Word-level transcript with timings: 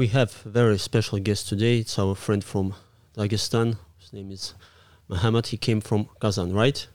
we 0.00 0.06
have 0.06 0.46
a 0.46 0.48
very 0.48 0.78
special 0.78 1.18
guest 1.18 1.46
today. 1.46 1.80
It's 1.80 1.98
our 1.98 2.14
friend 2.14 2.42
from 2.42 2.74
Dagestan. 3.18 3.76
His 3.98 4.14
name 4.14 4.30
is 4.30 4.54
Muhammad. 5.08 5.48
He 5.48 5.58
came 5.58 5.82
from 5.82 6.08
Kazan, 6.22 6.54
right? 6.54 6.88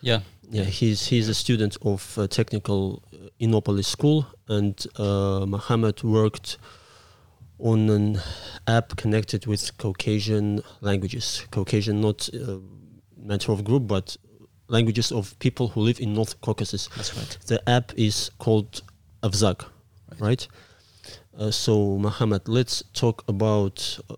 Yeah. 0.00 0.20
Yeah, 0.48 0.62
he's 0.62 1.06
he's 1.06 1.28
a 1.28 1.34
student 1.34 1.76
of 1.82 2.16
uh, 2.16 2.28
technical 2.28 3.02
uh, 3.12 3.30
Innopolis 3.40 3.88
school, 3.88 4.26
and 4.46 4.76
uh, 4.96 5.44
Muhammad 5.44 6.04
worked 6.04 6.58
on 7.58 7.90
an 7.90 8.20
app 8.68 8.96
connected 8.96 9.46
with 9.46 9.76
Caucasian 9.78 10.62
languages. 10.82 11.44
Caucasian, 11.50 12.00
not 12.00 12.28
uh, 12.32 12.58
matter 13.16 13.50
of 13.50 13.64
group, 13.64 13.88
but 13.88 14.16
languages 14.68 15.10
of 15.10 15.36
people 15.40 15.66
who 15.66 15.80
live 15.80 15.98
in 15.98 16.14
North 16.14 16.40
Caucasus. 16.40 16.88
That's 16.96 17.16
right. 17.16 17.38
The 17.46 17.68
app 17.68 17.92
is 17.96 18.30
called 18.38 18.82
Avzag, 19.24 19.64
right? 20.20 20.20
Right. 20.20 20.48
Uh, 21.38 21.50
so, 21.50 21.96
Muhammad, 21.98 22.46
let's 22.46 22.82
talk 22.92 23.24
about. 23.26 23.98
Uh, 24.10 24.16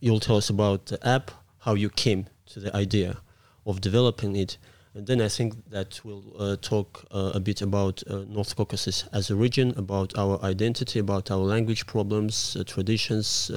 you'll 0.00 0.20
tell 0.20 0.36
us 0.36 0.50
about 0.50 0.86
the 0.86 0.98
app, 1.06 1.30
how 1.60 1.74
you 1.74 1.88
came 1.88 2.26
to 2.46 2.58
the 2.60 2.74
idea 2.74 3.18
of 3.64 3.80
developing 3.80 4.34
it, 4.34 4.58
and 4.94 5.06
then 5.06 5.20
I 5.20 5.28
think 5.28 5.54
that 5.70 6.00
we'll 6.04 6.24
uh, 6.38 6.56
talk 6.60 7.04
uh, 7.12 7.32
a 7.34 7.40
bit 7.40 7.62
about 7.62 8.02
uh, 8.08 8.24
North 8.28 8.56
Caucasus 8.56 9.04
as 9.12 9.30
a 9.30 9.36
region, 9.36 9.72
about 9.76 10.18
our 10.18 10.42
identity, 10.42 10.98
about 10.98 11.30
our 11.30 11.38
language 11.38 11.86
problems, 11.86 12.56
traditions, 12.66 13.50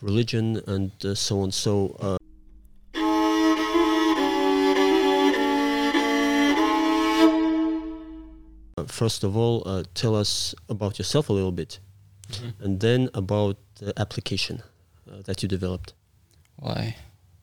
religion, 0.00 0.60
and 0.66 0.90
so 1.16 1.40
on. 1.40 1.52
So. 1.52 2.18
First 8.86 9.22
of 9.22 9.36
all, 9.36 9.62
uh, 9.66 9.84
tell 9.94 10.16
us 10.16 10.54
about 10.68 10.98
yourself 10.98 11.28
a 11.28 11.32
little 11.32 11.52
bit, 11.52 11.78
Mhm. 12.30 12.52
and 12.64 12.80
then 12.80 13.08
about 13.14 13.56
the 13.80 13.92
application 13.98 14.56
uh, 15.10 15.22
that 15.24 15.42
you 15.42 15.48
developed. 15.48 15.92
Why? 16.56 16.96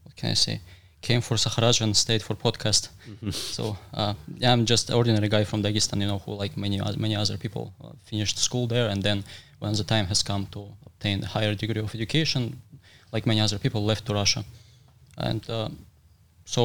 What 0.03 0.16
can 0.16 0.30
I 0.31 0.36
say? 0.36 0.59
Came 1.02 1.22
for 1.22 1.38
Sakharaj 1.38 1.81
and 1.81 1.95
stayed 1.95 2.22
for 2.23 2.36
podcast. 2.36 2.89
So 3.31 3.78
uh, 3.94 4.13
yeah, 4.41 4.52
I'm 4.53 4.66
just 4.66 4.89
ordinary 4.91 5.30
guy 5.30 5.44
from 5.45 5.61
Dagestan, 5.63 6.00
you 6.02 6.08
know, 6.08 6.19
who 6.25 6.33
like 6.44 6.58
many 6.58 6.78
many 6.97 7.16
other 7.16 7.38
people 7.38 7.73
uh, 7.83 7.89
finished 8.03 8.38
school 8.38 8.67
there, 8.67 8.88
and 8.89 9.02
then 9.03 9.23
when 9.59 9.73
the 9.73 9.83
time 9.83 10.06
has 10.08 10.23
come 10.23 10.45
to 10.52 10.59
obtain 10.86 11.23
a 11.23 11.28
higher 11.28 11.56
degree 11.56 11.81
of 11.81 11.94
education, 11.95 12.61
like 13.13 13.25
many 13.25 13.39
other 13.41 13.59
people, 13.59 13.81
left 13.86 14.06
to 14.06 14.13
Russia, 14.13 14.44
and 15.17 15.41
uh, 15.50 15.69
so 16.45 16.61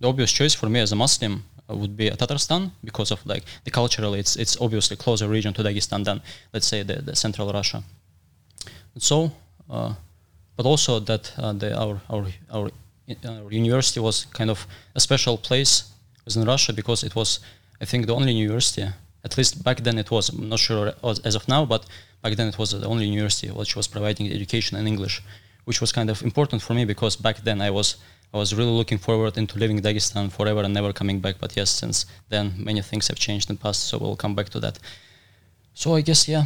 the 0.00 0.08
obvious 0.08 0.32
choice 0.32 0.54
for 0.54 0.68
me 0.68 0.80
as 0.80 0.92
a 0.92 0.96
Muslim 0.96 1.42
would 1.68 1.96
be 1.96 2.10
Tatarstan 2.10 2.70
because 2.84 3.10
of 3.10 3.24
like 3.26 3.44
the 3.64 3.70
culturally 3.70 4.20
it's 4.20 4.36
it's 4.36 4.56
obviously 4.60 4.96
closer 4.96 5.28
region 5.28 5.52
to 5.54 5.62
Dagestan 5.62 6.04
than 6.04 6.20
let's 6.52 6.66
say 6.66 6.82
the, 6.82 7.02
the 7.02 7.16
central 7.16 7.52
Russia. 7.52 7.82
And 8.94 9.02
so, 9.02 9.32
uh, 9.68 9.94
but 10.56 10.66
also 10.66 11.00
that 11.00 11.32
uh, 11.38 11.52
the, 11.52 11.76
our 11.78 12.00
our 12.08 12.26
our 12.52 12.70
university 13.50 14.00
was 14.00 14.26
kind 14.26 14.50
of 14.50 14.66
a 14.94 15.00
special 15.00 15.36
place 15.38 15.84
within 16.24 16.44
Russia 16.44 16.72
because 16.72 17.04
it 17.04 17.14
was 17.14 17.40
I 17.80 17.84
think 17.84 18.06
the 18.06 18.14
only 18.14 18.32
university 18.32 18.88
at 19.24 19.36
least 19.36 19.62
back 19.64 19.82
then 19.82 19.98
it 19.98 20.10
was 20.10 20.28
I'm 20.28 20.48
not 20.48 20.58
sure 20.58 20.92
as 21.02 21.34
of 21.34 21.48
now 21.48 21.64
but 21.66 21.86
back 22.22 22.36
then 22.36 22.48
it 22.48 22.58
was 22.58 22.70
the 22.70 22.86
only 22.86 23.06
university 23.06 23.48
which 23.50 23.76
was 23.76 23.88
providing 23.88 24.30
education 24.32 24.78
in 24.78 24.86
English 24.86 25.22
which 25.64 25.80
was 25.80 25.92
kind 25.92 26.10
of 26.10 26.22
important 26.22 26.62
for 26.62 26.74
me 26.74 26.84
because 26.84 27.16
back 27.16 27.36
then 27.42 27.60
I 27.60 27.70
was 27.70 27.96
I 28.36 28.38
was 28.38 28.54
really 28.54 28.76
looking 28.80 28.98
forward 28.98 29.38
into 29.38 29.58
living 29.58 29.78
in 29.78 29.82
Dagestan 29.82 30.30
forever 30.30 30.60
and 30.60 30.74
never 30.74 30.92
coming 30.92 31.20
back. 31.20 31.36
But 31.40 31.56
yes, 31.56 31.70
since 31.70 32.04
then 32.28 32.52
many 32.58 32.82
things 32.82 33.08
have 33.08 33.18
changed 33.18 33.48
in 33.48 33.56
the 33.56 33.62
past, 33.62 33.84
so 33.88 33.96
we'll 33.98 34.16
come 34.24 34.34
back 34.34 34.48
to 34.50 34.60
that. 34.60 34.78
So 35.72 35.94
I 35.94 36.02
guess 36.02 36.28
yeah, 36.28 36.44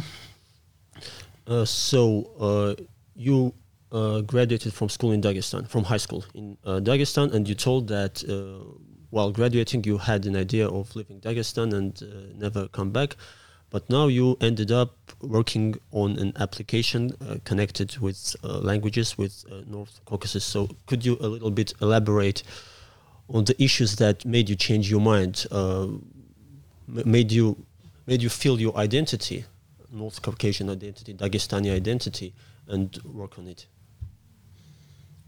Uh, 1.47 1.65
so 1.65 2.31
uh, 2.39 2.81
you 3.15 3.53
uh, 3.91 4.21
graduated 4.21 4.73
from 4.73 4.87
school 4.89 5.11
in 5.11 5.21
Dagestan, 5.21 5.67
from 5.67 5.83
high 5.83 5.97
school 5.97 6.23
in 6.33 6.57
uh, 6.63 6.79
Dagestan, 6.79 7.33
and 7.33 7.47
you 7.49 7.55
told 7.55 7.87
that 7.89 8.23
uh, 8.23 8.63
while 9.09 9.31
graduating 9.31 9.83
you 9.83 9.97
had 9.97 10.25
an 10.25 10.35
idea 10.35 10.67
of 10.67 10.95
leaving 10.95 11.19
Dagestan 11.19 11.73
and 11.73 12.01
uh, 12.03 12.07
never 12.37 12.67
come 12.69 12.91
back, 12.91 13.17
but 13.71 13.89
now 13.89 14.07
you 14.07 14.37
ended 14.41 14.71
up 14.71 14.91
working 15.21 15.75
on 15.91 16.19
an 16.19 16.33
application 16.35 17.15
uh, 17.21 17.37
connected 17.45 17.97
with 17.97 18.35
uh, 18.43 18.59
languages 18.59 19.17
with 19.17 19.45
uh, 19.49 19.61
North 19.65 20.01
Caucasus. 20.05 20.43
So 20.43 20.69
could 20.85 21.05
you 21.05 21.17
a 21.21 21.27
little 21.27 21.51
bit 21.51 21.73
elaborate 21.81 22.43
on 23.29 23.45
the 23.45 23.61
issues 23.63 23.95
that 23.95 24.25
made 24.25 24.49
you 24.49 24.55
change 24.55 24.91
your 24.91 24.99
mind, 24.99 25.45
uh, 25.51 25.87
made 26.87 27.31
you 27.31 27.55
made 28.05 28.21
you 28.21 28.29
feel 28.29 28.59
your 28.59 28.75
identity, 28.75 29.45
North 29.91 30.21
Caucasian 30.21 30.69
identity, 30.69 31.13
Dagestani 31.13 31.73
identity, 31.73 32.33
and 32.67 32.99
work 33.05 33.39
on 33.39 33.47
it. 33.47 33.65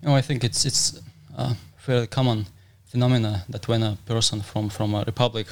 No, 0.01 0.15
I 0.15 0.21
think 0.21 0.43
it's 0.43 0.65
it's 0.65 0.99
a 1.37 1.55
fairly 1.77 2.07
common 2.07 2.47
phenomena 2.85 3.45
that 3.49 3.67
when 3.69 3.83
a 3.83 3.97
person 4.05 4.41
from 4.41 4.69
from 4.69 4.93
a 4.95 5.03
republic 5.05 5.47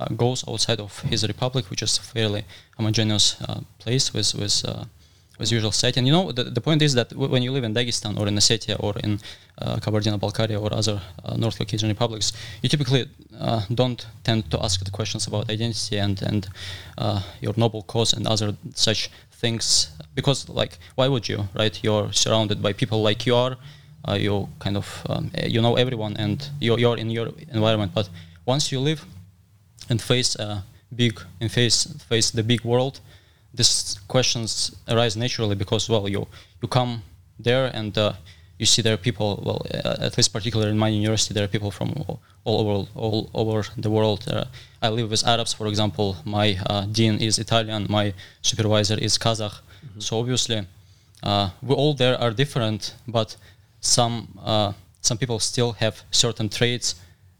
uh, 0.00 0.06
goes 0.16 0.44
outside 0.48 0.80
of 0.80 1.00
his 1.02 1.26
republic, 1.26 1.70
which 1.70 1.82
is 1.82 1.98
a 1.98 2.02
fairly 2.02 2.44
homogeneous 2.76 3.40
uh, 3.42 3.60
place 3.78 4.12
with 4.12 4.34
with 4.34 4.64
uh, 4.66 4.84
with 5.38 5.52
usual 5.52 5.72
society. 5.72 6.00
And 6.00 6.06
you 6.06 6.12
know, 6.12 6.32
the, 6.32 6.44
the 6.44 6.60
point 6.60 6.82
is 6.82 6.94
that 6.94 7.10
w- 7.10 7.30
when 7.30 7.42
you 7.42 7.52
live 7.52 7.64
in 7.64 7.74
Dagestan 7.74 8.18
or 8.18 8.26
in 8.28 8.36
Ossetia 8.36 8.76
or 8.78 8.94
in 9.04 9.20
uh, 9.58 9.76
Kabardino-Balkaria 9.76 10.60
or 10.60 10.72
other 10.72 11.00
uh, 11.24 11.36
North 11.36 11.58
Caucasian 11.58 11.88
republics, 11.88 12.32
you 12.62 12.68
typically 12.68 13.08
uh, 13.40 13.62
don't 13.72 14.06
tend 14.22 14.50
to 14.50 14.62
ask 14.62 14.84
the 14.84 14.90
questions 14.90 15.26
about 15.26 15.50
identity 15.50 15.98
and 15.98 16.22
and 16.22 16.48
your 17.40 17.54
noble 17.56 17.82
cause 17.82 18.12
and 18.12 18.26
other 18.26 18.56
such 18.74 19.10
things 19.30 19.90
because, 20.14 20.48
like, 20.48 20.78
why 20.94 21.08
would 21.08 21.28
you, 21.28 21.48
right? 21.54 21.78
You're 21.82 22.12
surrounded 22.12 22.62
by 22.62 22.72
people 22.72 23.02
like 23.02 23.26
you 23.26 23.34
are. 23.36 23.56
You 24.16 24.48
kind 24.58 24.76
of 24.76 24.86
um, 25.08 25.30
you 25.46 25.62
know 25.62 25.76
everyone 25.76 26.14
and 26.18 26.50
you're, 26.60 26.78
you're 26.78 26.98
in 26.98 27.10
your 27.10 27.28
environment. 27.52 27.92
But 27.94 28.10
once 28.44 28.70
you 28.70 28.80
live 28.80 29.06
and 29.88 30.00
face 30.00 30.34
a 30.36 30.64
big 30.94 31.20
and 31.40 31.50
face 31.50 31.84
face 32.08 32.30
the 32.30 32.42
big 32.42 32.64
world, 32.64 33.00
these 33.52 33.98
questions 34.08 34.74
arise 34.88 35.16
naturally 35.16 35.54
because 35.54 35.88
well 35.88 36.08
you 36.08 36.26
you 36.62 36.68
come 36.68 37.02
there 37.38 37.70
and 37.74 37.96
uh, 37.98 38.12
you 38.58 38.66
see 38.66 38.82
there 38.82 38.94
are 38.94 39.02
people 39.08 39.42
well 39.44 39.62
uh, 39.84 40.06
at 40.06 40.16
least 40.16 40.32
particularly 40.32 40.70
in 40.70 40.78
my 40.78 40.88
university 40.88 41.34
there 41.34 41.44
are 41.44 41.48
people 41.48 41.70
from 41.70 41.92
all, 42.06 42.20
all 42.44 42.60
over 42.60 42.90
all 42.94 43.30
over 43.34 43.64
the 43.76 43.90
world. 43.90 44.24
Uh, 44.28 44.44
I 44.82 44.88
live 44.88 45.10
with 45.10 45.26
Arabs, 45.26 45.52
for 45.54 45.66
example. 45.66 46.16
My 46.24 46.58
uh, 46.66 46.86
dean 46.86 47.18
is 47.20 47.38
Italian. 47.38 47.86
My 47.88 48.12
supervisor 48.42 48.98
is 48.98 49.18
Kazakh. 49.18 49.60
So 49.98 50.18
obviously, 50.18 50.66
uh, 51.22 51.50
we 51.62 51.74
all 51.74 51.94
there 51.94 52.20
are 52.20 52.30
different, 52.30 52.94
but 53.08 53.36
some 53.80 54.28
uh, 54.44 54.72
some 55.00 55.18
people 55.18 55.38
still 55.38 55.72
have 55.72 56.02
certain 56.10 56.48
traits. 56.48 56.94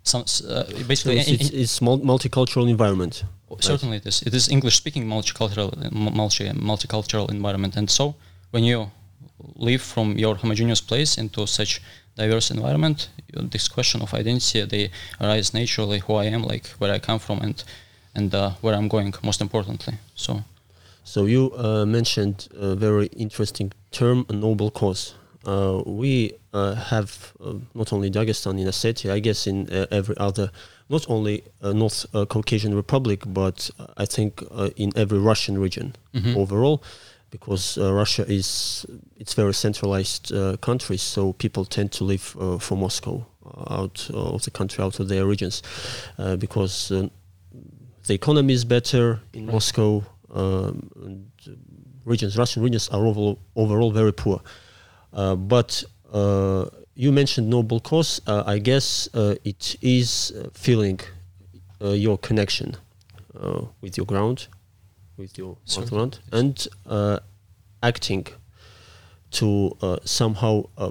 Some 0.05 0.23
uh, 0.23 0.25
So 0.25 0.85
basically 0.87 1.19
it's, 1.19 1.29
in- 1.29 1.35
it's, 1.35 1.51
it's 1.51 1.81
multicultural 1.81 2.69
environment. 2.69 3.25
Certainly, 3.61 3.99
it 3.99 4.07
is. 4.07 4.23
It 4.23 4.35
is 4.35 4.49
English-speaking 4.49 5.05
multicultural, 5.07 5.71
multi 5.93 6.45
multicultural 6.51 7.31
environment, 7.31 7.77
and 7.77 7.89
so 7.89 8.15
when 8.51 8.65
you 8.65 8.91
leave 9.57 9.83
from 9.83 10.19
your 10.19 10.35
homogeneous 10.37 10.81
place 10.81 11.19
into 11.21 11.47
such 11.47 11.81
diverse 12.17 12.51
environment, 12.51 13.09
this 13.51 13.69
question 13.69 14.03
of 14.03 14.13
identity 14.15 14.65
they 14.67 14.91
arise 15.21 15.55
naturally. 15.55 15.99
Who 16.01 16.15
I 16.15 16.25
am, 16.35 16.43
like 16.43 16.67
where 16.79 16.93
I 16.93 16.99
come 16.99 17.19
from, 17.21 17.41
and 17.41 17.65
and 18.15 18.35
uh, 18.35 18.51
where 18.61 18.75
I'm 18.75 18.89
going. 18.89 19.15
Most 19.23 19.41
importantly, 19.41 19.95
so 20.15 20.43
So 21.05 21.27
you 21.27 21.53
uh, 21.57 21.85
mentioned 21.87 22.49
a 22.59 22.75
very 22.75 23.07
interesting 23.17 23.73
term, 23.91 24.25
a 24.29 24.33
noble 24.33 24.71
cause. 24.71 25.15
Uh, 25.47 25.82
we 25.87 26.32
uh, 26.53 26.75
have 26.75 27.32
uh, 27.44 27.55
not 27.75 27.93
only 27.93 28.10
Dagestan 28.10 28.59
in 28.60 28.66
Ossetia, 28.66 29.12
I 29.12 29.21
guess 29.21 29.47
in 29.47 29.69
uh, 29.71 29.87
every 29.91 30.16
other, 30.16 30.50
not 30.88 31.05
only 31.10 31.43
uh, 31.62 31.72
North 31.72 32.06
uh, 32.15 32.25
Caucasian 32.27 32.75
Republic, 32.75 33.22
but 33.27 33.71
uh, 33.78 33.87
I 33.97 34.06
think 34.06 34.43
uh, 34.50 34.71
in 34.77 34.91
every 34.97 35.19
Russian 35.19 35.59
region 35.59 35.94
Mhm. 36.15 36.37
overall, 36.37 36.82
because 37.31 37.77
uh, 37.81 37.93
Russia 37.93 38.25
is 38.28 38.87
it's 39.19 39.35
very 39.35 39.52
centralized 39.52 40.32
uh, 40.32 40.56
country, 40.61 40.96
so 40.96 41.32
people 41.32 41.64
tend 41.64 41.90
to 41.93 42.05
live 42.05 42.37
uh, 42.40 42.58
from 42.58 42.81
Moscow 42.81 43.26
out 43.70 44.08
of 44.14 44.43
the 44.43 44.50
country, 44.50 44.82
out 44.85 45.00
of 45.00 45.08
their 45.08 45.26
regions, 45.26 45.62
uh, 46.19 46.37
because 46.37 46.90
uh, 46.94 47.08
the 48.06 48.14
economy 48.14 48.55
is 48.55 48.64
better 48.64 49.20
in 49.32 49.47
Right. 49.47 49.52
Moscow. 49.55 50.02
Um, 50.35 50.90
and 51.05 51.26
regions, 52.05 52.37
Russian 52.37 52.62
regions 52.62 52.88
are 52.88 53.06
overall, 53.06 53.38
overall 53.55 53.93
very 53.93 54.12
poor. 54.12 54.40
Uh, 55.14 55.37
but 55.37 55.84
uh, 56.12 56.66
you 56.94 57.12
mentioned 57.12 57.49
noble 57.49 57.81
cause. 57.81 58.20
Uh, 58.26 58.43
I 58.46 58.58
guess 58.58 59.08
uh, 59.14 59.37
it 59.44 59.76
is 59.81 60.32
feeling 60.52 61.00
uh, 61.81 61.90
your 61.90 62.19
connection 62.19 62.76
uh, 63.40 63.62
with 63.81 63.96
your 63.96 64.06
ground, 64.06 64.49
with 65.16 65.38
your 65.38 65.56
yes. 65.64 66.20
and 66.32 66.69
uh, 66.87 67.19
acting 67.82 68.26
to 69.31 69.76
uh, 69.82 69.96
somehow 70.05 70.64
uh, 70.78 70.90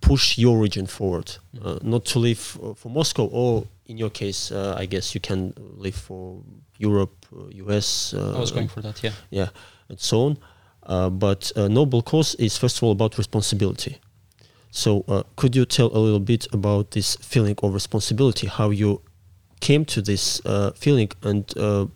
push 0.00 0.38
your 0.38 0.58
region 0.58 0.86
forward, 0.86 1.36
uh, 1.62 1.78
not 1.82 2.04
to 2.06 2.18
live 2.18 2.58
uh, 2.62 2.74
for 2.74 2.88
Moscow, 2.88 3.26
or 3.26 3.66
in 3.86 3.98
your 3.98 4.10
case, 4.10 4.52
uh, 4.52 4.74
I 4.78 4.86
guess 4.86 5.14
you 5.14 5.20
can 5.20 5.52
live 5.56 5.94
for 5.94 6.42
Europe, 6.78 7.26
uh, 7.36 7.48
US. 7.66 8.14
Uh, 8.14 8.34
I 8.36 8.40
was 8.40 8.52
going 8.52 8.68
for 8.68 8.80
that. 8.82 9.02
Yeah. 9.02 9.12
yeah, 9.30 9.48
and 9.88 10.00
so 10.00 10.20
on. 10.26 10.38
Uh, 10.84 11.10
but 11.10 11.52
a 11.56 11.68
noble 11.68 12.02
cause 12.02 12.34
is 12.36 12.56
first 12.56 12.78
of 12.78 12.82
all 12.82 12.92
about 12.92 13.18
responsibility. 13.18 13.98
So 14.70 15.04
uh, 15.08 15.22
could 15.36 15.56
you 15.56 15.64
tell 15.66 15.88
a 15.88 15.98
little 15.98 16.20
bit 16.20 16.46
about 16.52 16.92
this 16.92 17.16
feeling 17.16 17.56
of 17.62 17.74
responsibility, 17.74 18.46
how 18.46 18.70
you 18.70 19.02
came 19.60 19.84
to 19.86 20.00
this 20.00 20.40
uh, 20.46 20.70
feeling 20.72 21.10
and 21.22 21.52
uh, 21.56 21.86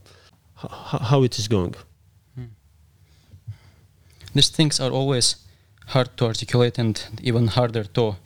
how 0.56 1.22
it 1.22 1.38
is 1.38 1.48
going? 1.48 1.74
These 4.34 4.48
things 4.48 4.80
are 4.80 4.90
always 4.90 5.36
hard 5.86 6.16
to 6.16 6.26
articulate 6.26 6.78
and 6.78 7.00
even 7.22 7.46
harder 7.46 7.84
to 7.84 8.16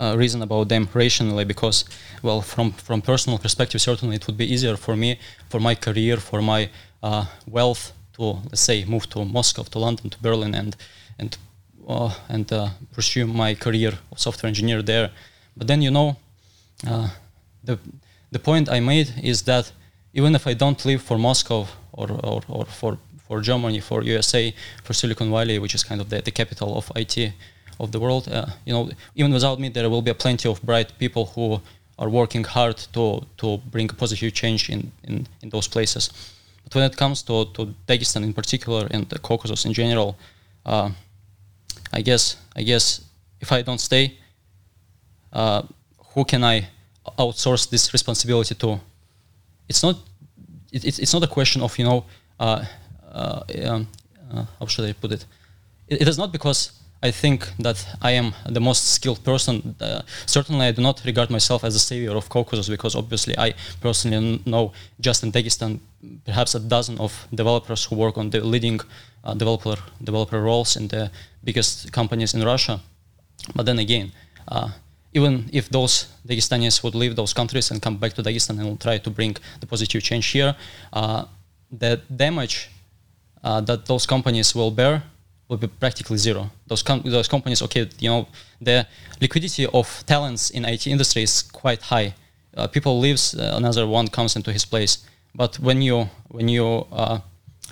uh, 0.00 0.16
reason 0.16 0.42
about 0.42 0.68
them 0.68 0.88
rationally 0.94 1.44
because 1.44 1.84
well 2.22 2.40
from 2.40 2.72
from 2.72 3.02
personal 3.02 3.38
perspective 3.38 3.80
certainly 3.80 4.16
it 4.16 4.26
would 4.26 4.36
be 4.36 4.52
easier 4.52 4.76
for 4.76 4.96
me 4.96 5.18
for 5.48 5.60
my 5.60 5.74
career 5.74 6.16
for 6.16 6.42
my 6.42 6.70
uh, 7.02 7.26
wealth 7.46 7.92
to 8.14 8.22
let's 8.22 8.60
say 8.60 8.84
move 8.84 9.08
to 9.10 9.24
Moscow 9.24 9.62
to 9.64 9.78
London 9.78 10.10
to 10.10 10.18
Berlin 10.20 10.54
and 10.54 10.76
and 11.18 11.36
uh, 11.88 12.14
and 12.28 12.52
uh, 12.52 12.68
pursue 12.92 13.26
my 13.26 13.54
career 13.54 13.92
of 14.10 14.18
software 14.18 14.48
engineer 14.48 14.82
there 14.82 15.10
but 15.56 15.66
then 15.66 15.82
you 15.82 15.90
know 15.90 16.16
uh, 16.86 17.08
the 17.64 17.78
the 18.30 18.38
point 18.38 18.68
I 18.68 18.80
made 18.80 19.12
is 19.22 19.42
that 19.42 19.72
even 20.14 20.34
if 20.34 20.46
I 20.46 20.54
don't 20.54 20.84
live 20.84 21.02
for 21.02 21.18
Moscow 21.18 21.66
or, 21.92 22.10
or, 22.10 22.42
or 22.48 22.64
for 22.66 22.98
for 23.26 23.40
Germany, 23.40 23.80
for 23.80 24.02
USA, 24.02 24.54
for 24.84 24.92
Silicon 24.92 25.30
Valley, 25.30 25.58
which 25.58 25.74
is 25.74 25.82
kind 25.84 26.00
of 26.02 26.08
the, 26.10 26.20
the 26.20 26.30
capital 26.30 26.76
of 26.76 26.92
IT 26.96 27.32
of 27.80 27.90
the 27.90 27.98
world. 27.98 28.28
Uh, 28.28 28.46
you 28.66 28.72
know, 28.74 28.90
even 29.14 29.32
without 29.32 29.58
me, 29.58 29.68
there 29.70 29.88
will 29.88 30.02
be 30.02 30.12
plenty 30.12 30.48
of 30.48 30.60
bright 30.62 30.92
people 30.98 31.24
who 31.34 31.60
are 31.98 32.10
working 32.10 32.44
hard 32.44 32.76
to 32.92 33.04
to 33.36 33.58
bring 33.70 33.88
a 33.90 33.94
positive 33.94 34.32
change 34.34 34.68
in, 34.68 34.92
in, 35.04 35.26
in 35.42 35.48
those 35.50 35.68
places. 35.68 36.10
But 36.64 36.74
when 36.74 36.84
it 36.84 36.96
comes 36.96 37.22
to, 37.24 37.46
to 37.54 37.74
Dagestan 37.86 38.22
in 38.22 38.32
particular 38.32 38.86
and 38.90 39.08
the 39.08 39.18
Caucasus 39.18 39.64
in 39.64 39.72
general, 39.72 40.16
uh, 40.64 40.90
I 41.92 42.02
guess 42.02 42.36
I 42.56 42.62
guess 42.62 43.04
if 43.40 43.52
I 43.52 43.62
don't 43.62 43.80
stay, 43.80 44.18
uh, 45.32 45.62
who 46.14 46.24
can 46.24 46.44
I 46.44 46.68
outsource 47.18 47.68
this 47.68 47.92
responsibility 47.92 48.54
to? 48.54 48.80
It's 49.68 49.82
not 49.82 49.96
it, 50.72 50.84
it's, 50.84 50.98
it's 50.98 51.12
not 51.12 51.22
a 51.22 51.26
question 51.26 51.62
of 51.62 51.78
you 51.78 51.84
know 51.84 52.04
uh, 52.40 52.64
uh, 53.12 53.42
um, 53.64 53.88
uh, 54.32 54.44
how 54.58 54.66
should 54.66 54.88
I 54.88 54.92
put 54.92 55.12
it? 55.12 55.26
it? 55.88 56.02
It 56.02 56.08
is 56.08 56.18
not 56.18 56.32
because 56.32 56.72
I 57.02 57.10
think 57.10 57.48
that 57.58 57.84
I 58.00 58.12
am 58.12 58.32
the 58.48 58.60
most 58.60 58.92
skilled 58.94 59.24
person. 59.24 59.74
Uh, 59.80 60.02
certainly, 60.26 60.66
I 60.66 60.72
do 60.72 60.82
not 60.82 61.02
regard 61.04 61.30
myself 61.30 61.64
as 61.64 61.74
a 61.74 61.80
savior 61.80 62.12
of 62.12 62.28
Caucasus 62.28 62.68
because 62.68 62.94
obviously 62.94 63.36
I 63.36 63.54
personally 63.80 64.40
know 64.46 64.72
just 65.00 65.22
in 65.22 65.32
Dagestan 65.32 65.80
perhaps 66.24 66.54
a 66.54 66.60
dozen 66.60 66.98
of 66.98 67.26
developers 67.34 67.84
who 67.84 67.96
work 67.96 68.18
on 68.18 68.30
the 68.30 68.40
leading 68.40 68.80
uh, 69.24 69.34
developer 69.34 69.76
developer 70.02 70.40
roles 70.40 70.76
in 70.76 70.88
the 70.88 71.10
biggest 71.44 71.92
companies 71.92 72.34
in 72.34 72.42
Russia. 72.44 72.80
But 73.54 73.66
then 73.66 73.78
again, 73.78 74.12
uh, 74.48 74.70
even 75.14 75.48
if 75.52 75.68
those 75.68 76.06
Dagestanis 76.26 76.82
would 76.82 76.94
leave 76.94 77.16
those 77.16 77.32
countries 77.32 77.70
and 77.70 77.80
come 77.82 77.98
back 77.98 78.14
to 78.14 78.22
Dagestan 78.22 78.58
and 78.60 78.80
try 78.80 78.98
to 78.98 79.10
bring 79.10 79.36
the 79.60 79.66
positive 79.66 80.02
change 80.02 80.26
here, 80.28 80.54
uh, 80.92 81.24
the 81.70 82.00
damage 82.14 82.70
uh, 83.44 83.60
that 83.60 83.86
those 83.86 84.06
companies 84.06 84.54
will 84.54 84.70
bear 84.70 85.02
will 85.48 85.58
be 85.58 85.66
practically 85.66 86.16
zero. 86.16 86.50
Those 86.66 86.82
com- 86.82 87.02
those 87.04 87.28
companies, 87.28 87.60
okay, 87.62 87.88
you 87.98 88.08
know, 88.08 88.28
the 88.60 88.86
liquidity 89.20 89.66
of 89.66 89.86
talents 90.06 90.50
in 90.50 90.64
IT 90.64 90.86
industry 90.86 91.22
is 91.22 91.42
quite 91.42 91.82
high. 91.82 92.14
Uh, 92.56 92.66
people 92.66 92.98
leaves, 92.98 93.34
uh, 93.34 93.54
another 93.56 93.86
one 93.86 94.08
comes 94.08 94.36
into 94.36 94.52
his 94.52 94.64
place. 94.64 94.98
But 95.34 95.58
when 95.58 95.82
you 95.82 96.08
when 96.28 96.48
you 96.48 96.86
uh, 96.92 97.20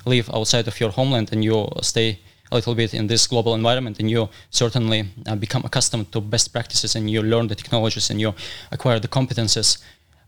live 0.04 0.30
outside 0.30 0.66
of 0.68 0.80
your 0.80 0.90
homeland 0.90 1.32
and 1.32 1.44
you 1.44 1.68
stay 1.82 2.18
a 2.50 2.54
little 2.54 2.74
bit 2.74 2.94
in 2.94 3.06
this 3.06 3.26
global 3.26 3.54
environment 3.54 4.00
and 4.00 4.10
you 4.10 4.28
certainly 4.50 5.08
uh, 5.26 5.36
become 5.36 5.62
accustomed 5.64 6.10
to 6.12 6.20
best 6.20 6.52
practices 6.52 6.96
and 6.96 7.08
you 7.10 7.22
learn 7.22 7.46
the 7.46 7.54
technologies 7.54 8.10
and 8.10 8.20
you 8.20 8.34
acquire 8.72 8.98
the 8.98 9.08
competences 9.08 9.78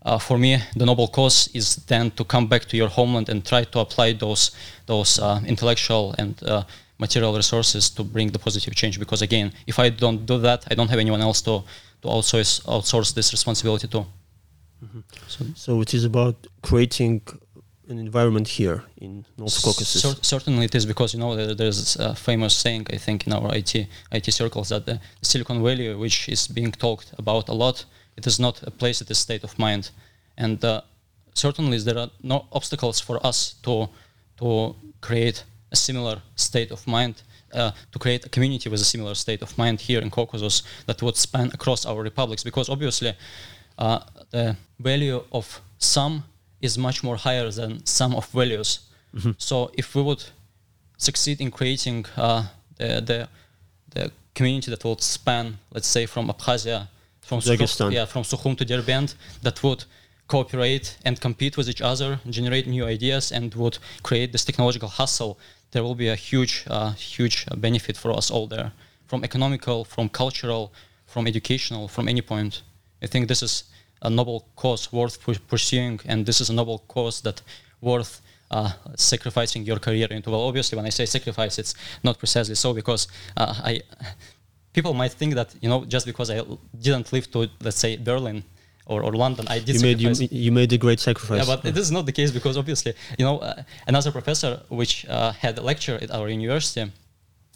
uh, 0.05 0.17
for 0.17 0.37
me, 0.37 0.57
the 0.75 0.85
noble 0.85 1.07
cause 1.07 1.49
is 1.53 1.77
then 1.87 2.11
to 2.11 2.23
come 2.25 2.47
back 2.47 2.65
to 2.65 2.77
your 2.77 2.89
homeland 2.89 3.29
and 3.29 3.45
try 3.45 3.63
to 3.63 3.79
apply 3.79 4.13
those 4.13 4.51
those 4.85 5.17
uh, 5.19 5.39
intellectual 5.45 6.13
and 6.17 6.43
uh, 6.43 6.63
material 6.99 7.33
resources 7.35 7.89
to 7.89 8.03
bring 8.03 8.31
the 8.31 8.39
positive 8.39 8.75
change. 8.75 8.99
Because 8.99 9.21
again, 9.21 9.53
if 9.65 9.79
I 9.79 9.89
don't 9.89 10.25
do 10.25 10.37
that, 10.39 10.65
I 10.69 10.75
don't 10.75 10.89
have 10.89 10.99
anyone 10.99 11.21
else 11.21 11.41
to 11.43 11.63
to 12.01 12.07
outsource 12.07 12.61
outsource 12.65 13.13
this 13.13 13.31
responsibility 13.31 13.87
to. 13.87 14.05
Mm-hmm. 14.83 14.99
So, 15.27 15.45
so 15.55 15.81
it 15.81 15.93
is 15.93 16.03
about 16.03 16.35
creating 16.61 17.21
an 17.89 17.97
environment 17.99 18.47
here 18.47 18.83
in 18.97 19.25
North 19.37 19.61
Caucasus. 19.61 20.01
Cer- 20.01 20.21
certainly, 20.21 20.65
it 20.65 20.75
is 20.75 20.85
because 20.85 21.13
you 21.13 21.19
know 21.19 21.35
there's 21.61 21.95
a 21.97 22.15
famous 22.15 22.55
saying 22.55 22.87
I 22.91 22.97
think 22.97 23.27
in 23.27 23.33
our 23.33 23.53
IT 23.55 23.87
IT 24.11 24.25
circles 24.33 24.69
that 24.69 24.85
the 24.85 24.99
Silicon 25.21 25.61
Valley, 25.63 25.93
which 25.95 26.29
is 26.29 26.47
being 26.47 26.71
talked 26.71 27.13
about 27.17 27.49
a 27.49 27.53
lot 27.53 27.85
it 28.15 28.27
is 28.27 28.39
not 28.39 28.61
a 28.63 28.71
place, 28.71 29.01
it 29.01 29.09
is 29.09 29.17
state 29.17 29.43
of 29.43 29.57
mind. 29.57 29.91
And 30.37 30.63
uh, 30.63 30.81
certainly 31.33 31.77
there 31.79 31.97
are 31.97 32.09
no 32.21 32.47
obstacles 32.51 32.99
for 32.99 33.25
us 33.25 33.55
to, 33.63 33.89
to 34.37 34.75
create 35.01 35.43
a 35.71 35.75
similar 35.75 36.21
state 36.35 36.71
of 36.71 36.85
mind, 36.85 37.23
uh, 37.53 37.71
to 37.91 37.99
create 37.99 38.25
a 38.25 38.29
community 38.29 38.69
with 38.69 38.81
a 38.81 38.85
similar 38.85 39.15
state 39.15 39.41
of 39.41 39.57
mind 39.57 39.81
here 39.81 40.01
in 40.01 40.09
Caucasus 40.09 40.63
that 40.85 41.01
would 41.01 41.17
span 41.17 41.49
across 41.53 41.85
our 41.85 42.01
republics. 42.01 42.43
Because 42.43 42.69
obviously 42.69 43.13
uh, 43.77 43.99
the 44.33 44.55
value 44.79 45.23
of 45.31 45.61
sum 45.77 46.23
is 46.59 46.77
much 46.77 47.03
more 47.03 47.17
higher 47.17 47.49
than 47.51 47.85
sum 47.85 48.15
of 48.15 48.25
values. 48.31 48.79
Mm-hmm. 49.15 49.31
So 49.37 49.71
if 49.81 49.95
we 49.95 50.01
would 50.01 50.23
succeed 50.97 51.39
in 51.39 51.51
creating 51.51 52.05
uh, 52.17 52.47
the, 52.77 53.01
the, 53.09 53.29
the 53.95 54.11
community 54.33 54.71
that 54.71 54.83
would 54.83 55.01
span, 55.01 55.59
let's 55.71 55.87
say, 55.87 56.05
from 56.05 56.27
Abkhazia 56.29 56.87
from 57.21 57.39
Sukhum, 57.39 57.91
yeah, 57.91 58.05
from 58.05 58.23
Sukhum 58.23 58.57
to 58.57 58.65
Derbent 58.65 59.15
that 59.43 59.63
would 59.63 59.85
cooperate 60.27 60.97
and 61.05 61.19
compete 61.21 61.57
with 61.57 61.69
each 61.69 61.81
other, 61.81 62.19
generate 62.29 62.67
new 62.67 62.85
ideas, 62.85 63.31
and 63.31 63.53
would 63.55 63.77
create 64.03 64.31
this 64.31 64.43
technological 64.43 64.89
hustle. 64.89 65.37
There 65.71 65.83
will 65.83 65.95
be 65.95 66.09
a 66.09 66.15
huge, 66.15 66.65
uh, 66.67 66.91
huge 66.91 67.45
benefit 67.57 67.97
for 67.97 68.11
us 68.11 68.29
all 68.29 68.47
there, 68.47 68.71
from 69.07 69.23
economical, 69.23 69.85
from 69.85 70.09
cultural, 70.09 70.73
from 71.05 71.27
educational, 71.27 71.87
from 71.87 72.07
any 72.07 72.21
point. 72.21 72.61
I 73.01 73.07
think 73.07 73.27
this 73.27 73.41
is 73.41 73.63
a 74.03 74.09
noble 74.09 74.47
cause 74.55 74.91
worth 74.91 75.17
pursuing, 75.47 75.99
and 76.05 76.25
this 76.25 76.39
is 76.41 76.49
a 76.49 76.53
noble 76.53 76.79
cause 76.87 77.21
that 77.21 77.41
worth 77.81 78.21
uh, 78.51 78.71
sacrificing 78.95 79.65
your 79.65 79.79
career 79.79 80.07
into. 80.11 80.29
Well, 80.29 80.41
obviously, 80.41 80.75
when 80.75 80.85
I 80.85 80.89
say 80.89 81.05
sacrifice, 81.05 81.57
it's 81.57 81.73
not 82.03 82.19
precisely 82.19 82.55
so 82.55 82.73
because 82.73 83.07
uh, 83.35 83.53
I 83.63 83.81
people 84.73 84.93
might 84.93 85.13
think 85.13 85.35
that 85.35 85.55
you 85.61 85.69
know 85.69 85.85
just 85.85 86.05
because 86.05 86.29
I 86.29 86.41
didn't 86.79 87.11
live 87.13 87.31
to 87.31 87.49
let's 87.61 87.79
say 87.79 87.97
Berlin 87.97 88.43
or, 88.85 89.01
or 89.01 89.13
London, 89.13 89.45
I 89.47 89.59
did. 89.59 89.75
You 89.75 89.81
made 89.81 90.01
you, 90.01 90.27
you, 90.29 90.51
made 90.51 90.73
a 90.73 90.77
great 90.77 90.99
sacrifice. 90.99 91.39
Yeah, 91.39 91.55
but 91.55 91.63
yeah. 91.63 91.71
this 91.71 91.85
is 91.85 91.91
not 91.91 92.05
the 92.05 92.11
case 92.11 92.31
because 92.31 92.57
obviously 92.57 92.93
you 93.17 93.25
know 93.25 93.39
uh, 93.39 93.63
another 93.87 94.11
professor 94.11 94.61
which 94.69 95.05
uh, 95.05 95.31
had 95.31 95.57
a 95.57 95.61
lecture 95.61 95.97
at 96.01 96.11
our 96.11 96.27
university. 96.27 96.91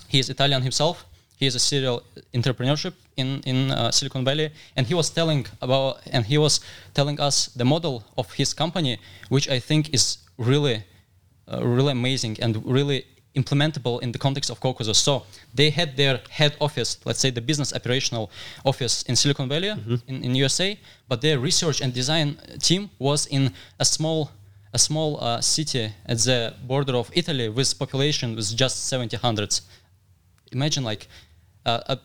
He 0.07 0.19
is 0.19 0.29
Italian 0.29 0.61
himself. 0.61 1.05
He 1.37 1.45
is 1.45 1.55
a 1.55 1.59
serial 1.59 2.03
entrepreneurship 2.33 2.93
in 3.15 3.41
in 3.45 3.71
uh, 3.71 3.91
Silicon 3.91 4.25
Valley, 4.25 4.49
and 4.75 4.87
he 4.87 4.95
was 4.95 5.09
telling 5.09 5.47
about 5.61 6.01
and 6.11 6.25
he 6.25 6.37
was 6.37 6.59
telling 6.93 7.19
us 7.19 7.49
the 7.55 7.65
model 7.65 8.03
of 8.17 8.33
his 8.33 8.53
company, 8.53 8.97
which 9.29 9.47
I 9.49 9.59
think 9.59 9.93
is 9.93 10.17
really, 10.37 10.83
uh, 11.47 11.65
really 11.65 11.91
amazing 11.91 12.37
and 12.41 12.65
really 12.65 13.05
implementable 13.37 14.01
in 14.01 14.11
the 14.11 14.17
context 14.17 14.49
of 14.49 14.59
Caucasus. 14.59 14.97
So 14.97 15.23
they 15.53 15.69
had 15.69 15.95
their 15.95 16.19
head 16.29 16.55
office, 16.59 16.97
let's 17.05 17.19
say 17.19 17.29
the 17.29 17.41
business 17.41 17.73
operational 17.73 18.29
office 18.65 19.03
in 19.03 19.15
Silicon 19.15 19.47
Valley 19.47 19.69
mm-hmm. 19.69 19.95
in, 20.07 20.23
in 20.23 20.35
USA, 20.35 20.77
but 21.07 21.21
their 21.21 21.39
research 21.39 21.81
and 21.81 21.93
design 21.93 22.37
team 22.59 22.89
was 22.99 23.27
in 23.27 23.53
a 23.79 23.85
small 23.85 24.31
a 24.73 24.79
small 24.79 25.17
uh, 25.21 25.39
city 25.41 25.89
at 26.05 26.17
the 26.19 26.53
border 26.67 26.95
of 26.95 27.09
Italy 27.13 27.47
with 27.49 27.79
population 27.79 28.35
with 28.35 28.55
just 28.55 28.87
70 28.87 29.15
hundreds. 29.17 29.61
Imagine 30.51 30.83
like 30.83 31.07
a, 31.67 31.99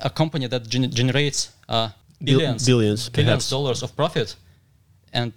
a 0.00 0.10
company 0.10 0.46
that 0.46 0.68
gen- 0.68 0.90
generates 0.90 1.50
uh, 1.68 1.90
billions, 2.22 2.64
billions, 2.66 3.08
billions 3.08 3.50
dollars 3.50 3.82
of 3.82 3.94
profit 3.96 4.36
and 5.12 5.32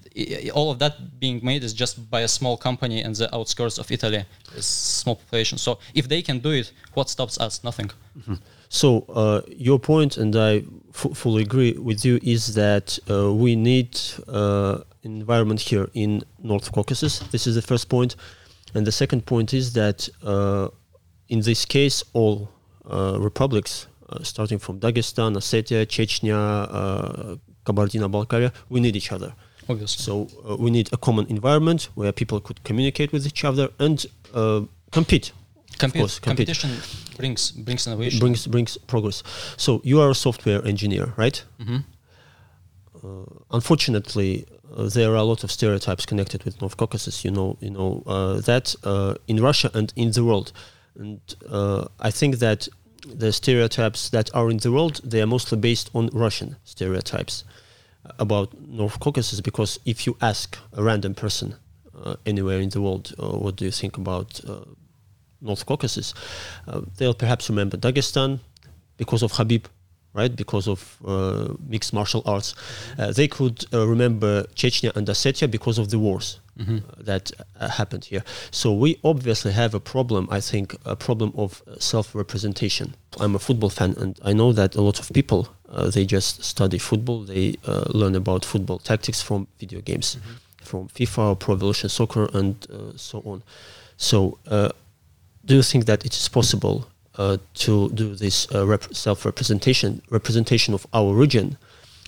all 0.53 0.71
of 0.71 0.79
that 0.79 1.19
being 1.19 1.39
made 1.43 1.63
is 1.63 1.73
just 1.73 2.09
by 2.09 2.21
a 2.21 2.27
small 2.27 2.57
company 2.57 3.01
in 3.01 3.13
the 3.13 3.33
outskirts 3.33 3.77
of 3.77 3.91
Italy, 3.91 4.25
a 4.55 4.61
small 4.61 5.15
population. 5.15 5.57
So 5.57 5.79
if 5.93 6.07
they 6.07 6.21
can 6.21 6.39
do 6.39 6.51
it, 6.51 6.71
what 6.93 7.09
stops 7.09 7.39
us? 7.39 7.63
Nothing. 7.63 7.89
Mm-hmm. 8.17 8.35
So 8.69 9.05
uh, 9.09 9.41
your 9.47 9.79
point, 9.79 10.17
and 10.17 10.35
I 10.35 10.63
f- 10.89 11.15
fully 11.15 11.43
agree 11.43 11.73
with 11.73 12.05
you, 12.05 12.19
is 12.21 12.53
that 12.55 12.97
uh, 13.09 13.33
we 13.33 13.55
need 13.55 13.99
uh, 14.27 14.79
environment 15.03 15.59
here 15.59 15.89
in 15.93 16.23
North 16.39 16.71
Caucasus. 16.71 17.19
This 17.31 17.47
is 17.47 17.55
the 17.55 17.61
first 17.61 17.89
point, 17.89 18.15
and 18.73 18.85
the 18.85 18.91
second 18.91 19.25
point 19.25 19.53
is 19.53 19.73
that 19.73 20.07
uh, 20.23 20.69
in 21.29 21.41
this 21.41 21.65
case, 21.65 22.03
all 22.13 22.49
republics, 22.85 23.87
uh, 24.09 24.23
starting 24.23 24.59
from 24.59 24.79
Dagestan, 24.79 25.35
Ossetia, 25.35 25.85
Chechnya, 25.85 27.39
Kabardino-Balkaria, 27.65 28.51
we 28.69 28.79
need 28.79 28.95
each 28.95 29.11
other 29.11 29.33
Obviously. 29.69 30.03
So 30.03 30.27
uh, 30.49 30.55
we 30.57 30.71
need 30.71 30.89
a 30.91 30.97
common 30.97 31.27
environment 31.27 31.89
where 31.95 32.11
people 32.11 32.39
could 32.41 32.63
communicate 32.63 33.11
with 33.13 33.25
each 33.27 33.45
other 33.45 33.69
and 33.79 34.05
uh, 34.33 34.61
compete 34.91 35.31
Compete- 35.77 36.01
course, 36.01 36.19
compete. 36.19 36.47
competition 36.47 36.71
brings 37.17 37.51
brings 37.51 37.87
innovation. 37.87 38.19
brings 38.19 38.47
brings 38.47 38.77
progress. 38.87 39.23
So 39.57 39.79
you 39.83 40.01
are 40.01 40.09
a 40.09 40.15
software 40.15 40.61
engineer, 40.67 41.13
right? 41.15 41.43
Mhm. 41.59 41.83
Uh, 43.03 43.07
unfortunately, 43.51 44.45
uh, 44.75 44.89
there 44.89 45.11
are 45.11 45.15
a 45.15 45.23
lot 45.23 45.43
of 45.43 45.51
stereotypes 45.51 46.05
connected 46.05 46.43
with 46.43 46.59
North 46.61 46.75
Caucasus. 46.77 47.23
You 47.23 47.31
know, 47.31 47.57
you 47.61 47.69
know 47.69 48.03
uh, 48.05 48.41
that 48.41 48.75
uh, 48.83 49.13
in 49.27 49.41
Russia 49.41 49.69
and 49.73 49.93
in 49.95 50.11
the 50.11 50.23
world, 50.23 50.51
and 50.97 51.19
uh, 51.49 51.85
I 51.99 52.11
think 52.11 52.37
that 52.37 52.67
the 53.05 53.31
stereotypes 53.31 54.09
that 54.09 54.33
are 54.35 54.49
in 54.49 54.57
the 54.57 54.71
world 54.71 55.01
they 55.03 55.21
are 55.21 55.27
mostly 55.27 55.57
based 55.57 55.89
on 55.93 56.09
Russian 56.13 56.55
stereotypes 56.63 57.43
about 58.19 58.59
North 58.61 58.99
Caucasus. 58.99 59.41
Because 59.41 59.79
if 59.85 60.05
you 60.05 60.17
ask 60.21 60.57
a 60.73 60.83
random 60.83 61.13
person 61.15 61.55
uh, 62.03 62.15
anywhere 62.25 62.59
in 62.59 62.69
the 62.69 62.81
world, 62.81 63.13
uh, 63.19 63.37
what 63.37 63.55
do 63.55 63.65
you 63.65 63.71
think 63.71 63.97
about 63.97 64.41
uh, 64.47 64.61
North 65.41 65.65
Caucasus, 65.65 66.13
uh, 66.67 66.81
they'll 66.97 67.13
perhaps 67.15 67.49
remember 67.49 67.77
Dagestan 67.77 68.39
because 68.97 69.23
of 69.23 69.31
Habib, 69.31 69.65
right? 70.13 70.35
Because 70.35 70.67
of 70.67 70.97
uh, 71.05 71.53
mixed 71.67 71.93
martial 71.93 72.21
arts. 72.25 72.53
They 73.15 73.27
could 73.27 73.65
remember 73.73 74.43
Chechnya 74.55 74.95
and 74.95 75.07
Ossetia 75.07 75.49
because 75.49 75.79
of 75.79 75.89
the 75.89 75.97
wars 75.97 76.39
Mhm. 76.61 76.77
uh, 76.77 77.03
that 77.05 77.31
uh, 77.59 77.69
happened 77.69 78.05
here. 78.05 78.23
So 78.51 78.71
we 78.73 78.97
obviously 79.03 79.51
have 79.53 79.73
a 79.75 79.79
problem. 79.79 80.27
I 80.37 80.41
think 80.41 80.75
a 80.85 80.95
problem 80.95 81.31
of 81.35 81.61
self-representation. 81.79 82.93
I'm 83.19 83.35
a 83.35 83.39
football 83.39 83.69
fan, 83.69 83.95
and 83.97 84.19
I 84.23 84.33
know 84.33 84.53
that 84.53 84.75
a 84.75 84.81
lot 84.81 84.99
of 84.99 85.09
people 85.13 85.47
uh, 85.71 85.89
they 85.89 86.05
just 86.05 86.43
study 86.43 86.77
football. 86.77 87.23
They 87.23 87.55
uh, 87.65 87.83
learn 87.93 88.15
about 88.15 88.45
football 88.45 88.79
tactics 88.79 89.21
from 89.21 89.47
video 89.59 89.81
games, 89.81 90.17
from 90.63 90.87
FIFA, 90.89 91.39
Pro 91.39 91.55
Evolution 91.55 91.89
Soccer, 91.89 92.29
and 92.33 92.55
uh, 92.69 92.97
so 92.97 93.21
on. 93.25 93.41
So, 93.97 94.37
uh, 94.47 94.69
do 95.45 95.55
you 95.55 95.63
think 95.63 95.85
that 95.85 96.05
it 96.05 96.13
is 96.13 96.27
possible 96.29 96.87
uh, 97.17 97.37
to 97.53 97.89
do 97.89 98.15
this 98.15 98.47
uh, 98.53 98.65
rep- 98.67 98.93
self-representation, 98.93 100.01
representation 100.09 100.73
of 100.73 100.85
our 100.93 101.13
region 101.13 101.57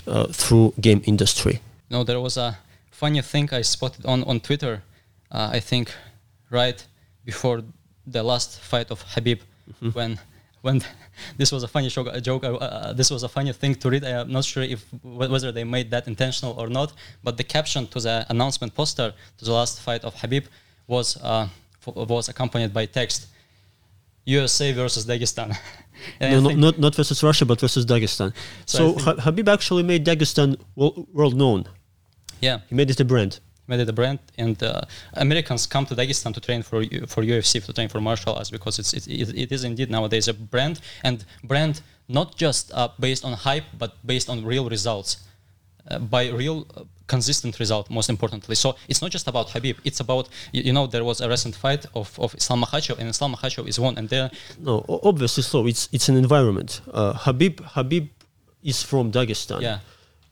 uh, 0.07 0.25
through 0.27 0.73
game 0.81 1.01
industry? 1.05 1.59
No, 1.89 2.03
there 2.03 2.19
was 2.19 2.37
a 2.37 2.57
funny 3.03 3.21
thing 3.21 3.49
I 3.59 3.63
spotted 3.75 4.03
on 4.05 4.19
on 4.31 4.39
Twitter. 4.47 4.73
Uh, 5.35 5.57
I 5.57 5.59
think 5.69 5.85
right 6.59 6.79
before 7.25 7.57
the 8.15 8.23
last 8.31 8.49
fight 8.71 8.91
of 8.91 8.99
Habib, 9.13 9.39
when 9.97 10.11
when 10.65 10.75
this 11.39 11.49
was 11.55 11.61
a 11.63 11.67
funny 11.75 11.89
joke. 11.95 12.07
A 12.19 12.21
joke 12.29 12.43
uh, 12.45 12.55
uh, 12.55 12.93
this 12.99 13.09
was 13.15 13.21
a 13.23 13.31
funny 13.37 13.53
thing 13.61 13.73
to 13.81 13.85
read. 13.93 14.03
I'm 14.05 14.31
not 14.37 14.45
sure 14.51 14.63
if 14.75 14.81
whether 15.33 15.51
they 15.57 15.65
made 15.77 15.87
that 15.95 16.03
intentional 16.07 16.53
or 16.61 16.67
not. 16.79 16.89
But 17.25 17.33
the 17.39 17.43
caption 17.55 17.81
to 17.93 17.99
the 17.99 18.15
announcement 18.33 18.71
poster 18.81 19.07
to 19.37 19.43
the 19.49 19.53
last 19.59 19.75
fight 19.85 20.03
of 20.07 20.13
Habib 20.21 20.45
was 20.87 21.07
uh, 21.31 21.47
f- 21.85 21.95
was 22.15 22.29
accompanied 22.29 22.71
by 22.73 22.85
text. 22.99 23.19
USA 24.25 24.73
versus 24.73 25.05
Dagestan. 25.05 25.49
No, 26.19 26.39
no, 26.39 26.49
not 26.65 26.75
not 26.85 26.95
versus 26.95 27.19
Russia, 27.29 27.45
but 27.45 27.57
versus 27.61 27.85
Dagestan. 27.85 28.29
So 28.65 28.97
So, 28.97 29.11
I 29.11 29.21
Habib 29.27 29.47
actually 29.47 29.83
made 29.91 30.01
Dagestan 30.11 30.49
world 31.19 31.35
known. 31.35 31.61
Yeah. 32.43 32.57
He 32.69 32.75
made 32.75 32.89
it 32.89 32.99
a 32.99 33.05
brand. 33.05 33.39
made 33.67 33.79
it 33.79 33.89
a 33.89 33.93
brand, 33.93 34.19
and 34.37 34.61
uh, 34.61 34.81
Americans 35.13 35.65
come 35.73 35.85
to 35.85 35.95
Dagestan 35.95 36.33
to 36.33 36.41
train 36.47 36.61
for 36.63 36.83
for 37.07 37.23
UFC, 37.23 37.63
to 37.65 37.73
train 37.73 37.89
for 37.89 38.01
martial 38.01 38.33
arts, 38.37 38.51
because 38.57 38.75
it's 38.81 38.93
it, 38.93 39.07
it, 39.07 39.29
it 39.43 39.51
is 39.51 39.63
indeed 39.63 39.89
nowadays 39.89 40.27
a 40.27 40.33
brand, 40.33 40.75
and 41.03 41.17
brand 41.43 41.81
not 42.07 42.35
just 42.43 42.71
uh, 42.73 42.89
based 42.99 43.23
on 43.27 43.33
hype, 43.33 43.67
but 43.77 43.91
based 44.05 44.29
on 44.29 44.37
real 44.45 44.65
results, 44.69 45.11
uh, 45.89 45.99
by 45.99 46.23
real 46.29 46.57
uh, 46.75 46.83
consistent 47.07 47.59
result, 47.59 47.89
most 47.89 48.09
importantly. 48.09 48.55
So 48.55 48.75
it's 48.89 49.01
not 49.01 49.11
just 49.11 49.27
about 49.27 49.45
Habib; 49.51 49.77
it's 49.83 50.01
about 50.01 50.25
you, 50.51 50.61
you 50.67 50.73
know 50.73 50.85
there 50.87 51.05
was 51.05 51.21
a 51.21 51.29
recent 51.29 51.55
fight 51.55 51.85
of, 51.95 52.07
of 52.19 52.35
Islam 52.35 52.59
Makhachev, 52.63 52.99
and 52.99 53.07
Islam 53.09 53.35
Makhachev 53.35 53.67
is 53.67 53.79
won, 53.79 53.97
and 53.97 54.09
there 54.09 54.29
No, 54.59 54.73
obviously 55.03 55.43
so. 55.43 55.67
It's 55.67 55.83
it's 55.95 56.09
an 56.09 56.17
environment. 56.17 56.81
Uh, 56.91 57.13
Habib 57.13 57.61
Habib 57.77 58.05
is 58.71 58.83
from 58.83 59.11
Dagestan. 59.11 59.61
yeah 59.61 59.79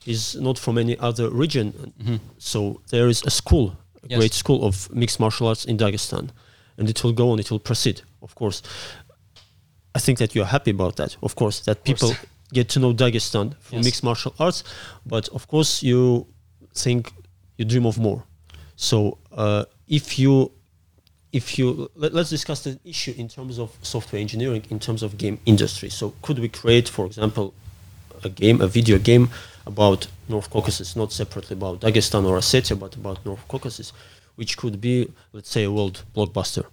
Is 0.06 0.34
not 0.34 0.58
from 0.58 0.78
any 0.78 0.96
other 0.98 1.30
region. 1.30 1.92
So 2.38 2.80
there 2.90 3.08
is 3.08 3.22
a 3.24 3.30
school, 3.30 3.76
a 4.02 4.08
Yes. 4.08 4.18
great 4.18 4.34
school 4.34 4.64
of 4.64 4.88
mixed 4.92 5.20
martial 5.20 5.46
arts 5.46 5.64
in 5.64 5.76
Dagestan, 5.76 6.30
and 6.76 6.88
it 6.88 7.02
will 7.04 7.12
go 7.12 7.30
on. 7.30 7.38
It 7.38 7.50
will 7.50 7.60
proceed, 7.60 8.02
of 8.20 8.34
course. 8.34 8.62
I 9.94 10.00
think 10.00 10.18
that 10.18 10.34
you 10.34 10.42
are 10.42 10.48
happy 10.50 10.70
about 10.70 10.96
that, 10.96 11.16
of 11.22 11.34
course, 11.34 11.60
that 11.60 11.84
course. 11.84 12.00
people 12.00 12.16
get 12.52 12.68
to 12.70 12.80
know 12.80 12.92
Dagestan 12.94 13.54
from 13.60 13.76
Yes. 13.78 13.84
mixed 13.84 14.02
martial 14.02 14.34
arts, 14.38 14.64
but 15.06 15.28
of 15.28 15.46
course 15.46 15.82
you 15.82 16.26
think 16.74 17.12
you 17.58 17.64
dream 17.64 17.86
of 17.86 17.98
more. 17.98 18.24
So 18.76 19.18
uh, 19.32 19.64
if 19.86 20.18
you 20.18 20.50
if 21.32 21.58
you 21.58 21.88
let, 21.94 22.12
us 22.14 22.28
discuss 22.30 22.60
the 22.62 22.78
issue 22.84 23.14
in 23.16 23.28
terms 23.28 23.58
of 23.58 23.70
software 23.82 24.20
engineering 24.20 24.64
in 24.70 24.78
terms 24.78 25.02
of 25.02 25.16
game 25.16 25.38
industry 25.46 25.88
so 25.88 26.12
could 26.20 26.38
we 26.38 26.46
create 26.48 26.86
for 26.90 27.06
example 27.06 27.54
a 28.22 28.28
game 28.28 28.60
a 28.60 28.66
video 28.66 28.98
game 28.98 29.30
about 29.66 30.06
north 30.28 30.48
caucasus 30.50 30.96
not 30.96 31.12
separately 31.12 31.54
about 31.54 31.80
dagestan 31.80 32.24
or 32.24 32.38
ossetia 32.38 32.78
but 32.78 32.94
about 32.96 33.24
north 33.24 33.46
caucasus 33.48 33.92
which 34.36 34.56
could 34.56 34.80
be 34.80 35.08
let's 35.32 35.50
say 35.50 35.64
a 35.64 35.70
world 35.70 36.04
blockbuster 36.14 36.66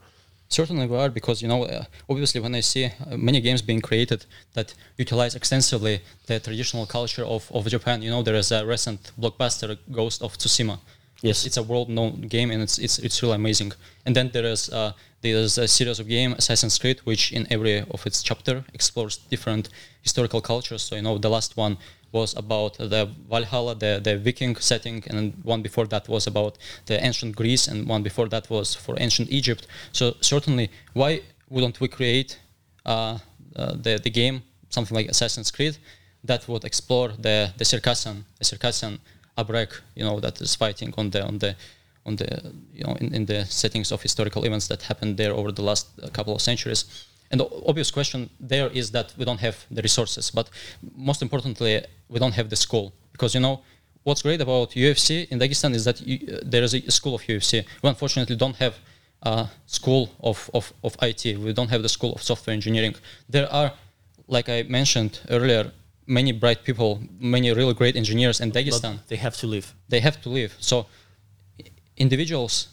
Certainly 0.51 0.87
we 0.87 0.97
are 0.97 1.09
because 1.09 1.43
you 1.43 1.47
know 1.47 1.63
uh, 1.65 1.83
obviously 2.09 2.41
when 2.41 2.55
I 2.55 2.61
see 2.61 2.85
uh, 2.85 3.15
many 3.15 3.39
games 3.39 3.61
being 3.61 3.81
created 3.81 4.25
that 4.55 4.73
utilize 4.97 5.35
extensively 5.35 6.01
the 6.25 6.39
traditional 6.39 6.87
culture 6.87 7.23
of, 7.23 7.51
of 7.53 7.67
Japan, 7.67 8.01
you 8.01 8.09
know 8.09 8.23
there 8.23 8.33
is 8.33 8.51
a 8.51 8.65
recent 8.65 9.11
blockbuster 9.19 9.77
Ghost 9.91 10.23
of 10.23 10.37
Tsushima. 10.39 10.79
Yes. 11.21 11.45
it's 11.45 11.57
a 11.57 11.63
world-known 11.63 12.21
game 12.21 12.49
and 12.49 12.63
it's 12.63 12.79
it's 12.79 12.97
it's 12.97 13.21
really 13.21 13.35
amazing. 13.35 13.73
And 14.07 14.15
then 14.15 14.31
there 14.33 14.45
is 14.45 14.69
uh, 14.69 14.93
there's 15.21 15.59
a 15.59 15.67
series 15.67 15.99
of 15.99 16.07
game 16.07 16.33
Assassin's 16.33 16.79
Creed 16.79 16.99
which 17.03 17.31
in 17.31 17.45
every 17.51 17.81
of 17.91 18.07
its 18.07 18.23
chapter 18.23 18.63
explores 18.73 19.17
different 19.17 19.69
historical 20.01 20.41
cultures. 20.41 20.81
So 20.81 20.95
you 20.95 21.03
know 21.03 21.19
the 21.19 21.29
last 21.29 21.57
one 21.57 21.77
was 22.11 22.35
about 22.35 22.77
the 22.77 23.09
Valhalla, 23.29 23.75
the, 23.75 23.99
the 24.03 24.17
Viking 24.17 24.55
setting, 24.55 25.03
and 25.07 25.33
one 25.43 25.61
before 25.61 25.85
that 25.87 26.07
was 26.07 26.27
about 26.27 26.57
the 26.85 27.03
ancient 27.03 27.35
Greece, 27.35 27.67
and 27.67 27.87
one 27.87 28.03
before 28.03 28.27
that 28.29 28.49
was 28.49 28.75
for 28.75 28.95
ancient 28.99 29.29
Egypt. 29.31 29.67
So 29.91 30.15
certainly, 30.21 30.69
why 30.93 31.21
wouldn't 31.49 31.79
we 31.79 31.87
create 31.87 32.39
uh, 32.85 33.19
uh, 33.55 33.75
the 33.75 33.99
the 34.03 34.09
game 34.09 34.41
something 34.69 34.95
like 34.95 35.07
Assassin's 35.09 35.51
Creed 35.51 35.77
that 36.23 36.47
would 36.47 36.63
explore 36.63 37.09
the 37.09 37.53
the 37.57 37.65
Circassian 37.65 38.25
the 38.37 38.45
Circassian 38.45 38.99
Abrek, 39.37 39.81
you 39.95 40.03
know, 40.03 40.19
that 40.19 40.41
is 40.41 40.55
fighting 40.55 40.93
on 40.97 41.09
the 41.09 41.25
on 41.25 41.39
the 41.39 41.55
on 42.05 42.15
the 42.15 42.53
you 42.73 42.83
know 42.83 42.95
in, 43.01 43.13
in 43.13 43.25
the 43.25 43.45
settings 43.45 43.91
of 43.91 44.01
historical 44.01 44.43
events 44.45 44.67
that 44.67 44.81
happened 44.83 45.17
there 45.17 45.33
over 45.33 45.51
the 45.51 45.61
last 45.61 45.87
couple 46.13 46.33
of 46.35 46.41
centuries. 46.41 46.85
And 47.31 47.39
the 47.41 47.47
obvious 47.67 47.91
question 47.91 48.29
there 48.39 48.69
is 48.69 48.91
that 48.91 49.13
we 49.17 49.25
don't 49.25 49.39
have 49.39 49.55
the 49.69 49.81
resources, 49.81 50.31
but 50.31 50.49
most 50.95 51.21
importantly, 51.21 51.83
we 52.07 52.19
don't 52.19 52.33
have 52.33 52.49
the 52.49 52.55
school 52.55 52.93
because 53.11 53.33
you 53.35 53.39
know 53.39 53.61
what's 54.03 54.21
great 54.21 54.41
about 54.41 54.71
UFC 54.71 55.27
in 55.29 55.39
Dagestan 55.39 55.73
is 55.75 55.85
that 55.85 56.01
you, 56.01 56.17
uh, 56.27 56.39
there 56.43 56.63
is 56.63 56.73
a 56.73 56.91
school 56.91 57.15
of 57.15 57.21
UFC. 57.21 57.65
We 57.83 57.89
unfortunately 57.89 58.35
don't 58.35 58.55
have 58.55 58.75
a 59.21 59.47
school 59.67 60.09
of, 60.21 60.49
of, 60.53 60.73
of 60.83 60.95
IT. 61.01 61.37
We 61.37 61.53
don't 61.53 61.69
have 61.69 61.83
the 61.83 61.89
school 61.89 62.13
of 62.13 62.23
software 62.23 62.53
engineering. 62.53 62.95
There 63.27 63.51
are, 63.51 63.73
like 64.27 64.49
I 64.49 64.63
mentioned 64.63 65.19
earlier, 65.29 65.71
many 66.07 66.31
bright 66.31 66.63
people, 66.63 67.01
many 67.19 67.53
really 67.53 67.73
great 67.73 67.95
engineers 67.95 68.41
in 68.41 68.51
Dagestan 68.51 68.97
but 68.97 69.07
they 69.07 69.17
have 69.17 69.37
to 69.37 69.47
live 69.47 69.75
they 69.89 69.99
have 69.99 70.21
to 70.21 70.29
live. 70.29 70.55
So 70.59 70.85
individuals, 71.97 72.69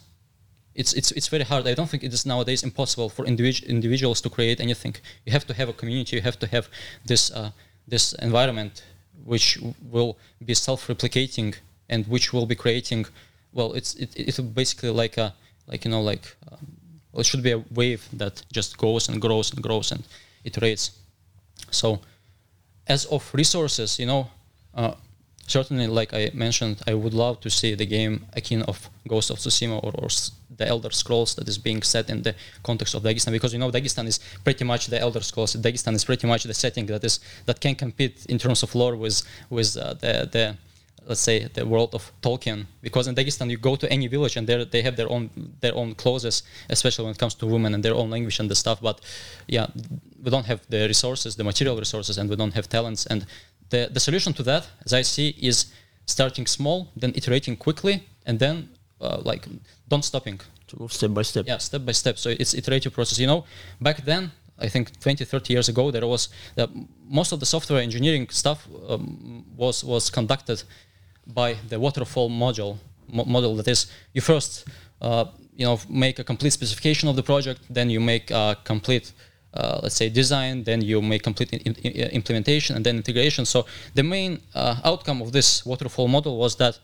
it's 0.77 0.93
it's 0.93 1.11
it's 1.11 1.27
very 1.27 1.43
hard. 1.43 1.67
I 1.67 1.73
don't 1.73 1.89
think 1.89 2.03
it 2.03 2.13
is 2.13 2.25
nowadays 2.25 2.63
impossible 2.63 3.09
for 3.09 3.25
individ- 3.25 3.67
individuals 3.67 4.21
to 4.21 4.29
create 4.29 4.59
anything. 4.61 4.95
You 5.25 5.31
have 5.33 5.45
to 5.47 5.53
have 5.53 5.69
a 5.69 5.73
community. 5.73 6.15
You 6.15 6.21
have 6.21 6.39
to 6.39 6.47
have 6.47 6.69
this 7.05 7.31
uh, 7.31 7.51
this 7.87 8.13
environment 8.13 8.83
which 9.25 9.59
will 9.91 10.17
be 10.45 10.53
self-replicating 10.53 11.55
and 11.89 12.07
which 12.07 12.31
will 12.31 12.45
be 12.45 12.55
creating. 12.55 13.07
Well, 13.53 13.73
it's 13.73 13.95
it, 13.95 14.09
it's 14.15 14.39
basically 14.39 14.91
like 14.91 15.17
a 15.17 15.33
like 15.67 15.83
you 15.85 15.91
know 15.91 16.01
like 16.01 16.35
um, 16.51 16.67
well, 17.11 17.21
it 17.21 17.25
should 17.25 17.43
be 17.43 17.51
a 17.51 17.63
wave 17.71 18.07
that 18.13 18.43
just 18.53 18.77
goes 18.77 19.09
and 19.09 19.19
grows 19.19 19.51
and 19.51 19.63
grows 19.63 19.91
and 19.91 20.03
iterates. 20.45 20.91
So 21.71 21.99
as 22.87 23.05
of 23.05 23.33
resources, 23.33 23.99
you 23.99 24.05
know, 24.05 24.27
uh, 24.75 24.93
certainly, 25.47 25.87
like 25.87 26.13
I 26.13 26.29
mentioned, 26.33 26.81
I 26.87 26.93
would 26.93 27.13
love 27.13 27.39
to 27.41 27.49
see 27.49 27.73
the 27.75 27.85
game 27.85 28.25
akin 28.35 28.61
of 28.63 28.89
Ghost 29.07 29.31
of 29.31 29.39
Tsushima 29.39 29.83
or, 29.83 29.91
or 29.95 30.09
the 30.57 30.67
Elder 30.67 30.91
Scrolls 30.91 31.35
that 31.35 31.47
is 31.47 31.57
being 31.57 31.81
set 31.81 32.09
in 32.09 32.21
the 32.23 32.35
context 32.63 32.93
of 32.95 33.03
Dagestan, 33.03 33.31
because 33.31 33.53
you 33.53 33.59
know 33.59 33.71
Dagestan 33.71 34.07
is 34.07 34.19
pretty 34.43 34.63
much 34.63 34.87
the 34.87 34.99
Elder 34.99 35.21
Scrolls. 35.21 35.55
Dagestan 35.55 35.93
is 35.93 36.05
pretty 36.05 36.27
much 36.27 36.43
the 36.43 36.53
setting 36.53 36.85
that 36.87 37.03
is 37.03 37.19
that 37.45 37.59
can 37.59 37.75
compete 37.75 38.25
in 38.27 38.37
terms 38.37 38.63
of 38.63 38.73
lore 38.75 38.95
with 38.95 39.21
with 39.49 39.77
uh, 39.77 39.93
the 39.93 40.29
the 40.31 40.57
let's 41.07 41.21
say 41.21 41.47
the 41.53 41.65
world 41.65 41.95
of 41.95 42.11
Tolkien 42.21 42.65
because 42.81 43.07
in 43.07 43.15
Dagestan 43.15 43.49
you 43.49 43.57
go 43.57 43.75
to 43.75 43.89
any 43.89 44.07
village 44.07 44.35
and 44.35 44.47
they 44.47 44.81
have 44.81 44.95
their 44.95 45.09
own 45.09 45.29
their 45.61 45.75
own 45.75 45.95
clothes 45.95 46.43
especially 46.69 47.05
when 47.05 47.13
it 47.13 47.17
comes 47.17 47.35
to 47.35 47.45
women 47.45 47.73
and 47.73 47.83
their 47.83 47.95
own 47.95 48.09
language 48.09 48.39
and 48.39 48.49
the 48.49 48.55
stuff 48.55 48.81
but 48.81 48.99
yeah 49.47 49.67
we 50.23 50.29
don't 50.29 50.45
have 50.45 50.61
the 50.69 50.87
resources 50.87 51.35
the 51.35 51.43
material 51.43 51.77
resources 51.77 52.17
and 52.17 52.29
we 52.29 52.35
don't 52.35 52.53
have 52.53 52.67
talents 52.67 53.05
and 53.05 53.25
the 53.69 53.89
the 53.91 53.99
solution 53.99 54.33
to 54.33 54.43
that 54.43 54.67
as 54.85 54.93
I 54.93 55.03
see 55.03 55.35
is 55.39 55.67
starting 56.05 56.45
small 56.45 56.91
then 56.95 57.13
iterating 57.15 57.55
quickly 57.55 58.03
and 58.25 58.39
then 58.39 58.69
uh, 59.01 59.21
like 59.23 59.47
don't 59.87 60.03
stopping 60.03 60.39
to 60.67 60.79
move 60.79 60.93
step 60.93 61.13
by 61.13 61.21
step. 61.21 61.45
Yeah, 61.47 61.57
step 61.57 61.85
by 61.85 61.93
step. 61.93 62.17
So 62.17 62.29
it's 62.29 62.53
iterative 62.53 62.93
process. 62.93 63.19
You 63.19 63.27
know, 63.27 63.45
back 63.79 64.03
then, 64.03 64.31
I 64.59 64.67
think 64.69 64.99
20, 64.99 65.25
30 65.25 65.53
years 65.53 65.69
ago, 65.69 65.91
there 65.91 66.07
was 66.07 66.29
the, 66.55 66.69
most 67.07 67.31
of 67.31 67.39
the 67.39 67.45
software 67.45 67.81
engineering 67.81 68.27
stuff 68.29 68.67
um, 68.89 69.45
was 69.55 69.83
was 69.83 70.09
conducted 70.09 70.63
by 71.25 71.55
the 71.69 71.79
waterfall 71.79 72.29
module 72.29 72.77
mo- 73.07 73.25
model. 73.25 73.55
That 73.55 73.67
is, 73.67 73.91
you 74.13 74.21
first 74.21 74.67
uh, 75.01 75.25
you 75.55 75.65
know 75.65 75.79
make 75.89 76.19
a 76.19 76.23
complete 76.23 76.53
specification 76.53 77.09
of 77.09 77.15
the 77.15 77.23
project, 77.23 77.61
then 77.69 77.89
you 77.89 77.99
make 77.99 78.31
a 78.31 78.57
complete 78.63 79.13
uh, 79.53 79.79
let's 79.81 79.95
say 79.95 80.09
design, 80.09 80.63
then 80.63 80.81
you 80.81 81.01
make 81.01 81.23
complete 81.23 81.51
in, 81.53 81.73
in, 81.73 81.93
implementation 82.11 82.75
and 82.75 82.85
then 82.85 82.97
integration. 82.97 83.45
So 83.45 83.65
the 83.95 84.03
main 84.03 84.39
uh, 84.53 84.75
outcome 84.83 85.21
of 85.21 85.31
this 85.31 85.65
waterfall 85.65 86.07
model 86.07 86.37
was 86.37 86.55
that 86.57 86.77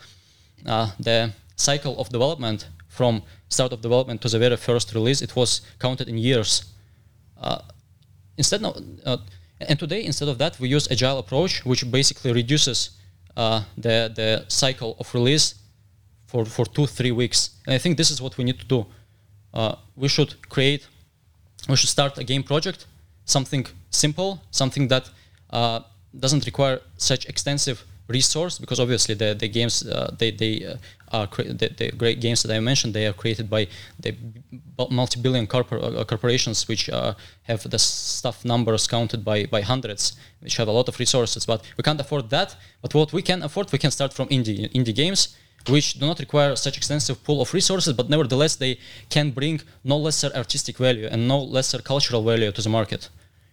uh, 0.65 0.89
the 0.99 1.31
cycle 1.55 1.99
of 1.99 2.09
development 2.09 2.67
from 2.87 3.23
start 3.49 3.73
of 3.73 3.81
development 3.81 4.21
to 4.21 4.29
the 4.29 4.39
very 4.39 4.57
first 4.57 4.93
release 4.93 5.21
it 5.21 5.35
was 5.35 5.61
counted 5.79 6.07
in 6.07 6.17
years. 6.17 6.65
Uh, 7.41 7.59
instead, 8.37 8.63
of, 8.63 8.75
uh, 9.05 9.17
and 9.59 9.79
today 9.79 10.03
instead 10.03 10.27
of 10.27 10.37
that 10.37 10.59
we 10.59 10.67
use 10.69 10.87
agile 10.91 11.19
approach, 11.19 11.65
which 11.65 11.89
basically 11.91 12.31
reduces 12.33 12.91
uh, 13.35 13.63
the 13.77 14.11
the 14.15 14.45
cycle 14.47 14.95
of 14.99 15.13
release 15.13 15.55
for 16.27 16.45
for 16.45 16.65
two 16.65 16.85
three 16.85 17.11
weeks. 17.11 17.51
And 17.65 17.73
I 17.73 17.79
think 17.79 17.97
this 17.97 18.11
is 18.11 18.21
what 18.21 18.37
we 18.37 18.43
need 18.43 18.59
to 18.59 18.65
do. 18.65 18.85
we 19.95 20.07
should 20.07 20.33
create 20.49 20.87
we 21.69 21.75
should 21.75 21.89
start 21.89 22.17
a 22.17 22.23
game 22.23 22.43
project, 22.43 22.87
something 23.25 23.65
simple, 23.89 24.41
something 24.51 24.87
that 24.89 25.09
uh, 25.49 25.79
doesn't 26.19 26.45
require 26.45 26.81
such 26.97 27.25
extensive 27.25 27.83
resource 28.07 28.59
because 28.59 28.79
obviously 28.79 29.15
the, 29.15 29.33
the 29.33 29.47
games 29.47 29.87
uh, 29.87 30.13
they, 30.17 30.31
they 30.31 30.65
uh, 30.65 30.75
are 31.13 31.27
cre- 31.27 31.43
the, 31.43 31.69
the, 31.77 31.91
great 31.91 32.19
games 32.19 32.43
that 32.43 32.51
I 32.51 32.59
mentioned 32.59 32.93
they 32.93 33.05
are 33.05 33.13
created 33.13 33.49
by 33.49 33.67
the 33.99 34.15
multi-billion 34.89 35.47
corpor- 35.47 35.99
uh, 35.99 36.03
corporations 36.03 36.67
which 36.67 36.89
uh, 36.89 37.13
have 37.43 37.69
the 37.69 37.79
stuff 37.79 38.43
numbers 38.43 38.87
counted 38.87 39.23
by, 39.23 39.45
by 39.45 39.61
hundreds 39.61 40.13
which 40.41 40.57
have 40.57 40.67
a 40.67 40.71
lot 40.71 40.87
of 40.89 40.99
resources 40.99 41.45
but 41.45 41.61
we 41.77 41.83
can't 41.83 42.01
afford 42.01 42.29
that 42.29 42.55
but 42.81 42.93
what 42.93 43.13
we 43.13 43.21
can 43.21 43.43
afford 43.43 43.71
we 43.71 43.79
can 43.79 43.91
start 43.91 44.13
from 44.13 44.27
indie 44.29 44.71
indie 44.73 44.95
games 44.95 45.35
which 45.69 45.93
do 45.99 46.05
not 46.05 46.19
require 46.19 46.55
such 46.55 46.77
extensive 46.77 47.23
pool 47.23 47.41
of 47.41 47.53
resources, 47.53 47.93
but 47.93 48.09
nevertheless 48.09 48.55
they 48.55 48.77
can 49.09 49.31
bring 49.31 49.61
no 49.83 49.97
lesser 49.97 50.31
artistic 50.35 50.77
value 50.77 51.07
and 51.09 51.27
no 51.27 51.41
lesser 51.41 51.79
cultural 51.81 52.23
value 52.23 52.51
to 52.51 52.61
the 52.61 52.69
market. 52.69 53.09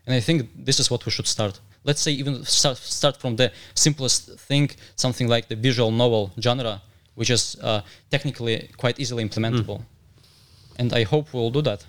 And 0.06 0.14
I 0.14 0.20
think 0.20 0.48
this 0.56 0.80
is 0.80 0.90
what 0.90 1.04
we 1.06 1.12
should 1.12 1.26
start. 1.26 1.60
Let's 1.84 2.00
say 2.00 2.12
even 2.12 2.44
start, 2.44 2.78
start 2.78 3.16
from 3.16 3.36
the 3.36 3.52
simplest 3.74 4.38
thing, 4.40 4.70
something 4.96 5.28
like 5.28 5.48
the 5.48 5.56
visual 5.56 5.90
novel 5.90 6.32
genre, 6.40 6.82
which 7.20 7.30
is 7.30 7.56
uh, 7.62 7.80
technically 8.10 8.54
quite 8.82 8.96
easily 9.02 9.22
implementable. 9.28 9.78
Mm. 9.78 10.80
And 10.80 10.88
I 11.00 11.02
hope 11.12 11.24
we'll 11.34 11.54
do 11.58 11.62
that. 11.62 11.80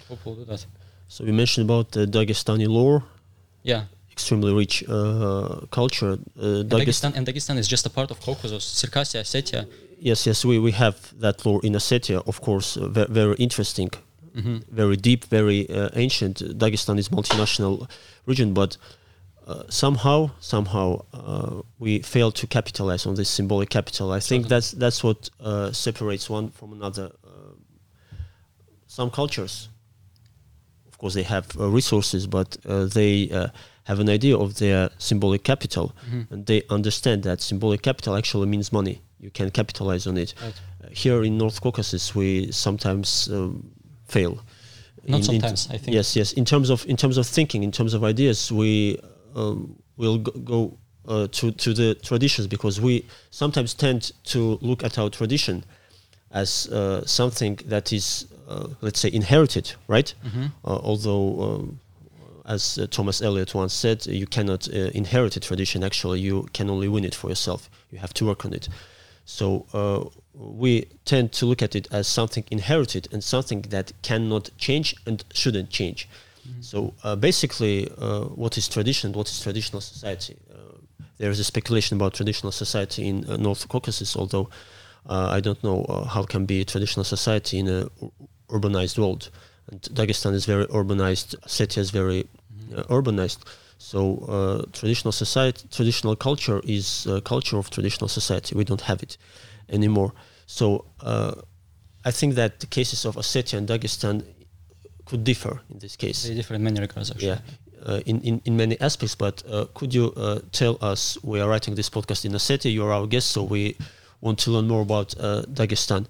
I 0.00 0.02
hope 0.08 0.18
we'll 0.24 0.40
do 0.42 0.46
that. 0.52 0.66
So 1.08 1.24
you 1.24 1.32
mentioned 1.32 1.70
about 1.70 1.86
the 1.92 2.06
Dagestani 2.06 2.68
lore. 2.68 3.02
Yeah 3.62 3.82
extremely 4.20 4.52
rich 4.52 4.84
uh, 4.88 5.60
culture. 5.70 6.12
Uh, 6.38 6.62
Dagestan, 6.74 7.12
and 7.16 7.26
Dagestan 7.26 7.56
is 7.56 7.68
just 7.74 7.86
a 7.86 7.90
part 7.90 8.10
of 8.10 8.20
Caucasus, 8.20 8.64
Circassia, 8.80 9.20
Ossetia. 9.20 9.66
Yes, 9.98 10.26
yes, 10.26 10.44
we, 10.44 10.58
we 10.58 10.72
have 10.72 10.96
that 11.20 11.46
lore 11.46 11.60
in 11.62 11.74
Ossetia, 11.74 12.18
of 12.26 12.40
course, 12.40 12.76
uh, 12.76 12.88
very, 12.88 13.08
very 13.20 13.36
interesting, 13.46 13.90
mm-hmm. 14.36 14.58
very 14.70 14.96
deep, 14.96 15.24
very 15.24 15.60
uh, 15.70 15.88
ancient. 15.94 16.36
Dagestan 16.58 16.98
is 16.98 17.08
multinational 17.08 17.88
region, 18.26 18.52
but 18.52 18.76
uh, 19.46 19.64
somehow, 19.68 20.30
somehow, 20.40 21.04
uh, 21.12 21.62
we 21.78 22.00
fail 22.00 22.30
to 22.32 22.46
capitalize 22.46 23.06
on 23.06 23.14
this 23.14 23.28
symbolic 23.28 23.70
capital. 23.70 24.12
I 24.12 24.20
think 24.20 24.48
that's 24.48 24.72
that's 24.72 25.02
what 25.02 25.30
separates 25.72 26.30
one 26.30 26.50
from 26.50 26.72
another. 26.72 27.12
some 28.86 29.10
cultures, 29.10 29.68
of 30.88 30.98
course, 30.98 31.14
they 31.14 31.22
have 31.22 31.54
resources, 31.56 32.26
but 32.26 32.56
they 32.64 33.28
have 33.84 34.00
an 34.00 34.08
idea 34.08 34.36
of 34.36 34.58
their 34.58 34.90
symbolic 34.98 35.42
capital 35.42 35.92
mm-hmm. 36.06 36.32
and 36.32 36.46
they 36.46 36.62
understand 36.70 37.22
that 37.24 37.40
symbolic 37.40 37.82
capital 37.82 38.14
actually 38.14 38.46
means 38.46 38.72
money. 38.72 39.02
You 39.18 39.30
can 39.30 39.50
capitalize 39.50 40.06
on 40.06 40.16
it. 40.16 40.34
Right. 40.42 40.54
Uh, 40.82 40.88
here 40.92 41.22
in 41.24 41.36
North 41.36 41.60
Caucasus, 41.60 42.14
we 42.14 42.52
sometimes 42.52 43.28
um, 43.32 43.70
fail. 44.06 44.40
Not 45.06 45.18
in, 45.18 45.22
sometimes, 45.24 45.66
in 45.66 45.74
I 45.74 45.78
think. 45.78 45.94
Yes, 45.94 46.16
yes. 46.16 46.32
In 46.32 46.44
terms 46.44 46.70
of 46.70 46.86
in 46.86 46.96
terms 46.96 47.16
of 47.18 47.26
thinking, 47.26 47.62
in 47.62 47.72
terms 47.72 47.94
of 47.94 48.04
ideas, 48.04 48.52
we 48.52 48.98
um, 49.34 49.76
will 49.96 50.18
go, 50.18 50.32
go 50.32 50.78
uh, 51.08 51.26
to 51.28 51.50
to 51.52 51.74
the 51.74 51.94
traditions 51.96 52.46
because 52.46 52.80
we 52.80 53.04
sometimes 53.30 53.74
tend 53.74 54.12
to 54.24 54.58
look 54.60 54.84
at 54.84 54.98
our 54.98 55.10
tradition 55.10 55.64
as 56.30 56.68
uh, 56.68 57.04
something 57.06 57.58
that 57.66 57.92
is, 57.92 58.26
uh, 58.48 58.68
let's 58.80 59.00
say, 59.00 59.10
inherited, 59.12 59.72
right? 59.88 60.14
Mm-hmm. 60.24 60.46
Uh, 60.64 60.78
although 60.82 61.42
um, 61.42 61.80
as 62.46 62.78
uh, 62.78 62.86
Thomas 62.90 63.22
Eliot 63.22 63.54
once 63.54 63.74
said, 63.74 64.06
you 64.06 64.26
cannot 64.26 64.68
uh, 64.68 64.90
inherit 64.94 65.36
a 65.36 65.40
tradition. 65.40 65.82
Actually, 65.84 66.20
you 66.20 66.48
can 66.52 66.70
only 66.70 66.88
win 66.88 67.04
it 67.04 67.14
for 67.14 67.28
yourself. 67.28 67.70
You 67.90 67.98
have 67.98 68.14
to 68.14 68.26
work 68.26 68.44
on 68.44 68.52
it. 68.52 68.68
So 69.24 69.66
uh, 69.72 70.04
we 70.34 70.86
tend 71.04 71.32
to 71.32 71.46
look 71.46 71.62
at 71.62 71.74
it 71.76 71.86
as 71.92 72.08
something 72.08 72.44
inherited 72.50 73.08
and 73.12 73.22
something 73.22 73.62
that 73.70 73.92
cannot 74.02 74.50
change 74.58 74.96
and 75.06 75.24
shouldn't 75.32 75.70
change. 75.70 76.08
Mm-hmm. 76.50 76.62
So 76.62 76.94
uh, 77.04 77.16
basically, 77.16 77.88
uh, 77.98 78.24
what 78.24 78.56
is 78.58 78.68
tradition? 78.68 79.12
What 79.12 79.28
is 79.28 79.40
traditional 79.40 79.80
society? 79.80 80.36
Uh, 80.52 80.78
there 81.18 81.30
is 81.30 81.38
a 81.38 81.44
speculation 81.44 81.96
about 81.96 82.14
traditional 82.14 82.52
society 82.52 83.06
in 83.06 83.20
North 83.42 83.68
Caucasus, 83.68 84.16
although 84.16 84.48
I 85.06 85.40
don't 85.40 85.62
know 85.62 85.84
how 86.08 86.22
can 86.22 86.46
be 86.46 86.60
a 86.60 86.64
traditional 86.64 87.04
society 87.04 87.58
in 87.58 87.68
a 87.68 87.90
urbanized 88.48 88.98
world 88.98 89.30
and 89.70 89.80
Dagestan 89.82 90.34
is 90.34 90.46
very 90.46 90.66
urbanized. 90.66 91.36
Ossetia 91.46 91.78
is 91.78 91.90
very 91.90 92.26
uh, 92.76 92.82
urbanized. 92.84 93.38
So 93.78 94.18
uh, 94.28 94.70
traditional 94.72 95.12
society, 95.12 95.66
traditional 95.70 96.16
culture 96.16 96.60
is 96.64 97.06
uh, 97.06 97.20
culture 97.20 97.56
of 97.56 97.70
traditional 97.70 98.08
society. 98.08 98.54
We 98.54 98.64
don't 98.64 98.82
have 98.82 99.02
it 99.02 99.16
anymore. 99.68 100.12
So 100.46 100.84
uh, 101.00 101.34
I 102.04 102.10
think 102.10 102.34
that 102.34 102.60
the 102.60 102.66
cases 102.66 103.04
of 103.04 103.16
Ossetia 103.16 103.58
and 103.58 103.68
Dagestan 103.68 104.24
could 105.10 105.24
differ 105.24 105.54
in 105.72 105.78
this 105.78 105.96
case. 105.96 106.18
They 106.28 106.34
differ 106.34 106.54
in 106.54 106.62
many 106.62 106.80
regards, 106.80 107.10
actually. 107.10 107.28
Yeah. 107.28 107.40
Uh, 107.86 108.00
in, 108.04 108.20
in, 108.20 108.42
in 108.44 108.56
many 108.56 108.76
aspects, 108.80 109.14
but 109.14 109.42
uh, 109.48 109.64
could 109.74 109.94
you 109.94 110.04
tell 110.52 110.74
us? 110.92 111.18
We 111.22 111.40
are 111.40 111.48
writing 111.48 111.74
this 111.76 111.90
podcast 111.90 112.24
in 112.24 112.32
Ossetia. 112.32 112.70
You 112.70 112.84
are 112.84 112.92
our 112.92 113.06
guest, 113.06 113.28
so 113.30 113.42
we 113.42 113.76
want 114.20 114.38
to 114.40 114.50
learn 114.50 114.68
more 114.68 114.82
about 114.82 115.08
Dagestan. 115.58 116.06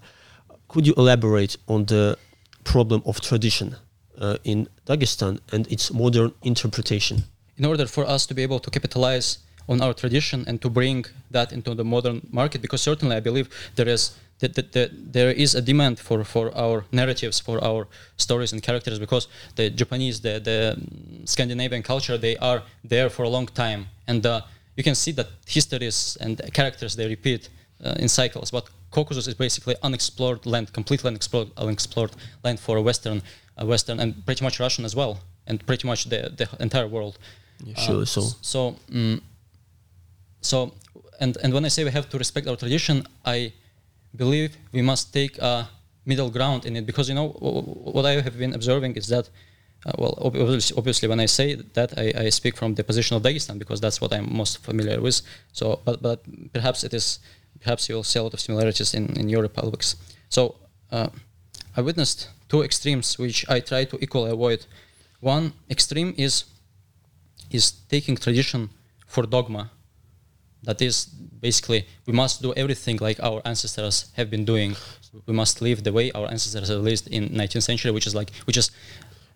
Could 0.67 0.85
you 0.85 0.93
elaborate 0.97 1.55
on 1.67 1.85
the 1.85 2.17
problem 2.63 3.01
of 3.05 3.21
tradition 3.21 3.75
uh, 4.19 4.37
in 4.43 4.67
Dagestan 4.85 5.39
and 5.51 5.71
its 5.71 5.91
modern 5.91 6.31
interpretation. 6.43 7.23
In 7.57 7.65
order 7.65 7.85
for 7.85 8.05
us 8.05 8.25
to 8.27 8.33
be 8.33 8.43
able 8.43 8.59
to 8.59 8.69
capitalize 8.69 9.39
on 9.67 9.81
our 9.81 9.93
tradition 9.93 10.43
and 10.47 10.61
to 10.61 10.69
bring 10.69 11.05
that 11.31 11.51
into 11.51 11.75
the 11.75 11.83
modern 11.83 12.21
market, 12.31 12.61
because 12.61 12.81
certainly 12.81 13.15
I 13.15 13.19
believe 13.19 13.49
there 13.75 13.87
is 13.87 14.11
that, 14.41 14.55
that, 14.55 14.71
that 14.73 15.13
there 15.13 15.31
is 15.31 15.55
a 15.55 15.61
demand 15.61 15.99
for, 15.99 16.23
for 16.23 16.55
our 16.55 16.83
narratives, 16.91 17.39
for 17.39 17.63
our 17.63 17.87
stories 18.17 18.51
and 18.53 18.61
characters, 18.61 18.99
because 18.99 19.27
the 19.55 19.69
Japanese, 19.69 20.19
the, 20.21 20.39
the 20.39 20.77
Scandinavian 21.25 21.83
culture, 21.83 22.17
they 22.17 22.35
are 22.37 22.63
there 22.83 23.09
for 23.09 23.23
a 23.23 23.29
long 23.29 23.47
time, 23.47 23.87
and 24.07 24.25
uh, 24.25 24.41
you 24.75 24.83
can 24.83 24.95
see 24.95 25.11
that 25.13 25.27
histories 25.47 26.17
and 26.19 26.41
characters 26.53 26.95
they 26.95 27.07
repeat 27.07 27.49
uh, 27.83 27.95
in 27.99 28.09
cycles. 28.09 28.51
But 28.51 28.69
Caucasus 28.89 29.27
is 29.27 29.35
basically 29.35 29.75
unexplored 29.83 30.45
land, 30.45 30.73
completely 30.73 31.07
unexplored, 31.07 31.49
unexplored 31.57 32.11
land 32.43 32.59
for 32.59 32.81
Western, 32.81 33.21
uh, 33.57 33.65
Western, 33.65 33.99
and 33.99 34.25
pretty 34.25 34.43
much 34.43 34.59
Russian 34.59 34.85
as 34.85 34.95
well, 34.95 35.19
and 35.47 35.65
pretty 35.65 35.87
much 35.87 36.09
the, 36.09 36.31
the 36.35 36.47
entire 36.59 36.87
world. 36.87 37.17
Yeah, 37.63 37.75
sure. 37.75 37.99
Um, 37.99 38.05
so, 38.05 38.21
so, 38.41 38.75
um, 38.93 39.21
so, 40.41 40.73
and 41.19 41.37
and 41.43 41.53
when 41.53 41.63
I 41.63 41.69
say 41.69 41.83
we 41.83 41.91
have 41.91 42.09
to 42.09 42.17
respect 42.17 42.47
our 42.47 42.55
tradition, 42.55 43.05
I 43.23 43.53
believe 44.15 44.57
we 44.71 44.81
must 44.81 45.13
take 45.13 45.37
a 45.39 45.69
middle 46.05 46.29
ground 46.29 46.65
in 46.65 46.75
it 46.75 46.85
because 46.85 47.09
you 47.09 47.15
know 47.15 47.29
what 47.29 48.05
I 48.05 48.21
have 48.21 48.37
been 48.37 48.53
observing 48.53 48.95
is 48.95 49.07
that. 49.07 49.29
Uh, 49.83 49.91
well, 49.97 50.13
obviously, 50.77 51.09
when 51.09 51.19
I 51.19 51.25
say 51.25 51.55
that, 51.55 51.97
I, 51.97 52.13
I, 52.15 52.29
speak 52.29 52.55
from 52.55 52.75
the 52.75 52.83
position 52.83 53.17
of 53.17 53.23
Dagestan 53.23 53.57
because 53.57 53.81
that's 53.81 53.99
what 53.99 54.13
I'm 54.13 54.31
most 54.31 54.59
familiar 54.59 55.01
with. 55.01 55.23
So, 55.53 55.79
but 55.83 56.03
but 56.03 56.19
perhaps 56.53 56.83
it 56.83 56.93
is 56.93 57.17
perhaps 57.61 57.87
you'll 57.89 58.03
see 58.03 58.19
a 58.19 58.23
lot 58.23 58.33
of 58.33 58.39
similarities 58.39 58.93
in, 58.93 59.17
in 59.17 59.29
your 59.29 59.41
republics. 59.41 59.95
So 60.29 60.55
uh, 60.91 61.09
I 61.75 61.81
witnessed 61.81 62.29
two 62.49 62.63
extremes 62.63 63.17
which 63.17 63.45
I 63.49 63.59
try 63.59 63.85
to 63.85 63.97
equally 64.01 64.31
avoid. 64.31 64.65
One 65.19 65.53
extreme 65.69 66.13
is 66.17 66.45
is 67.49 67.71
taking 67.71 68.17
tradition 68.17 68.69
for 69.07 69.23
dogma. 69.23 69.71
That 70.63 70.81
is 70.81 71.05
basically 71.05 71.87
we 72.05 72.13
must 72.13 72.41
do 72.41 72.53
everything 72.53 72.97
like 72.97 73.19
our 73.19 73.41
ancestors 73.45 74.11
have 74.13 74.29
been 74.29 74.45
doing. 74.45 74.75
We 75.25 75.33
must 75.33 75.61
live 75.61 75.83
the 75.83 75.91
way 75.91 76.11
our 76.11 76.27
ancestors 76.27 76.69
have 76.69 76.79
lived 76.79 77.07
in 77.07 77.29
19th 77.29 77.63
century, 77.63 77.91
which 77.91 78.07
is 78.07 78.15
like 78.15 78.31
which 78.45 78.57
is 78.57 78.71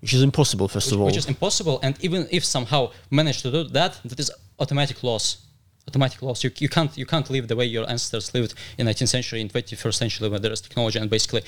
which 0.01 0.13
is 0.13 0.21
impossible 0.21 0.67
first 0.67 0.88
which, 0.88 0.93
of 0.93 0.99
all. 0.99 1.07
Which 1.07 1.17
is 1.17 1.27
impossible, 1.27 1.79
and 1.81 1.97
even 2.03 2.27
if 2.31 2.45
somehow 2.45 2.91
manage 3.09 3.41
to 3.41 3.51
do 3.51 3.63
that, 3.63 3.99
that 4.05 4.19
is 4.19 4.31
automatic 4.59 5.03
loss 5.03 5.44
automatic 5.87 6.21
loss. 6.21 6.43
You, 6.43 6.51
you 6.57 6.69
can't 6.69 6.97
you 6.97 7.05
can't 7.05 7.29
live 7.29 7.47
the 7.47 7.55
way 7.55 7.65
your 7.65 7.89
ancestors 7.89 8.33
lived 8.33 8.53
in 8.77 8.87
19th 8.87 9.07
century, 9.07 9.41
in 9.41 9.49
21st 9.49 9.93
century, 9.93 10.29
when 10.29 10.41
there 10.41 10.51
is 10.51 10.61
technology, 10.61 10.99
and 10.99 11.09
basically 11.09 11.43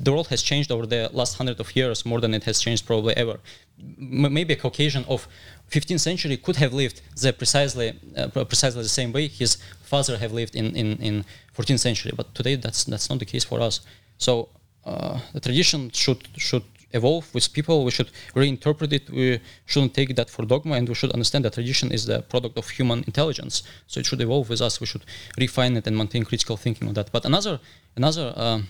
the 0.00 0.12
world 0.12 0.28
has 0.28 0.42
changed 0.42 0.70
over 0.70 0.86
the 0.86 1.10
last 1.12 1.36
hundred 1.38 1.58
of 1.60 1.74
years 1.74 2.06
more 2.06 2.20
than 2.20 2.34
it 2.34 2.44
has 2.44 2.60
changed 2.60 2.86
probably 2.86 3.16
ever. 3.16 3.40
M- 3.80 4.32
maybe 4.32 4.54
a 4.54 4.56
Caucasian 4.56 5.04
of 5.08 5.26
15th 5.70 6.00
century 6.00 6.36
could 6.36 6.56
have 6.56 6.72
lived 6.72 7.00
the 7.20 7.32
precisely 7.32 7.98
uh, 8.16 8.28
precisely 8.28 8.82
the 8.82 8.88
same 9.00 9.12
way 9.12 9.26
his 9.26 9.56
father 9.82 10.18
have 10.18 10.32
lived 10.32 10.54
in, 10.54 10.76
in, 10.76 10.96
in 10.98 11.24
14th 11.56 11.80
century, 11.80 12.12
but 12.14 12.34
today 12.34 12.54
that's 12.56 12.84
that's 12.84 13.08
not 13.10 13.18
the 13.18 13.26
case 13.26 13.44
for 13.44 13.60
us. 13.60 13.80
So 14.18 14.48
uh, 14.84 15.18
the 15.32 15.40
tradition 15.40 15.90
should 15.90 16.28
should 16.36 16.64
evolve 16.92 17.32
with 17.34 17.52
people. 17.52 17.84
We 17.84 17.90
should 17.90 18.10
reinterpret 18.34 18.92
it. 18.92 19.10
We 19.10 19.40
shouldn't 19.66 19.94
take 19.94 20.14
that 20.16 20.30
for 20.30 20.44
dogma, 20.44 20.74
and 20.74 20.88
we 20.88 20.94
should 20.94 21.12
understand 21.12 21.44
that 21.44 21.54
tradition 21.54 21.92
is 21.92 22.06
the 22.06 22.22
product 22.22 22.58
of 22.58 22.68
human 22.68 23.04
intelligence. 23.06 23.62
So 23.86 24.00
it 24.00 24.06
should 24.06 24.20
evolve 24.20 24.48
with 24.48 24.60
us. 24.60 24.80
We 24.80 24.86
should 24.86 25.04
refine 25.38 25.76
it 25.76 25.86
and 25.86 25.96
maintain 25.96 26.24
critical 26.24 26.56
thinking 26.56 26.88
on 26.88 26.94
that. 26.94 27.10
But 27.12 27.24
another 27.24 27.60
another 27.96 28.32
uh, 28.36 28.60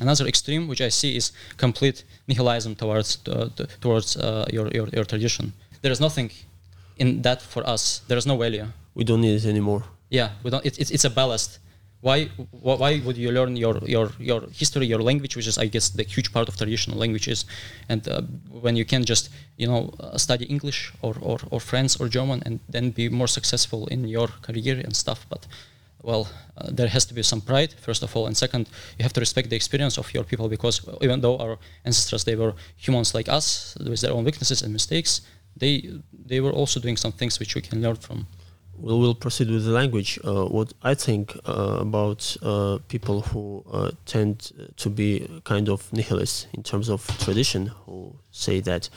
another 0.00 0.26
extreme 0.26 0.68
which 0.68 0.80
I 0.80 0.90
see 0.90 1.16
is 1.16 1.32
complete 1.56 2.04
nihilism 2.28 2.74
towards 2.74 3.18
uh, 3.28 3.48
towards 3.80 4.16
uh, 4.16 4.46
your, 4.52 4.68
your 4.68 4.88
your 4.88 5.04
tradition. 5.04 5.52
There 5.82 5.92
is 5.92 6.00
nothing 6.00 6.30
in 6.96 7.22
that 7.22 7.42
for 7.42 7.66
us. 7.68 8.02
There 8.08 8.18
is 8.18 8.26
no 8.26 8.36
value. 8.36 8.66
We 8.94 9.04
don't 9.04 9.20
need 9.20 9.36
it 9.36 9.48
anymore. 9.48 9.82
Yeah, 10.10 10.30
we 10.42 10.50
don't. 10.50 10.64
It, 10.64 10.78
it's 10.78 10.90
it's 10.90 11.04
a 11.04 11.10
ballast 11.10 11.58
why 12.02 12.24
why 12.50 13.00
would 13.04 13.16
you 13.16 13.30
learn 13.30 13.56
your 13.56 13.78
your 13.86 14.10
your 14.18 14.42
history 14.50 14.86
your 14.86 15.00
language 15.00 15.36
which 15.36 15.46
is 15.46 15.56
i 15.56 15.66
guess 15.66 15.88
the 15.90 16.02
huge 16.02 16.32
part 16.32 16.48
of 16.48 16.56
traditional 16.56 16.98
languages? 16.98 17.46
And 17.88 18.06
uh, 18.08 18.22
when 18.50 18.74
you 18.76 18.84
can 18.84 19.04
just 19.04 19.30
you 19.56 19.68
know 19.68 19.94
uh, 20.00 20.18
study 20.18 20.44
english 20.46 20.92
or, 21.00 21.14
or 21.20 21.38
or 21.50 21.60
french 21.60 22.00
or 22.00 22.08
german 22.08 22.42
and 22.44 22.58
then 22.68 22.90
be 22.90 23.08
more 23.08 23.28
successful 23.28 23.86
in 23.86 24.08
your 24.08 24.28
career 24.42 24.80
and 24.84 24.94
stuff. 24.96 25.26
But 25.28 25.46
well 26.02 26.26
uh, 26.58 26.70
there 26.72 26.88
has 26.88 27.04
to 27.06 27.14
be 27.14 27.22
some 27.22 27.40
pride 27.40 27.72
first 27.80 28.02
of 28.02 28.16
all. 28.16 28.26
And 28.26 28.36
second 28.36 28.68
you 28.98 29.04
have 29.04 29.12
to 29.12 29.20
respect 29.20 29.48
the 29.50 29.56
experience 29.56 29.96
of 29.96 30.12
your 30.12 30.24
people 30.24 30.48
because 30.48 30.80
even 31.00 31.20
though 31.20 31.38
our 31.38 31.56
ancestors 31.84 32.24
they 32.24 32.34
were 32.34 32.54
humans 32.76 33.14
like 33.14 33.28
us 33.28 33.76
with 33.78 34.00
their 34.00 34.12
own 34.12 34.24
weaknesses 34.24 34.62
and 34.62 34.72
mistakes 34.72 35.20
they 35.56 35.74
they 36.26 36.40
were 36.40 36.52
also 36.52 36.80
doing 36.80 36.96
some 36.96 37.12
things 37.12 37.38
which 37.38 37.54
we 37.54 37.60
can 37.60 37.80
learn 37.80 37.96
from 37.96 38.26
We'll, 38.76 38.98
we'll 39.00 39.14
proceed 39.14 39.50
with 39.50 39.64
the 39.64 39.70
language. 39.70 40.18
Uh, 40.24 40.46
what 40.46 40.72
I 40.82 40.94
think 40.94 41.36
uh, 41.46 41.78
about 41.80 42.36
uh, 42.42 42.78
people 42.88 43.22
who 43.22 43.64
uh, 43.70 43.90
tend 44.06 44.52
to 44.76 44.90
be 44.90 45.28
kind 45.44 45.68
of 45.68 45.92
nihilists 45.92 46.46
in 46.52 46.62
terms 46.62 46.88
of 46.88 47.06
tradition, 47.18 47.66
who 47.86 48.14
say 48.30 48.60
that 48.60 48.88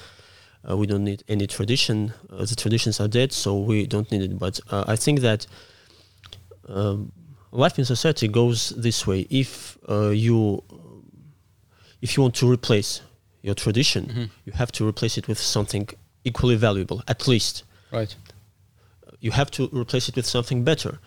uh, 0.70 0.76
we 0.78 0.88
don't 0.88 1.04
need 1.04 1.24
any 1.28 1.46
tradition, 1.46 2.14
uh, 2.32 2.46
the 2.46 2.56
traditions 2.56 3.00
are 3.00 3.08
dead, 3.08 3.32
so 3.32 3.60
we 3.60 3.86
don't 3.86 4.10
need 4.12 4.22
it. 4.24 4.40
But 4.40 4.60
I 4.72 4.96
think 4.96 5.20
that 5.20 5.46
um, 6.68 7.12
life 7.52 7.78
in 7.78 7.86
society 7.86 8.28
goes 8.28 8.70
this 8.70 9.06
way. 9.06 9.28
If 9.30 9.78
you 9.88 10.64
if 12.02 12.18
you 12.18 12.24
want 12.24 12.36
to 12.36 12.52
replace 12.52 13.02
your 13.42 13.56
tradition, 13.56 14.06
mm-hmm. 14.06 14.24
you 14.46 14.54
have 14.54 14.72
to 14.74 14.88
replace 14.88 15.18
it 15.18 15.28
with 15.28 15.40
something 15.40 15.88
equally 16.24 16.56
valuable, 16.56 17.04
at 17.08 17.28
least. 17.28 17.64
Right 17.92 18.16
you 19.26 19.32
have 19.32 19.50
to 19.50 19.68
replace 19.74 20.08
it 20.08 20.16
with 20.16 20.28
something 20.28 20.64
better. 20.64 21.00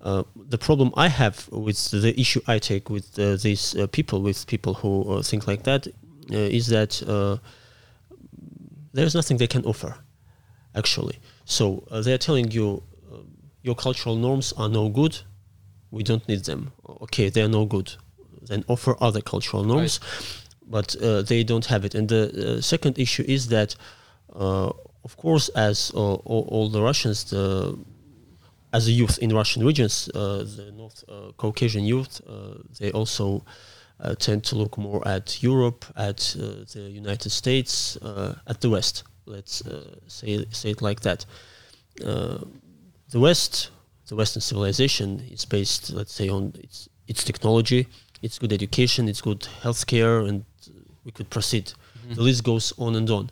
Uh, 0.00 0.22
the 0.54 0.58
problem 0.58 0.92
I 0.96 1.08
have 1.08 1.48
with 1.50 1.90
the 1.90 2.12
issue 2.24 2.40
I 2.46 2.60
take 2.60 2.88
with 2.88 3.18
uh, 3.18 3.36
these 3.46 3.64
uh, 3.74 3.88
people, 3.88 4.22
with 4.22 4.46
people 4.46 4.74
who 4.74 4.92
uh, 5.10 5.22
think 5.22 5.48
like 5.48 5.64
that, 5.64 5.88
uh, 5.88 6.58
is 6.58 6.68
that 6.68 6.92
uh, 7.02 7.36
there's 8.92 9.14
nothing 9.14 9.38
they 9.38 9.48
can 9.48 9.64
offer, 9.64 9.96
actually. 10.76 11.18
So 11.46 11.64
they're 12.04 12.24
telling 12.28 12.52
you 12.52 12.82
your 13.62 13.74
cultural 13.74 14.16
norms 14.16 14.52
are 14.56 14.68
no 14.68 14.88
good, 14.88 15.14
we 15.90 16.02
don't 16.04 16.26
need 16.28 16.44
them. 16.44 16.70
Okay, 17.04 17.28
they're 17.28 17.48
no 17.48 17.64
good. 17.64 17.88
Then 18.50 18.64
offer 18.68 18.94
other 19.00 19.22
cultural 19.22 19.64
norms, 19.64 19.98
right. 19.98 20.70
but 20.70 21.26
they 21.28 21.42
don't 21.42 21.66
have 21.66 21.84
it. 21.84 21.94
And 21.94 22.08
the 22.08 22.62
second 22.62 22.98
issue 22.98 23.24
is 23.26 23.48
that 23.48 23.74
of 25.04 25.16
course, 25.16 25.48
as 25.50 25.92
uh, 25.94 25.98
all, 25.98 26.48
all, 26.48 26.68
the 26.68 26.82
Russians, 26.82 27.24
the, 27.24 27.78
as 28.72 28.88
a 28.88 28.90
youth 28.90 29.18
in 29.18 29.34
Russian 29.34 29.64
regions, 29.64 30.10
uh, 30.14 30.38
the 30.38 30.72
North 30.74 31.04
uh, 31.08 31.32
Caucasian 31.36 31.84
youth, 31.84 32.20
they 32.80 32.90
also 32.92 33.44
tend 34.18 34.44
to 34.44 34.56
look 34.56 34.76
more 34.76 35.06
at 35.06 35.42
Europe, 35.42 35.84
at 35.96 36.18
the 36.72 36.90
United 36.90 37.30
States, 37.30 37.96
at 38.46 38.60
the 38.60 38.70
West. 38.70 39.04
Let's 39.26 39.62
say 40.08 40.44
say 40.50 40.70
it 40.70 40.82
like 40.82 41.00
that. 41.00 41.24
the 41.96 43.20
West, 43.20 43.70
the 44.08 44.16
Western 44.16 44.40
civilization, 44.40 45.22
is 45.30 45.44
based, 45.44 45.90
let's 45.90 46.12
say, 46.12 46.28
on 46.28 46.52
its 46.62 46.88
its 47.06 47.22
technology, 47.24 47.86
its 48.22 48.38
good 48.38 48.52
education, 48.52 49.08
its 49.08 49.20
good 49.20 49.46
healthcare, 49.62 50.28
and 50.28 50.44
we 51.04 51.12
could 51.12 51.30
proceed. 51.30 51.66
Mm-hmm. 51.66 52.14
The 52.14 52.22
list 52.22 52.44
goes 52.44 52.72
on 52.78 52.96
and 52.96 53.08
on. 53.10 53.30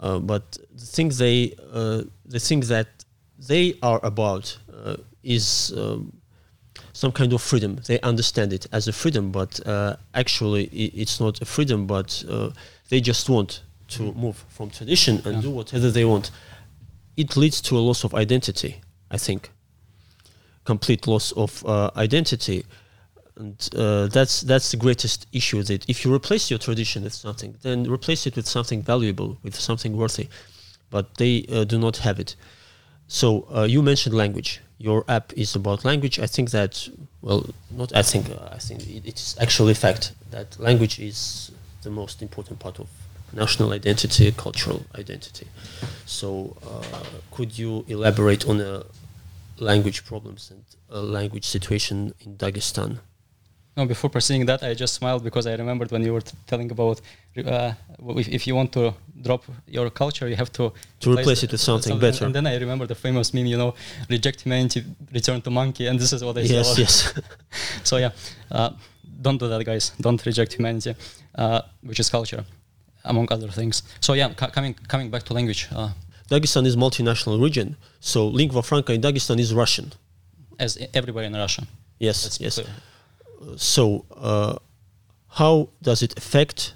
Uh, 0.00 0.18
but 0.18 0.58
the 0.74 0.86
thing 0.86 1.08
they 1.10 1.54
uh, 1.72 2.02
the 2.26 2.40
thing 2.40 2.60
that 2.60 2.88
they 3.38 3.74
are 3.82 4.00
about 4.02 4.58
uh, 4.72 4.96
is 5.22 5.72
um, 5.76 6.12
some 6.92 7.12
kind 7.12 7.32
of 7.32 7.40
freedom. 7.42 7.78
They 7.86 8.00
understand 8.00 8.52
it 8.52 8.66
as 8.72 8.88
a 8.88 8.92
freedom, 8.92 9.30
but 9.30 9.64
uh, 9.66 9.96
actually 10.14 10.64
it's 10.64 11.20
not 11.20 11.40
a 11.40 11.44
freedom. 11.44 11.86
But 11.86 12.24
uh, 12.28 12.50
they 12.88 13.00
just 13.00 13.28
want 13.28 13.62
to 13.88 14.02
mm. 14.02 14.16
move 14.16 14.44
from 14.48 14.70
tradition 14.70 15.22
and 15.24 15.36
yeah. 15.36 15.42
do 15.42 15.50
whatever 15.50 15.90
they 15.90 16.04
want. 16.04 16.30
It 17.16 17.36
leads 17.36 17.60
to 17.62 17.78
a 17.78 17.80
loss 17.80 18.04
of 18.04 18.14
identity. 18.14 18.80
I 19.10 19.18
think 19.18 19.50
complete 20.64 21.06
loss 21.06 21.30
of 21.32 21.64
identity 21.96 22.64
and 23.36 23.68
uh, 23.76 24.06
that's 24.06 24.42
that's 24.42 24.70
the 24.70 24.76
greatest 24.76 25.26
issue 25.32 25.62
that 25.64 25.88
if 25.88 26.04
you 26.04 26.14
replace 26.14 26.50
your 26.50 26.58
tradition 26.58 27.02
with 27.02 27.12
something 27.12 27.56
then 27.62 27.90
replace 27.90 28.26
it 28.26 28.36
with 28.36 28.46
something 28.46 28.80
valuable 28.82 29.38
with 29.42 29.54
something 29.54 29.96
worthy. 29.96 30.28
But 30.90 31.16
they 31.16 31.44
uh, 31.50 31.64
do 31.64 31.78
not 31.78 31.96
have 31.98 32.20
it. 32.20 32.36
So 33.08 33.48
uh, 33.54 33.62
you 33.64 33.82
mentioned 33.82 34.14
language. 34.14 34.60
Your 34.78 35.04
app 35.08 35.32
is 35.32 35.56
about 35.56 35.84
language. 35.84 36.20
I 36.20 36.26
think 36.26 36.50
that 36.50 36.88
well 37.24 37.46
not 37.70 37.90
i 37.96 38.02
think 38.02 38.28
uh, 38.30 38.48
i 38.52 38.58
think 38.58 38.80
it, 38.86 39.02
it's 39.06 39.36
actually 39.40 39.74
fact 39.74 40.12
that 40.30 40.58
language 40.60 40.98
is 41.00 41.50
the 41.82 41.90
most 41.90 42.20
important 42.22 42.58
part 42.58 42.78
of 42.78 42.88
national 43.32 43.72
identity 43.72 44.30
cultural 44.32 44.84
identity. 44.94 45.46
So 46.06 46.56
uh, 46.62 46.82
could 47.30 47.58
you 47.58 47.84
elaborate 47.88 48.46
on 48.46 48.58
the 48.58 48.86
language 49.58 50.04
problems 50.04 50.52
and 50.52 50.62
language 50.90 51.44
situation 51.44 52.14
in 52.20 52.36
dagestan 52.36 52.98
no, 53.76 53.86
before 53.86 54.08
proceeding 54.08 54.46
that, 54.46 54.62
I 54.62 54.72
just 54.74 54.94
smiled 54.94 55.24
because 55.24 55.46
I 55.46 55.54
remembered 55.54 55.90
when 55.90 56.02
you 56.04 56.12
were 56.12 56.20
t- 56.20 56.36
telling 56.46 56.70
about 56.70 57.00
uh, 57.36 57.72
if, 58.16 58.28
if, 58.28 58.46
you 58.46 58.54
want 58.54 58.72
to 58.72 58.94
drop 59.20 59.42
your 59.66 59.90
culture, 59.90 60.28
you 60.28 60.36
have 60.36 60.52
to 60.52 60.72
to 61.00 61.10
replace, 61.10 61.24
replace 61.24 61.42
it 61.42 61.50
with 61.52 61.60
something, 61.60 61.90
something, 61.90 62.10
better. 62.10 62.24
And 62.26 62.34
then 62.34 62.46
I 62.46 62.56
remember 62.56 62.86
the 62.86 62.94
famous 62.94 63.34
meme, 63.34 63.46
you 63.46 63.56
know, 63.56 63.74
reject 64.08 64.42
humanity, 64.42 64.84
return 65.12 65.42
to 65.42 65.50
monkey, 65.50 65.88
and 65.88 65.98
this 65.98 66.12
is 66.12 66.22
what 66.22 66.38
I 66.38 66.42
yes, 66.42 66.68
saw. 66.68 66.80
Yes, 66.80 67.12
yes. 67.16 67.20
so 67.82 67.96
yeah, 67.96 68.12
uh, 68.52 68.70
don't 69.20 69.38
do 69.38 69.48
that, 69.48 69.64
guys. 69.64 69.92
Don't 70.00 70.24
reject 70.24 70.52
humanity, 70.52 70.94
uh, 71.34 71.62
which 71.82 71.98
is 71.98 72.08
culture, 72.08 72.44
among 73.04 73.26
other 73.32 73.48
things. 73.48 73.82
So 74.00 74.12
yeah, 74.12 74.32
ca- 74.34 74.50
coming 74.50 74.74
coming 74.86 75.10
back 75.10 75.24
to 75.24 75.34
language. 75.34 75.68
Uh, 75.74 75.90
Dagestan 76.30 76.64
is 76.64 76.76
multinational 76.76 77.42
region, 77.42 77.76
so 77.98 78.28
lingua 78.28 78.62
franca 78.62 78.92
in 78.92 79.00
Dagestan 79.00 79.40
is 79.40 79.52
Russian. 79.52 79.92
As 80.60 80.78
everywhere 80.94 81.24
in 81.24 81.34
Russia. 81.34 81.66
Yes, 81.98 82.22
That's 82.22 82.40
yes. 82.40 82.54
Clear 82.54 82.68
so 83.56 84.04
uh, 84.16 84.56
how 85.28 85.68
does 85.82 86.02
it 86.02 86.16
affect 86.16 86.74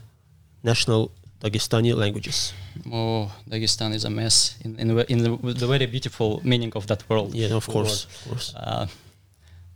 national 0.63 1.11
Dagestani 1.41 1.95
languages? 1.95 2.53
Oh, 2.93 3.31
Dagestan 3.49 3.95
is 3.95 4.05
a 4.05 4.11
mess 4.11 4.57
in 4.65 4.77
in, 4.79 4.91
in 5.09 5.19
the, 5.23 5.55
the, 5.55 5.67
very 5.67 5.87
beautiful 5.87 6.41
meaning 6.45 6.73
of 6.75 6.87
that 6.87 7.09
world. 7.09 7.35
Yeah, 7.35 7.55
of 7.57 7.67
course, 7.67 8.05
of 8.05 8.29
course. 8.29 8.55
Uh, 8.57 8.87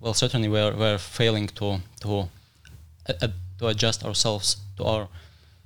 well, 0.00 0.14
certainly 0.14 0.48
we're 0.48 0.74
we're 0.76 0.98
failing 0.98 1.48
to 1.55 1.81
to 2.00 2.28
uh, 3.09 3.28
to 3.59 3.66
adjust 3.68 4.05
ourselves 4.05 4.57
to 4.76 4.85
our 4.85 5.09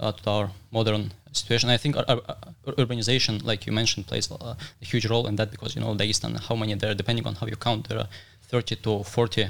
uh, 0.00 0.12
to 0.12 0.30
our 0.30 0.50
modern 0.70 1.12
situation. 1.32 1.70
I 1.70 1.78
think 1.78 1.96
our, 1.96 2.04
our, 2.08 2.20
our 2.66 2.74
urbanization, 2.74 3.44
like 3.44 3.66
you 3.66 3.72
mentioned, 3.72 4.06
plays 4.06 4.30
a, 4.30 4.34
a, 4.34 4.56
huge 4.80 5.06
role 5.06 5.26
in 5.26 5.36
that 5.36 5.50
because 5.50 5.74
you 5.74 5.80
know 5.80 5.94
Dagestan, 5.94 6.38
how 6.48 6.56
many 6.56 6.74
there, 6.74 6.94
depending 6.94 7.26
on 7.26 7.34
how 7.34 7.46
you 7.46 7.56
count, 7.56 7.88
there 7.88 7.98
are 7.98 8.08
30 8.48 8.76
to 8.76 9.02
40 9.04 9.46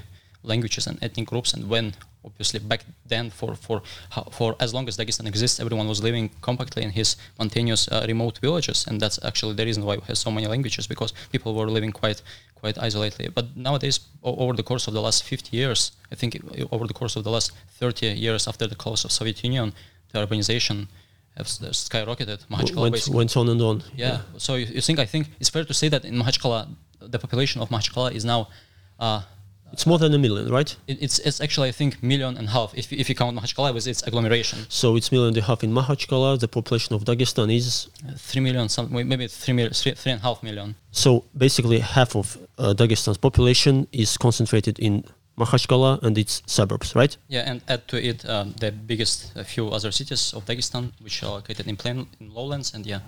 languages 0.46 0.86
and 0.86 0.98
ethnic 1.02 1.26
groups 1.26 1.52
and 1.52 1.68
when 1.68 1.94
obviously 2.24 2.58
back 2.60 2.84
then 3.06 3.30
for 3.30 3.54
for 3.54 3.82
for 4.30 4.56
as 4.60 4.74
long 4.74 4.88
as 4.88 4.96
Dagestan 4.96 5.26
exists 5.26 5.60
everyone 5.60 5.88
was 5.88 6.02
living 6.02 6.30
compactly 6.40 6.82
in 6.82 6.90
his 6.90 7.16
mountainous 7.38 7.88
uh, 7.88 8.04
remote 8.08 8.38
villages 8.38 8.86
and 8.88 9.00
that's 9.00 9.18
actually 9.24 9.54
the 9.54 9.64
reason 9.64 9.84
why 9.84 9.94
we 9.96 10.02
have 10.08 10.18
so 10.18 10.30
many 10.30 10.46
languages 10.46 10.86
because 10.86 11.12
people 11.30 11.54
were 11.54 11.70
living 11.70 11.92
quite 11.92 12.22
quite 12.54 12.76
isolatedly 12.76 13.32
but 13.32 13.56
nowadays 13.56 14.00
over 14.22 14.54
the 14.54 14.62
course 14.62 14.88
of 14.88 14.94
the 14.94 15.00
last 15.00 15.24
50 15.24 15.56
years 15.56 15.92
I 16.12 16.14
think 16.14 16.32
over 16.72 16.86
the 16.86 16.94
course 16.94 17.14
of 17.16 17.22
the 17.24 17.30
last 17.30 17.52
30 17.78 18.06
years 18.08 18.48
after 18.48 18.66
the 18.66 18.74
close 18.74 19.04
of 19.04 19.12
Soviet 19.12 19.42
Union 19.44 19.72
the 20.12 20.26
urbanization 20.26 20.88
has 21.36 21.58
skyrocketed 21.58 22.46
Makhachkala 22.46 22.90
went, 22.90 23.08
went 23.08 23.36
on 23.36 23.48
and 23.48 23.62
on 23.62 23.82
yeah, 23.94 24.06
yeah. 24.06 24.20
so 24.38 24.54
you, 24.54 24.66
you 24.66 24.80
think 24.80 24.98
I 24.98 25.06
think 25.06 25.28
it's 25.38 25.50
fair 25.50 25.64
to 25.64 25.74
say 25.74 25.88
that 25.88 26.04
in 26.04 26.14
Makhachkala 26.14 26.68
the 27.00 27.18
population 27.18 27.60
of 27.60 27.68
Makhachkala 27.68 28.12
is 28.12 28.24
now. 28.24 28.48
Uh, 28.98 29.20
it's 29.72 29.86
more 29.86 29.98
than 29.98 30.14
a 30.14 30.18
million, 30.18 30.48
right? 30.50 30.76
It, 30.86 31.02
it's 31.02 31.18
it's 31.20 31.40
actually 31.40 31.68
I 31.68 31.72
think 31.72 32.02
million 32.02 32.36
and 32.36 32.48
a 32.48 32.50
half 32.50 32.74
if 32.74 32.92
if 32.92 33.08
you 33.08 33.14
count 33.14 33.36
Makhachkala 33.36 33.74
with 33.74 33.86
its 33.86 34.02
agglomeration. 34.02 34.58
So 34.68 34.96
it's 34.96 35.10
million 35.12 35.28
and 35.28 35.38
a 35.38 35.42
half 35.42 35.64
in 35.64 35.72
Makhachkala. 35.72 36.38
The 36.38 36.48
population 36.48 36.94
of 36.94 37.04
Dagestan 37.04 37.54
is 37.54 37.88
uh, 38.06 38.12
three 38.16 38.42
million, 38.42 38.68
some 38.68 38.92
maybe 38.92 39.26
three 39.26 39.54
million, 39.54 39.72
three, 39.72 39.92
three 39.92 40.12
and 40.12 40.20
a 40.20 40.24
half 40.24 40.42
million. 40.42 40.76
So 40.92 41.24
basically, 41.36 41.80
half 41.80 42.16
of 42.16 42.38
uh, 42.58 42.74
Dagestan's 42.74 43.18
population 43.18 43.86
is 43.92 44.16
concentrated 44.16 44.78
in 44.78 45.04
Makhachkala 45.38 46.02
and 46.02 46.16
its 46.16 46.42
suburbs, 46.46 46.94
right? 46.94 47.16
Yeah, 47.28 47.50
and 47.50 47.60
add 47.68 47.86
to 47.88 48.02
it 48.02 48.28
um, 48.28 48.54
the 48.58 48.72
biggest 48.72 49.32
few 49.44 49.68
other 49.68 49.92
cities 49.92 50.32
of 50.32 50.46
Dagestan, 50.46 50.92
which 51.00 51.22
are 51.22 51.32
located 51.32 51.66
in 51.66 51.76
plain 51.76 52.06
in 52.20 52.32
lowlands, 52.32 52.72
and 52.74 52.86
yeah, 52.86 53.00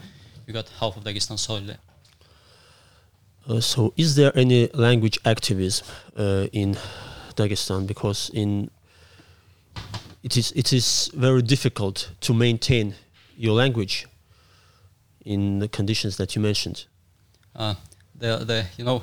you 0.47 0.53
got 0.53 0.69
half 0.81 0.97
of 0.97 1.05
Dagestan 1.05 1.39
solely. 1.39 1.77
Uh, 3.49 3.61
so, 3.61 3.95
is 3.97 4.15
there 4.15 4.31
any 4.37 4.69
language 4.75 5.19
activism 5.25 5.87
uh, 6.19 6.47
in 6.53 6.77
Dagestan? 7.35 7.87
Because 7.87 8.31
in 8.35 8.71
it 10.23 10.37
is 10.37 10.53
it 10.53 10.73
is 10.73 11.11
very 11.15 11.41
difficult 11.41 12.11
to 12.21 12.35
maintain 12.35 12.95
your 13.39 13.55
language 13.55 14.07
in 15.25 15.61
the 15.61 15.69
conditions 15.69 16.17
that 16.19 16.37
you 16.37 16.43
mentioned. 16.43 16.85
Uh, 17.57 17.75
the 18.15 18.45
the 18.45 18.67
you 18.77 18.85
know, 18.85 19.03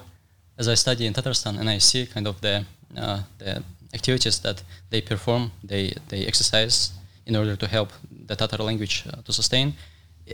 as 0.60 0.68
I 0.68 0.76
study 0.76 1.08
in 1.08 1.14
Tatarstan 1.14 1.60
and 1.60 1.68
I 1.68 1.80
see 1.80 2.06
kind 2.06 2.28
of 2.28 2.40
the 2.42 2.66
uh, 2.96 3.24
the 3.40 3.64
activities 3.96 4.40
that 4.42 4.62
they 4.92 5.02
perform, 5.02 5.52
they 5.64 5.94
they 6.10 6.28
exercise 6.28 6.92
in 7.26 7.36
order 7.36 7.56
to 7.56 7.68
help 7.68 7.90
the 8.28 8.36
Tatar 8.36 8.64
language 8.64 9.06
uh, 9.08 9.24
to 9.24 9.34
sustain 9.34 9.74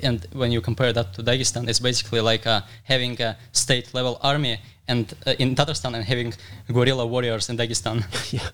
and 0.03 0.25
when 0.33 0.51
you 0.51 0.61
compare 0.61 0.93
that 0.93 1.13
to 1.13 1.23
Dagestan, 1.23 1.67
it's 1.67 1.79
basically 1.79 2.21
like 2.21 2.47
uh, 2.47 2.61
having 2.83 3.21
a 3.21 3.37
state 3.51 3.93
level 3.93 4.19
army 4.21 4.59
and 4.87 5.13
uh, 5.25 5.33
in 5.39 5.55
Tatarstan 5.55 5.93
and 5.95 6.03
having 6.03 6.33
guerrilla 6.71 7.05
warriors 7.05 7.49
in 7.49 7.57
Dagestan. 7.57 8.03
yeah, 8.33 8.47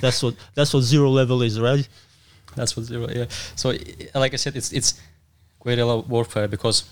that's 0.00 0.22
what 0.22 0.34
that's 0.54 0.74
what 0.74 0.82
zero 0.82 1.10
level 1.10 1.42
is, 1.42 1.60
right? 1.60 1.88
That's 2.56 2.76
what 2.76 2.86
zero. 2.86 3.08
Yeah. 3.08 3.26
So, 3.54 3.70
like 4.14 4.34
I 4.34 4.36
said, 4.36 4.56
it's 4.56 4.72
it's 4.72 5.00
guerrilla 5.62 6.00
warfare 6.00 6.48
because, 6.48 6.84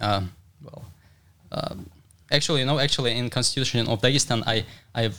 um, 0.00 0.32
well, 0.62 0.84
um, 1.52 1.90
actually, 2.30 2.60
you 2.60 2.66
know, 2.66 2.78
actually 2.78 3.16
in 3.16 3.30
constitution 3.30 3.86
of 3.88 4.00
Dagestan, 4.00 4.42
I 4.46 4.64
I've 4.94 5.18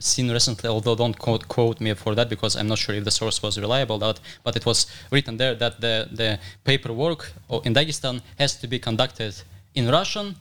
seen 0.00 0.30
recently, 0.30 0.68
although 0.68 0.96
don't 0.96 1.18
quote, 1.18 1.46
quote 1.48 1.80
me 1.80 1.94
for 1.94 2.14
that 2.14 2.28
because 2.28 2.56
I'm 2.56 2.68
not 2.68 2.78
sure 2.78 2.94
if 2.94 3.04
the 3.04 3.10
source 3.10 3.42
was 3.42 3.58
reliable, 3.58 3.98
that, 3.98 4.20
but 4.42 4.56
it 4.56 4.66
was 4.66 4.86
written 5.10 5.36
there 5.36 5.54
that 5.54 5.80
the, 5.80 6.08
the 6.10 6.38
paperwork 6.64 7.32
in 7.64 7.74
Dagestan 7.74 8.20
has 8.38 8.56
to 8.56 8.66
be 8.66 8.78
conducted 8.78 9.34
in 9.74 9.88
Russian 9.88 10.36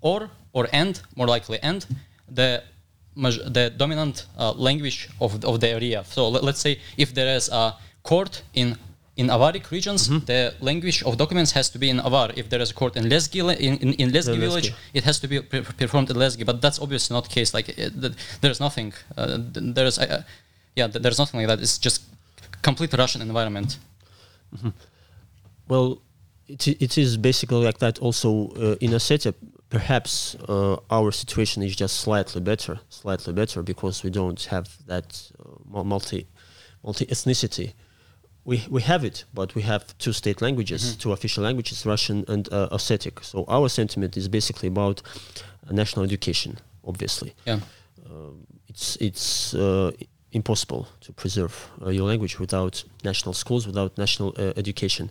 or, 0.00 0.30
or 0.52 0.68
and, 0.72 1.00
more 1.14 1.26
likely 1.26 1.58
and, 1.62 1.86
the, 2.28 2.62
the 3.14 3.72
dominant 3.76 4.26
uh, 4.38 4.52
language 4.52 5.08
of, 5.20 5.44
of 5.44 5.60
the 5.60 5.68
area. 5.68 6.04
So 6.04 6.28
let, 6.28 6.42
let's 6.42 6.60
say 6.60 6.80
if 6.96 7.14
there 7.14 7.34
is 7.36 7.48
a 7.48 7.74
court 8.02 8.42
in 8.54 8.76
in 9.16 9.28
Avaric 9.28 9.70
regions, 9.70 10.08
mm-hmm. 10.08 10.24
the 10.26 10.54
language 10.60 11.02
of 11.02 11.16
documents 11.16 11.52
has 11.52 11.70
to 11.70 11.78
be 11.78 11.88
in 11.88 12.00
Avar. 12.00 12.30
If 12.36 12.50
there 12.50 12.60
is 12.60 12.70
a 12.70 12.74
court 12.74 12.96
in 12.96 13.04
Lezgi, 13.04 13.40
in, 13.58 13.78
in, 13.78 13.92
in 13.94 14.10
Lezgi 14.10 14.38
village, 14.38 14.74
it 14.92 15.04
has 15.04 15.18
to 15.20 15.28
be 15.28 15.40
pre- 15.40 15.62
performed 15.62 16.10
in 16.10 16.16
Lezgi. 16.16 16.44
But 16.44 16.60
that's 16.60 16.78
obviously 16.78 17.14
not 17.14 17.24
the 17.24 17.30
case. 17.30 17.54
Like 17.54 17.70
it, 17.70 17.92
there's 18.42 18.60
nothing. 18.60 18.92
Uh, 19.16 19.38
there's 19.40 19.98
uh, 19.98 20.22
yeah, 20.74 20.86
there's 20.86 21.18
nothing 21.18 21.40
like 21.40 21.48
that. 21.48 21.60
It's 21.60 21.78
just 21.78 22.02
complete 22.62 22.92
Russian 22.92 23.22
environment. 23.22 23.78
Mm-hmm. 24.54 24.68
Well, 25.68 26.02
it, 26.46 26.68
it 26.68 26.98
is 26.98 27.16
basically 27.16 27.64
like 27.64 27.78
that 27.78 27.98
also 27.98 28.50
uh, 28.50 28.76
in 28.80 28.90
Ossetia. 28.90 29.34
Perhaps 29.68 30.36
uh, 30.48 30.76
our 30.90 31.10
situation 31.10 31.62
is 31.62 31.74
just 31.74 31.96
slightly 31.96 32.40
better, 32.40 32.78
slightly 32.88 33.32
better 33.32 33.62
because 33.62 34.04
we 34.04 34.10
don't 34.10 34.44
have 34.44 34.68
that 34.86 35.30
uh, 35.40 35.82
multi 35.82 36.26
multi 36.84 37.06
ethnicity 37.06 37.72
we, 38.46 38.64
we 38.70 38.80
have 38.82 39.04
it, 39.04 39.24
but 39.34 39.54
we 39.56 39.62
have 39.62 39.98
two 39.98 40.12
state 40.12 40.40
languages, 40.40 40.82
mm-hmm. 40.82 41.00
two 41.00 41.12
official 41.12 41.42
languages, 41.42 41.84
Russian 41.84 42.24
and 42.28 42.48
uh, 42.52 42.68
Ossetic. 42.70 43.22
So 43.24 43.44
our 43.48 43.68
sentiment 43.68 44.16
is 44.16 44.28
basically 44.28 44.68
about 44.68 45.02
uh, 45.68 45.72
national 45.72 46.04
education, 46.04 46.58
obviously. 46.86 47.34
Yeah. 47.44 47.58
Uh, 48.08 48.30
it's 48.68 48.96
it's 49.00 49.54
uh, 49.54 49.90
impossible 50.30 50.86
to 51.00 51.12
preserve 51.12 51.70
uh, 51.84 51.88
your 51.88 52.06
language 52.06 52.38
without 52.38 52.84
national 53.02 53.34
schools, 53.34 53.66
without 53.66 53.98
national 53.98 54.32
uh, 54.38 54.52
education. 54.56 55.10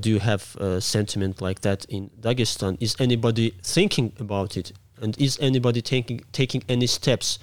do 0.00 0.10
you 0.10 0.20
have 0.20 0.56
a 0.60 0.80
sentiment 0.80 1.40
like 1.40 1.60
that 1.60 1.84
in 1.88 2.10
Dagestan? 2.20 2.76
Is 2.78 2.94
anybody 3.00 3.54
thinking 3.62 4.12
about 4.20 4.56
it? 4.56 4.72
And 5.02 5.16
is 5.18 5.38
anybody 5.40 5.82
taking 5.82 6.20
taking 6.32 6.62
any 6.68 6.86
steps 6.86 7.38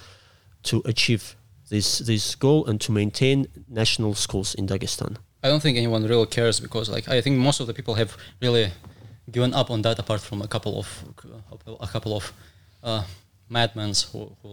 to 0.64 0.82
achieve 0.86 1.36
this 1.70 2.00
this 2.00 2.36
goal 2.36 2.66
and 2.70 2.80
to 2.80 2.92
maintain 2.92 3.48
national 3.68 4.14
schools 4.16 4.56
in 4.56 4.68
Dagestan? 4.68 5.18
I 5.46 5.48
don't 5.48 5.62
think 5.62 5.78
anyone 5.78 6.04
really 6.08 6.26
cares 6.26 6.60
because 6.60 6.90
like 6.90 7.08
I 7.08 7.22
think 7.22 7.38
most 7.38 7.60
of 7.60 7.68
the 7.68 7.74
people 7.74 7.94
have 8.02 8.18
really 8.42 8.72
given 9.32 9.54
up 9.54 9.70
on 9.70 9.84
that 9.84 10.00
apart 10.00 10.22
from 10.22 10.42
a 10.42 10.48
couple 10.48 10.74
of 10.82 10.88
a 11.88 11.88
couple 11.88 12.14
of 12.20 12.34
uh, 12.84 13.04
madmen 13.48 13.94
who, 14.12 14.32
who 14.42 14.52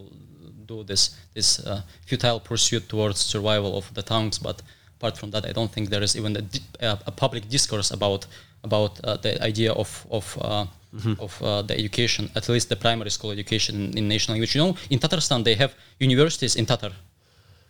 do 0.66 0.84
this 0.84 1.16
this 1.32 1.48
uh, 1.60 1.80
futile 2.04 2.40
pursuit 2.40 2.88
towards 2.90 3.18
survival 3.20 3.72
of 3.78 3.84
the 3.94 4.02
tongues 4.02 4.38
but 4.38 4.62
apart 4.98 5.16
from 5.16 5.30
that 5.30 5.46
I 5.46 5.52
don't 5.52 5.72
think 5.72 5.88
there 5.88 6.02
is 6.02 6.14
even 6.14 6.36
a, 6.80 6.98
a 7.06 7.12
public 7.22 7.48
discourse 7.48 7.90
about 7.90 8.26
about 8.62 8.92
uh, 9.00 9.16
the 9.16 9.42
idea 9.42 9.72
of 9.72 10.06
of 10.10 10.38
uh, 10.42 10.66
mm-hmm. 10.94 11.14
of 11.18 11.42
uh, 11.42 11.62
the 11.62 11.74
education, 11.74 12.30
at 12.34 12.48
least 12.48 12.68
the 12.68 12.76
primary 12.76 13.10
school 13.10 13.30
education 13.30 13.74
in, 13.76 13.98
in, 13.98 14.08
national 14.08 14.34
language. 14.34 14.54
You 14.54 14.62
know, 14.64 14.76
in 14.90 14.98
Tatarstan 14.98 15.42
they 15.42 15.54
have 15.54 15.74
universities 15.98 16.54
in 16.54 16.66
Tatar, 16.66 16.92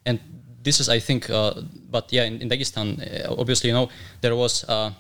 and 0.04 0.18
this 0.62 0.80
is, 0.80 0.88
I 0.88 0.98
think, 0.98 1.28
uh, 1.30 1.54
but 1.90 2.12
yeah, 2.12 2.24
in, 2.24 2.40
in 2.42 2.48
Dagestan, 2.48 2.98
uh, 3.00 3.34
obviously, 3.38 3.68
you 3.70 3.74
know, 3.74 3.88
there 4.20 4.36
was 4.36 4.64
uh, 4.68 4.90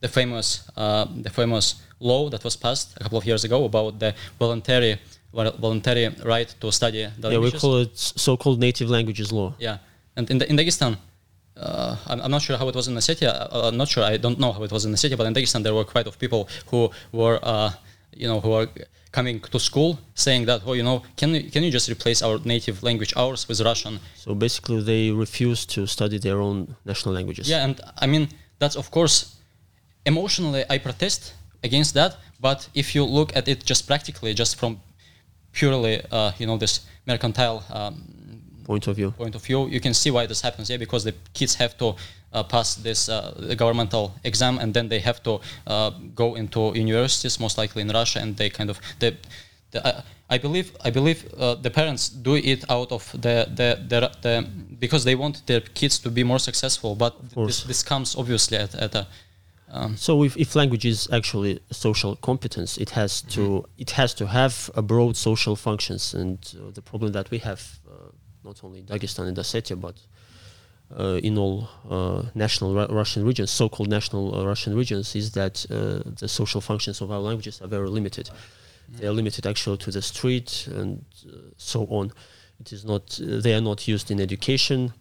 the 0.00 0.08
famous 0.08 0.64
the 0.76 1.30
famous 1.32 1.82
law 2.00 2.28
that 2.28 2.44
was 2.44 2.56
passed 2.56 2.96
a 2.96 3.02
couple 3.02 3.18
of 3.18 3.24
years 3.24 3.44
ago 3.44 3.64
about 3.64 3.98
the 3.98 4.14
voluntary 4.38 4.98
voluntary 5.32 6.08
right 6.24 6.54
to 6.60 6.70
study 6.72 7.06
the 7.18 7.28
yeah, 7.28 7.34
languages. 7.34 7.54
we 7.54 7.60
call 7.60 7.76
it 7.78 7.96
so-called 7.96 8.58
native 8.58 8.88
languages 8.88 9.32
law. 9.32 9.54
Yeah, 9.58 9.78
and 10.16 10.30
in, 10.30 10.38
the, 10.38 10.48
in 10.48 10.56
Dagestan, 10.56 10.96
uh, 11.56 11.96
I'm, 12.06 12.20
I'm, 12.20 12.30
not 12.30 12.42
sure 12.42 12.56
how 12.56 12.68
it 12.68 12.74
was 12.74 12.88
in 12.88 12.94
Ossetia. 12.94 13.48
Uh, 13.50 13.68
I'm 13.68 13.76
not 13.76 13.88
sure. 13.88 14.04
I 14.04 14.16
don't 14.16 14.38
know 14.38 14.52
how 14.52 14.62
it 14.62 14.72
was 14.72 14.84
in 14.84 14.92
Ossetia, 14.92 15.16
but 15.16 15.26
in 15.26 15.34
Dagestan 15.34 15.62
there 15.62 15.74
were 15.74 15.84
quite 15.84 16.06
a 16.06 16.08
of 16.08 16.18
people 16.18 16.48
who 16.66 16.90
were, 17.12 17.38
uh, 17.42 17.70
you 18.12 18.26
know, 18.26 18.40
who 18.40 18.52
are 18.52 18.68
coming 19.16 19.40
to 19.54 19.58
school 19.58 19.90
saying 20.14 20.42
that, 20.50 20.60
oh, 20.66 20.74
you 20.78 20.84
know, 20.88 20.98
can 21.20 21.28
you, 21.34 21.50
can 21.54 21.62
you 21.66 21.72
just 21.78 21.88
replace 21.96 22.20
our 22.26 22.36
native 22.54 22.76
language, 22.88 23.12
ours, 23.16 23.40
with 23.48 23.58
Russian? 23.70 23.94
So 24.24 24.34
basically, 24.34 24.80
they 24.92 25.04
refuse 25.10 25.60
to 25.74 25.86
study 25.86 26.18
their 26.26 26.38
own 26.46 26.56
national 26.84 27.14
languages. 27.18 27.44
Yeah, 27.48 27.64
and 27.66 27.80
I 28.04 28.06
mean 28.12 28.24
that's 28.60 28.76
of 28.82 28.86
course 28.90 29.16
emotionally 30.04 30.62
I 30.74 30.78
protest 30.78 31.20
against 31.68 31.94
that. 31.94 32.12
But 32.40 32.68
if 32.74 32.86
you 32.94 33.02
look 33.18 33.30
at 33.38 33.44
it 33.52 33.58
just 33.70 33.82
practically, 33.86 34.34
just 34.34 34.52
from 34.60 34.72
purely, 35.58 35.94
uh, 36.10 36.32
you 36.38 36.46
know, 36.48 36.58
this 36.58 36.74
mercantile 37.06 37.60
um, 37.78 37.94
point 38.66 38.86
of 38.88 38.96
view. 38.96 39.10
Point 39.12 39.34
of 39.34 39.44
view, 39.44 39.68
you 39.68 39.80
can 39.80 39.94
see 39.94 40.10
why 40.10 40.26
this 40.26 40.40
happens. 40.42 40.68
Yeah, 40.68 40.78
because 40.78 41.04
the 41.04 41.14
kids 41.32 41.54
have 41.54 41.76
to 41.78 41.94
uh, 42.32 42.42
pass 42.42 42.74
this 42.74 43.08
uh, 43.08 43.54
governmental 43.56 44.14
exam, 44.24 44.58
and 44.58 44.74
then 44.74 44.88
they 44.88 45.00
have 45.00 45.22
to 45.22 45.40
uh, 45.66 45.90
go 46.14 46.34
into 46.34 46.72
universities, 46.74 47.40
most 47.40 47.58
likely 47.58 47.82
in 47.82 47.88
Russia, 47.88 48.20
and 48.20 48.36
they 48.36 48.50
kind 48.50 48.70
of 48.70 48.80
the. 48.98 49.16
the 49.70 50.04
I 50.28 50.38
believe 50.38 50.68
I 50.84 50.90
believe 50.90 51.18
uh, 51.38 51.54
the 51.54 51.70
parents 51.70 52.08
do 52.08 52.34
it 52.34 52.64
out 52.68 52.90
of 52.90 53.12
the, 53.12 53.46
the, 53.58 53.78
the, 53.88 54.10
the 54.22 54.44
because 54.80 55.04
they 55.04 55.14
want 55.14 55.46
their 55.46 55.60
kids 55.60 56.00
to 56.00 56.10
be 56.10 56.24
more 56.24 56.40
successful. 56.40 56.96
But 56.96 57.14
this, 57.46 57.62
this 57.62 57.84
comes 57.84 58.16
obviously 58.16 58.58
at, 58.58 58.74
at 58.74 58.94
a 58.96 59.06
um, 59.68 59.96
so 59.96 60.22
if, 60.22 60.36
if 60.36 60.54
language 60.54 60.84
is 60.84 61.08
actually 61.12 61.60
social 61.70 62.16
competence, 62.16 62.78
it 62.78 62.90
has 62.90 63.20
to 63.22 63.40
mm-hmm. 63.40 63.82
it 63.82 63.90
has 63.92 64.14
to 64.14 64.26
have 64.26 64.70
a 64.74 64.82
broad 64.82 65.16
social 65.16 65.56
functions. 65.56 66.14
And 66.14 66.38
uh, 66.56 66.70
the 66.72 66.82
problem 66.82 67.12
that 67.12 67.30
we 67.30 67.38
have 67.38 67.78
uh, 67.85 67.85
not 68.46 68.62
only 68.64 68.82
Dagestan 68.82 69.26
and 69.28 69.36
Ossetia, 69.36 69.78
but 69.78 69.96
uh, 70.98 71.18
in 71.22 71.36
all 71.36 71.68
uh, 71.90 72.22
national 72.34 72.74
Ru- 72.74 72.94
Russian 72.94 73.24
regions, 73.24 73.50
so-called 73.50 73.88
national 73.88 74.34
uh, 74.34 74.46
Russian 74.46 74.74
regions, 74.76 75.14
is 75.16 75.32
that 75.32 75.66
uh, 75.70 76.08
the 76.20 76.28
social 76.28 76.60
functions 76.60 77.00
of 77.00 77.10
our 77.10 77.18
languages 77.18 77.60
are 77.60 77.66
very 77.66 77.88
limited. 77.88 78.26
Mm-hmm. 78.26 78.98
They 78.98 79.06
are 79.08 79.12
limited 79.12 79.46
actually 79.46 79.78
to 79.78 79.90
the 79.90 80.00
street 80.00 80.68
and 80.70 81.04
uh, 81.26 81.36
so 81.56 81.86
on. 81.86 82.12
It 82.60 82.72
is 82.72 82.84
not. 82.84 83.18
they 83.20 83.54
are 83.54 83.60
not 83.60 83.86
used 83.88 84.10
in 84.10 84.20
education. 84.20 84.92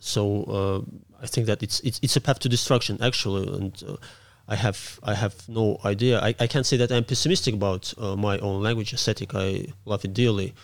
So 0.00 0.84
I 1.22 1.26
think 1.26 1.46
that 1.46 1.62
it's 1.62 1.80
it's 1.80 1.98
it's 2.02 2.16
a 2.16 2.20
path 2.20 2.40
to 2.40 2.48
destruction 2.48 2.98
actually, 3.00 3.46
and. 3.56 3.98
I 4.48 4.54
have 4.54 5.00
I 5.02 5.14
have 5.14 5.34
no 5.48 5.80
idea. 5.84 6.20
I, 6.20 6.32
I 6.38 6.46
can't 6.46 6.64
say 6.64 6.76
that 6.76 6.92
I'm 6.92 7.02
pessimistic 7.02 7.52
about 7.54 7.92
uh, 7.98 8.14
my 8.14 8.38
own 8.38 8.62
language 8.62 8.92
Ossetic. 8.94 9.34
I 9.34 9.72
love 9.84 10.04
it 10.04 10.14
dearly, 10.14 10.54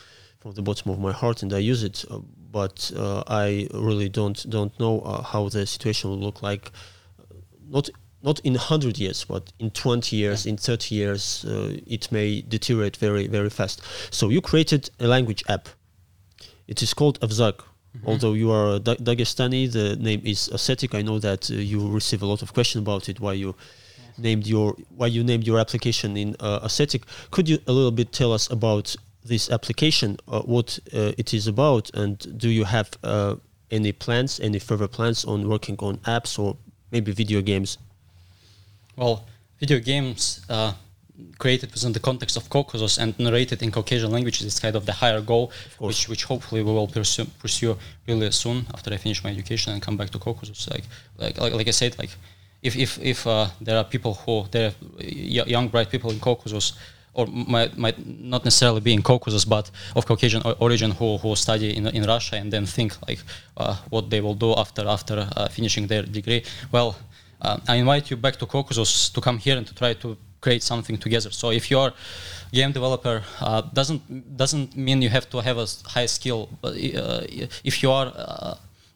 from 0.43 0.53
the 0.53 0.63
bottom 0.63 0.91
of 0.91 0.99
my 0.99 1.13
heart 1.13 1.43
and 1.43 1.53
I 1.53 1.59
use 1.59 1.85
it. 1.85 2.05
Uh, 2.11 2.19
but 2.51 2.91
uh, 2.97 3.23
I 3.29 3.69
really 3.73 4.09
don't 4.09 4.39
don't 4.51 4.79
know 4.79 5.01
uh, 5.01 5.23
how 5.23 5.49
the 5.49 5.65
situation 5.67 6.11
will 6.11 6.19
look 6.19 6.43
like. 6.43 6.73
Not 7.69 7.89
not 8.23 8.41
in 8.41 8.55
100 8.55 8.99
years, 8.99 9.25
but 9.25 9.53
in 9.59 9.71
20 9.71 10.15
years, 10.17 10.47
in 10.47 10.57
30 10.57 10.95
years, 10.95 11.45
uh, 11.45 11.77
it 11.87 12.13
may 12.13 12.41
deteriorate 12.43 12.97
very, 12.97 13.27
very 13.27 13.51
fast. 13.51 13.83
So 14.11 14.29
you 14.29 14.41
created 14.41 14.91
a 15.01 15.09
language 15.09 15.43
app. 15.49 15.69
It 16.69 16.83
is 16.83 16.95
called 16.95 17.19
Avzag. 17.21 17.55
Mm-hmm. 17.55 18.09
Although 18.09 18.35
you 18.35 18.53
are 18.53 18.79
da- 18.79 18.95
Dagestani, 18.95 19.73
the 19.73 19.97
name 19.97 20.23
is 20.25 20.49
Ossetic. 20.53 20.95
I 20.95 21.03
know 21.03 21.19
that 21.19 21.51
uh, 21.51 21.55
you 21.55 21.89
receive 21.89 22.23
a 22.23 22.27
lot 22.27 22.43
of 22.43 22.53
questions 22.53 22.83
about 22.83 23.09
it. 23.09 23.19
Why 23.19 23.33
you 23.33 23.57
named 24.19 24.47
your 24.47 24.77
why 24.97 25.09
you 25.09 25.25
named 25.25 25.47
your 25.47 25.59
application 25.59 26.17
in 26.17 26.37
uh, 26.39 26.61
Ossetic? 26.61 27.03
Could 27.33 27.49
you 27.49 27.59
a 27.67 27.73
little 27.73 27.91
bit 27.91 28.13
tell 28.13 28.33
us 28.33 28.49
about 28.51 28.95
this 29.25 29.51
application, 29.51 30.17
uh, 30.29 30.41
what 30.43 30.79
uh, 30.93 31.13
it 31.19 31.33
is 31.33 31.47
about, 31.47 31.91
and 31.95 32.39
do 32.39 32.49
you 32.49 32.65
have 32.65 32.91
uh, 33.03 33.37
any 33.71 33.93
plans, 33.93 34.41
any 34.41 34.59
further 34.59 34.89
plans 34.89 35.25
on 35.25 35.49
working 35.49 35.77
on 35.79 35.97
apps 35.99 36.39
or 36.39 36.57
maybe 36.91 37.13
video 37.13 37.41
games? 37.41 37.79
Well, 38.97 39.25
video 39.59 39.79
games 39.79 40.45
uh, 40.49 40.73
created 41.39 41.73
within 41.73 41.93
the 41.93 42.01
context 42.01 42.37
of 42.37 42.49
Caucasus 42.49 42.99
and 42.99 43.19
narrated 43.19 43.63
in 43.63 43.71
Caucasian 43.71 44.11
languages 44.11 44.43
is 44.43 44.61
kind 44.61 44.77
of 44.77 44.87
the 44.87 44.93
higher 44.93 45.21
goal, 45.21 45.53
which 45.79 46.09
which 46.09 46.25
hopefully 46.25 46.63
we 46.63 46.73
will 46.73 46.89
pursue, 46.89 47.27
pursue 47.39 47.77
really 48.07 48.31
soon 48.31 48.67
after 48.75 48.93
I 48.93 48.97
finish 48.97 49.25
my 49.25 49.31
education 49.31 49.73
and 49.73 49.81
come 49.81 49.97
back 49.97 50.11
to 50.11 50.19
Caucasus. 50.19 50.69
Like 50.71 50.85
like 51.19 51.39
like, 51.41 51.55
like 51.55 51.69
I 51.69 51.73
said, 51.73 51.99
like 51.99 52.11
if 52.63 52.77
if 52.77 52.99
if 52.99 53.27
uh, 53.27 53.49
there 53.61 53.77
are 53.79 53.85
people 53.85 54.15
who 54.15 54.47
there 54.51 54.69
are 54.69 55.49
young 55.55 55.69
bright 55.69 55.91
people 55.91 56.11
in 56.11 56.21
Caucasus 56.21 56.75
or 57.15 57.27
might, 57.27 57.77
might 57.77 57.99
not 58.07 58.45
necessarily 58.45 58.81
be 58.81 58.93
in 58.93 59.03
Caucasus, 59.03 59.45
but 59.45 59.71
of 59.95 60.07
Caucasian 60.07 60.43
origin 60.61 60.93
who, 60.93 61.19
who 61.19 61.37
study 61.37 61.77
in, 61.77 61.87
in 61.89 62.05
Russia 62.05 62.37
and 62.37 62.53
then 62.53 62.67
think 62.67 62.97
like 63.07 63.21
uh, 63.57 63.77
what 63.91 64.09
they 64.11 64.21
will 64.21 64.35
do 64.35 64.55
after 64.57 64.87
after 64.87 65.29
uh, 65.37 65.49
finishing 65.49 65.87
their 65.87 66.03
degree. 66.03 66.43
Well, 66.71 66.97
uh, 67.41 67.59
I 67.69 67.77
invite 67.77 68.11
you 68.11 68.17
back 68.17 68.37
to 68.37 68.47
Caucasus 68.47 69.11
to 69.11 69.21
come 69.21 69.39
here 69.39 69.57
and 69.57 69.67
to 69.67 69.75
try 69.75 69.95
to 69.95 70.17
create 70.41 70.63
something 70.63 70.99
together. 70.99 71.31
So 71.31 71.51
if 71.51 71.71
you're 71.71 71.93
game 72.53 72.73
developer, 72.73 73.23
uh, 73.41 73.63
doesn't 73.73 74.37
doesn't 74.37 74.77
mean 74.77 75.03
you 75.03 75.11
have 75.11 75.29
to 75.31 75.41
have 75.41 75.59
a 75.59 75.67
high 75.87 76.07
skill. 76.07 76.49
Uh, 76.65 76.73
if 77.65 77.83
you 77.83 77.91
are 77.91 78.13
uh, 78.15 78.55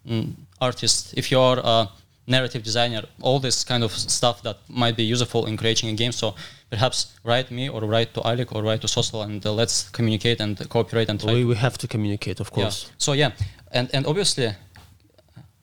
mm, 0.09 0.33
artist, 0.61 1.15
if 1.17 1.31
you 1.31 1.39
are 1.41 1.89
narrative 2.27 2.63
designer, 2.63 3.03
all 3.21 3.39
this 3.39 3.65
kind 3.65 3.85
of 3.85 3.93
stuff 3.93 4.43
that 4.43 4.59
might 4.69 4.97
be 4.97 5.05
useful 5.05 5.47
in 5.47 5.57
creating 5.57 5.89
a 5.91 5.93
game. 5.93 6.13
So 6.13 6.35
perhaps 6.71 7.15
write 7.25 7.51
me 7.51 7.69
or 7.69 7.81
write 7.83 8.15
to 8.15 8.27
Alec 8.27 8.55
or 8.55 8.63
write 8.63 8.81
to 8.81 8.89
Social 8.89 9.23
and 9.23 9.45
uh, 9.45 9.53
let's 9.53 9.89
communicate 9.91 10.41
and 10.41 10.69
cooperate 10.69 11.09
and. 11.09 11.23
We, 11.23 11.45
we 11.45 11.55
have 11.55 11.79
to 11.79 11.89
communicate, 11.89 12.41
of 12.41 12.51
course. 12.51 12.85
Yeah. 12.85 12.95
So 12.99 13.13
yeah, 13.13 13.31
and 13.73 13.89
and 13.95 14.07
obviously 14.07 14.55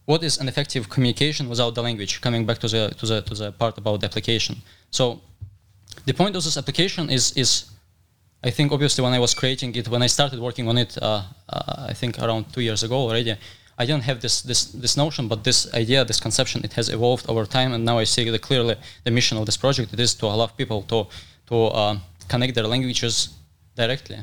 what 0.06 0.24
is 0.24 0.38
an 0.38 0.48
effective 0.48 0.90
communication 0.90 1.50
without 1.50 1.76
the 1.76 1.82
language? 1.82 2.22
Coming 2.22 2.46
back 2.46 2.60
to 2.60 2.68
the 2.68 2.94
to 3.00 3.06
the 3.06 3.22
to 3.22 3.34
the 3.34 3.52
part 3.52 3.78
about 3.78 4.00
the 4.02 4.06
application. 4.06 4.62
So 4.92 5.22
the 6.06 6.14
point 6.14 6.36
of 6.36 6.44
this 6.44 6.58
application 6.58 7.10
is 7.10 7.32
is 7.36 7.66
I 8.44 8.52
think 8.52 8.72
obviously 8.72 9.04
when 9.04 9.14
I 9.14 9.20
was 9.20 9.34
creating 9.34 9.76
it, 9.76 9.88
when 9.88 10.02
I 10.02 10.08
started 10.08 10.40
working 10.40 10.68
on 10.68 10.78
it, 10.78 10.98
uh, 11.02 11.24
uh, 11.50 11.88
I 11.90 11.94
think 11.94 12.20
around 12.20 12.52
two 12.54 12.62
years 12.62 12.84
ago 12.84 12.96
already, 12.96 13.38
I 13.78 13.86
didn't 13.86 14.04
have 14.04 14.20
this 14.20 14.42
this 14.42 14.66
this 14.66 14.96
notion, 14.98 15.28
but 15.28 15.44
this 15.44 15.74
idea, 15.74 16.06
this 16.06 16.20
conception, 16.20 16.64
it 16.64 16.74
has 16.74 16.90
evolved 16.90 17.26
over 17.28 17.46
time, 17.46 17.74
and 17.74 17.84
now 17.84 17.98
I 18.00 18.06
see 18.06 18.30
that 18.30 18.42
clearly 18.42 18.76
the 19.04 19.12
mission 19.12 19.38
of 19.38 19.46
this 19.46 19.58
project. 19.58 19.94
It 19.94 20.00
is 20.00 20.14
to 20.16 20.26
allow 20.28 20.48
people 20.48 20.84
to 20.84 21.08
to 21.48 21.56
uh, 21.56 21.98
connect 22.28 22.54
their 22.56 22.68
languages 22.68 23.30
directly 23.76 24.20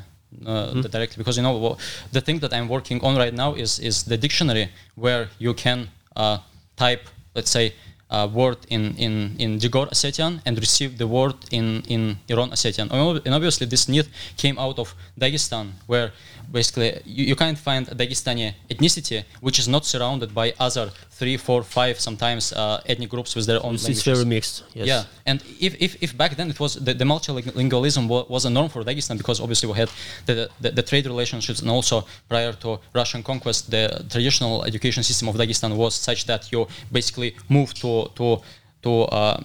uh, 0.46 0.72
mm. 0.72 0.90
directly. 0.90 1.16
Because 1.18 1.36
you 1.36 1.42
know 1.42 1.76
the 2.12 2.20
thing 2.20 2.38
that 2.40 2.52
I'm 2.52 2.68
working 2.68 3.02
on 3.02 3.16
right 3.16 3.34
now 3.34 3.54
is 3.54 3.78
is 3.78 4.04
the 4.04 4.16
dictionary 4.16 4.68
where 4.94 5.28
you 5.38 5.54
can 5.54 5.88
uh, 6.16 6.38
type 6.76 7.08
let's 7.34 7.50
say 7.50 7.74
a 8.10 8.26
word 8.26 8.58
in 8.68 8.94
in 8.96 9.36
in 9.38 9.58
Digor 9.58 9.88
Ossetian 9.88 10.40
and 10.44 10.58
receive 10.58 10.98
the 10.98 11.06
word 11.06 11.36
in 11.50 11.82
in 11.88 12.18
Iron 12.28 12.50
Ossetian 12.50 12.90
and 13.24 13.34
obviously 13.34 13.66
this 13.66 13.88
need 13.88 14.06
came 14.36 14.58
out 14.58 14.78
of 14.78 14.94
Dagestan 15.18 15.72
where 15.86 16.12
basically 16.50 17.00
you, 17.04 17.24
you 17.26 17.36
can't 17.36 17.58
find 17.58 17.88
a 17.88 17.94
Dagestani 17.94 18.54
ethnicity 18.68 19.24
which 19.40 19.58
is 19.58 19.68
not 19.68 19.84
surrounded 19.84 20.34
by 20.34 20.52
other 20.58 20.90
three, 21.10 21.36
four, 21.36 21.62
five 21.62 22.00
sometimes 22.00 22.52
uh, 22.52 22.80
ethnic 22.86 23.10
groups 23.10 23.36
with 23.36 23.46
their 23.46 23.64
own 23.64 23.74
it's, 23.74 23.84
languages. 23.84 24.06
It's 24.06 24.18
very 24.18 24.24
mixed. 24.24 24.64
Yes. 24.74 24.86
Yeah, 24.86 25.04
and 25.26 25.42
if, 25.60 25.72
if, 25.80 26.02
if 26.02 26.16
back 26.16 26.36
then 26.36 26.50
it 26.50 26.58
was 26.58 26.74
the, 26.74 26.94
the 26.94 27.04
multilingualism 27.04 28.08
was 28.28 28.44
a 28.44 28.50
norm 28.50 28.68
for 28.68 28.82
Dagestan 28.82 29.16
because 29.18 29.40
obviously 29.40 29.68
we 29.70 29.76
had 29.76 29.90
the, 30.26 30.50
the, 30.60 30.70
the, 30.70 30.82
trade 30.82 31.06
relationships 31.06 31.60
and 31.60 31.70
also 31.70 32.04
prior 32.28 32.52
to 32.52 32.78
Russian 32.94 33.22
conquest 33.22 33.70
the 33.70 34.04
traditional 34.10 34.64
education 34.64 35.02
system 35.02 35.28
of 35.28 35.34
Dagestan 35.36 35.76
was 35.76 35.94
such 35.94 36.26
that 36.26 36.50
you 36.52 36.66
basically 36.90 37.36
moved 37.48 37.80
to 37.82 38.10
to 38.14 38.40
to 38.82 38.90
a 38.90 39.04
uh, 39.14 39.40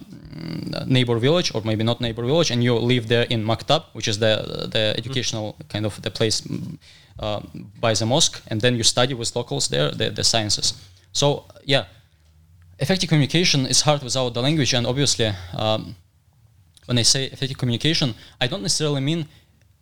neighbor 0.85 1.17
village 1.17 1.53
or 1.53 1.61
maybe 1.63 1.83
not 1.83 1.99
neighbor 2.01 2.23
village 2.23 2.51
and 2.51 2.63
you 2.63 2.73
live 2.75 3.07
there 3.07 3.23
in 3.29 3.43
maktab 3.43 3.83
which 3.93 4.07
is 4.07 4.19
the 4.19 4.67
the 4.71 4.93
educational 4.97 5.53
mm-hmm. 5.53 5.67
kind 5.67 5.85
of 5.85 6.01
the 6.01 6.11
place 6.11 6.43
uh, 7.19 7.41
by 7.79 7.93
the 7.93 8.05
mosque 8.05 8.41
and 8.47 8.61
then 8.61 8.75
you 8.75 8.83
study 8.83 9.13
with 9.13 9.35
locals 9.35 9.67
there 9.67 9.91
the, 9.91 10.09
the 10.09 10.23
sciences 10.23 10.73
so 11.11 11.45
yeah 11.63 11.85
effective 12.79 13.09
communication 13.09 13.65
is 13.65 13.81
hard 13.81 14.01
without 14.03 14.33
the 14.33 14.41
language 14.41 14.73
and 14.73 14.85
obviously 14.85 15.31
um, 15.57 15.95
when 16.85 16.97
i 16.97 17.03
say 17.03 17.25
effective 17.25 17.57
communication 17.57 18.13
i 18.41 18.47
don't 18.47 18.61
necessarily 18.61 19.01
mean 19.01 19.27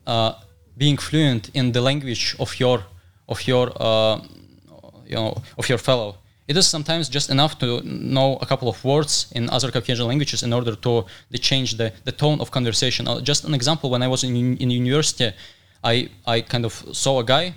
uh, 0.07 0.33
being 0.77 0.97
fluent 0.97 1.49
in 1.53 1.71
the 1.71 1.81
language 1.81 2.35
of 2.39 2.59
your 2.59 2.83
of 3.27 3.47
your 3.47 3.71
uh, 3.79 4.19
you 5.05 5.15
know 5.15 5.41
of 5.57 5.69
your 5.69 5.77
fellow 5.77 6.17
it 6.47 6.57
is 6.57 6.67
sometimes 6.67 7.07
just 7.09 7.29
enough 7.29 7.57
to 7.59 7.81
know 7.83 8.37
a 8.41 8.45
couple 8.45 8.67
of 8.67 8.83
words 8.83 9.31
in 9.31 9.49
other 9.49 9.71
Caucasian 9.71 10.07
languages 10.07 10.43
in 10.43 10.51
order 10.51 10.75
to, 10.75 11.05
to 11.31 11.37
change 11.37 11.77
the, 11.77 11.93
the 12.03 12.11
tone 12.11 12.41
of 12.41 12.51
conversation. 12.51 13.07
Uh, 13.07 13.21
just 13.21 13.45
an 13.45 13.53
example, 13.53 13.89
when 13.89 14.03
I 14.03 14.07
was 14.07 14.23
in, 14.23 14.57
in 14.57 14.69
university, 14.69 15.31
I, 15.83 16.09
I 16.25 16.41
kind 16.41 16.65
of 16.65 16.73
saw 16.91 17.19
a 17.19 17.23
guy. 17.23 17.53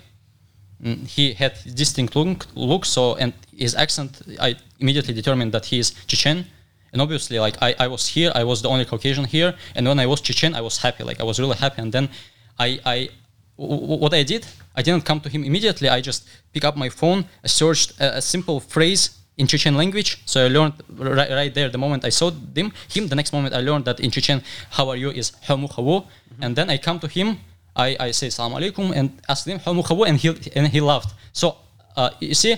Mm, 0.81 1.07
he 1.07 1.33
had 1.33 1.53
distinct 1.75 2.15
look, 2.15 2.45
look, 2.55 2.85
so 2.85 3.15
and 3.15 3.33
his 3.55 3.75
accent, 3.75 4.21
I 4.39 4.55
immediately 4.79 5.13
determined 5.13 5.51
that 5.51 5.65
he 5.65 5.79
is 5.79 5.91
Chechen. 6.05 6.45
And 6.93 7.01
obviously, 7.01 7.39
like 7.39 7.57
I, 7.61 7.75
I 7.79 7.87
was 7.87 8.07
here, 8.07 8.31
I 8.35 8.43
was 8.43 8.61
the 8.61 8.69
only 8.69 8.85
Caucasian 8.85 9.25
here, 9.25 9.55
and 9.75 9.85
when 9.87 9.99
I 9.99 10.05
was 10.05 10.21
Chechen, 10.21 10.55
I 10.55 10.61
was 10.61 10.77
happy. 10.77 11.03
Like 11.03 11.19
I 11.19 11.23
was 11.23 11.39
really 11.39 11.57
happy. 11.57 11.81
And 11.81 11.91
then 11.91 12.09
I, 12.57 12.79
I 12.85 13.09
what 13.57 14.13
I 14.13 14.23
did, 14.23 14.45
I 14.75 14.81
didn't 14.81 15.03
come 15.03 15.19
to 15.21 15.29
him 15.29 15.43
immediately. 15.43 15.89
I 15.89 16.01
just 16.01 16.27
pick 16.53 16.63
up 16.63 16.77
my 16.77 16.89
phone, 16.89 17.25
I 17.43 17.47
searched 17.47 17.99
a, 17.99 18.17
a 18.17 18.21
simple 18.21 18.59
phrase 18.59 19.17
in 19.37 19.47
Chechen 19.47 19.75
language. 19.75 20.21
So 20.25 20.45
I 20.45 20.47
learned 20.47 20.73
right, 20.89 21.29
right, 21.29 21.53
there 21.53 21.69
the 21.69 21.77
moment 21.77 22.05
I 22.05 22.09
saw 22.09 22.31
him. 22.31 22.71
Him 22.89 23.07
the 23.07 23.15
next 23.15 23.33
moment 23.33 23.53
I 23.53 23.61
learned 23.61 23.85
that 23.85 23.99
in 23.99 24.11
Chechen, 24.11 24.41
"How 24.71 24.89
are 24.89 24.95
you?" 24.95 25.11
is 25.11 25.31
"Hamu 25.47 25.67
hawo," 25.67 26.01
mm-hmm. 26.01 26.43
and 26.43 26.55
then 26.55 26.69
I 26.69 26.77
come 26.77 26.99
to 26.99 27.07
him. 27.07 27.37
I, 27.75 27.95
I 27.99 28.11
say 28.11 28.29
"Salam 28.29 28.53
alaikum" 28.53 28.95
and 28.95 29.21
ask 29.29 29.45
him 29.45 29.59
"Hamu 29.59 29.83
hawo," 29.83 30.07
and 30.07 30.17
he 30.17 30.29
and 30.55 30.67
he 30.67 30.81
laughed. 30.81 31.13
So 31.33 31.57
uh, 31.95 32.09
you 32.19 32.33
see. 32.33 32.57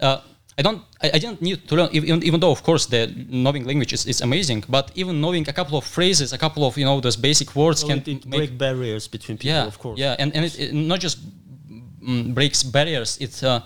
Uh, 0.00 0.20
I 0.56 0.62
don't. 0.62 0.82
I, 1.02 1.10
I, 1.14 1.18
didn't 1.18 1.42
need 1.42 1.66
to 1.68 1.74
learn, 1.74 1.88
even, 1.92 2.22
even 2.22 2.38
though, 2.40 2.52
of 2.52 2.62
course, 2.62 2.86
the 2.86 3.12
knowing 3.28 3.64
language 3.64 3.92
is, 3.92 4.06
is 4.06 4.20
amazing. 4.20 4.64
But 4.68 4.92
even 4.94 5.20
knowing 5.20 5.48
a 5.48 5.52
couple 5.52 5.76
of 5.76 5.84
phrases, 5.84 6.32
a 6.32 6.38
couple 6.38 6.64
of 6.64 6.78
you 6.78 6.84
know 6.84 7.00
those 7.00 7.16
basic 7.16 7.56
words 7.56 7.84
well, 7.84 7.98
can 8.00 8.16
it, 8.16 8.30
break 8.30 8.56
barriers 8.56 9.08
between 9.08 9.36
people. 9.36 9.56
Yeah, 9.56 9.66
of 9.66 9.78
course. 9.78 9.98
Yeah, 9.98 10.14
and 10.18 10.34
and 10.34 10.44
it, 10.44 10.58
it 10.60 10.72
not 10.72 11.00
just 11.00 11.18
mm, 12.00 12.32
breaks 12.32 12.62
barriers. 12.62 13.18
It's 13.20 13.42
uh, 13.42 13.60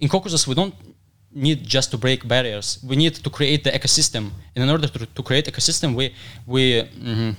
in 0.00 0.08
Caucasus 0.08 0.46
we 0.46 0.54
don't 0.54 0.74
need 1.34 1.64
just 1.64 1.90
to 1.90 1.98
break 1.98 2.28
barriers. 2.28 2.78
We 2.86 2.94
need 2.94 3.14
to 3.16 3.30
create 3.30 3.64
the 3.64 3.70
ecosystem. 3.70 4.30
And 4.54 4.62
in 4.64 4.70
order 4.70 4.86
to, 4.86 5.06
to 5.06 5.22
create 5.22 5.46
ecosystem, 5.46 5.94
we 5.94 6.14
we. 6.46 6.82
Mm-hmm, 6.82 7.30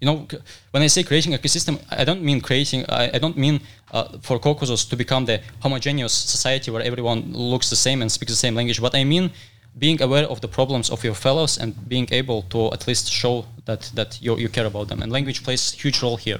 you 0.00 0.06
know, 0.06 0.26
when 0.72 0.82
I 0.82 0.88
say 0.88 1.02
creating 1.02 1.32
ecosystem, 1.32 1.80
I 1.90 2.04
don't 2.04 2.22
mean 2.22 2.42
creating. 2.42 2.84
I, 2.88 3.12
I 3.14 3.18
don't 3.18 3.36
mean 3.36 3.60
uh, 3.92 4.18
for 4.20 4.38
Caucasus 4.38 4.84
to 4.86 4.96
become 4.96 5.24
the 5.24 5.40
homogeneous 5.60 6.12
society 6.12 6.70
where 6.70 6.82
everyone 6.82 7.32
looks 7.32 7.70
the 7.70 7.76
same 7.76 8.02
and 8.02 8.10
speaks 8.10 8.32
the 8.32 8.36
same 8.36 8.54
language. 8.54 8.80
But 8.80 8.94
I 8.94 9.04
mean 9.04 9.30
being 9.78 10.00
aware 10.00 10.24
of 10.24 10.40
the 10.40 10.48
problems 10.48 10.90
of 10.90 11.04
your 11.04 11.14
fellows 11.14 11.58
and 11.58 11.74
being 11.88 12.08
able 12.10 12.42
to 12.42 12.72
at 12.72 12.86
least 12.86 13.10
show 13.10 13.44
that 13.66 13.90
that 13.94 14.20
you, 14.22 14.36
you 14.36 14.48
care 14.48 14.66
about 14.66 14.88
them. 14.88 15.02
And 15.02 15.12
language 15.12 15.42
plays 15.44 15.74
a 15.74 15.76
huge 15.76 16.02
role 16.02 16.16
here. 16.16 16.38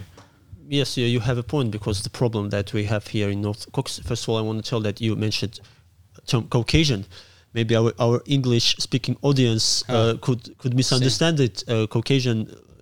Yes, 0.69 0.97
you 0.97 1.21
have 1.21 1.39
a 1.39 1.45
point 1.45 1.71
because 1.71 2.03
the 2.03 2.11
problem 2.11 2.51
that 2.51 2.73
we 2.73 2.85
have 2.85 3.07
here 3.07 3.31
in 3.31 3.41
North 3.41 3.71
Caucasus. 3.73 4.05
First 4.05 4.25
of 4.25 4.31
all, 4.31 4.39
I 4.39 4.41
want 4.41 4.65
to 4.65 4.69
tell 4.69 4.81
that 4.81 5.01
you 5.01 5.15
mentioned 5.15 5.61
term 6.27 6.49
Caucasian 6.49 7.05
maybe 7.57 7.75
our, 7.75 7.93
our 7.99 8.23
English 8.27 8.77
speaking 8.79 9.17
audience 9.23 9.83
uh, 9.89 10.15
could 10.21 10.43
could 10.59 10.75
misunderstand 10.75 11.39
Same. 11.39 11.47
it. 11.47 11.65
Uh, 11.69 11.87
Caucasian 11.87 12.39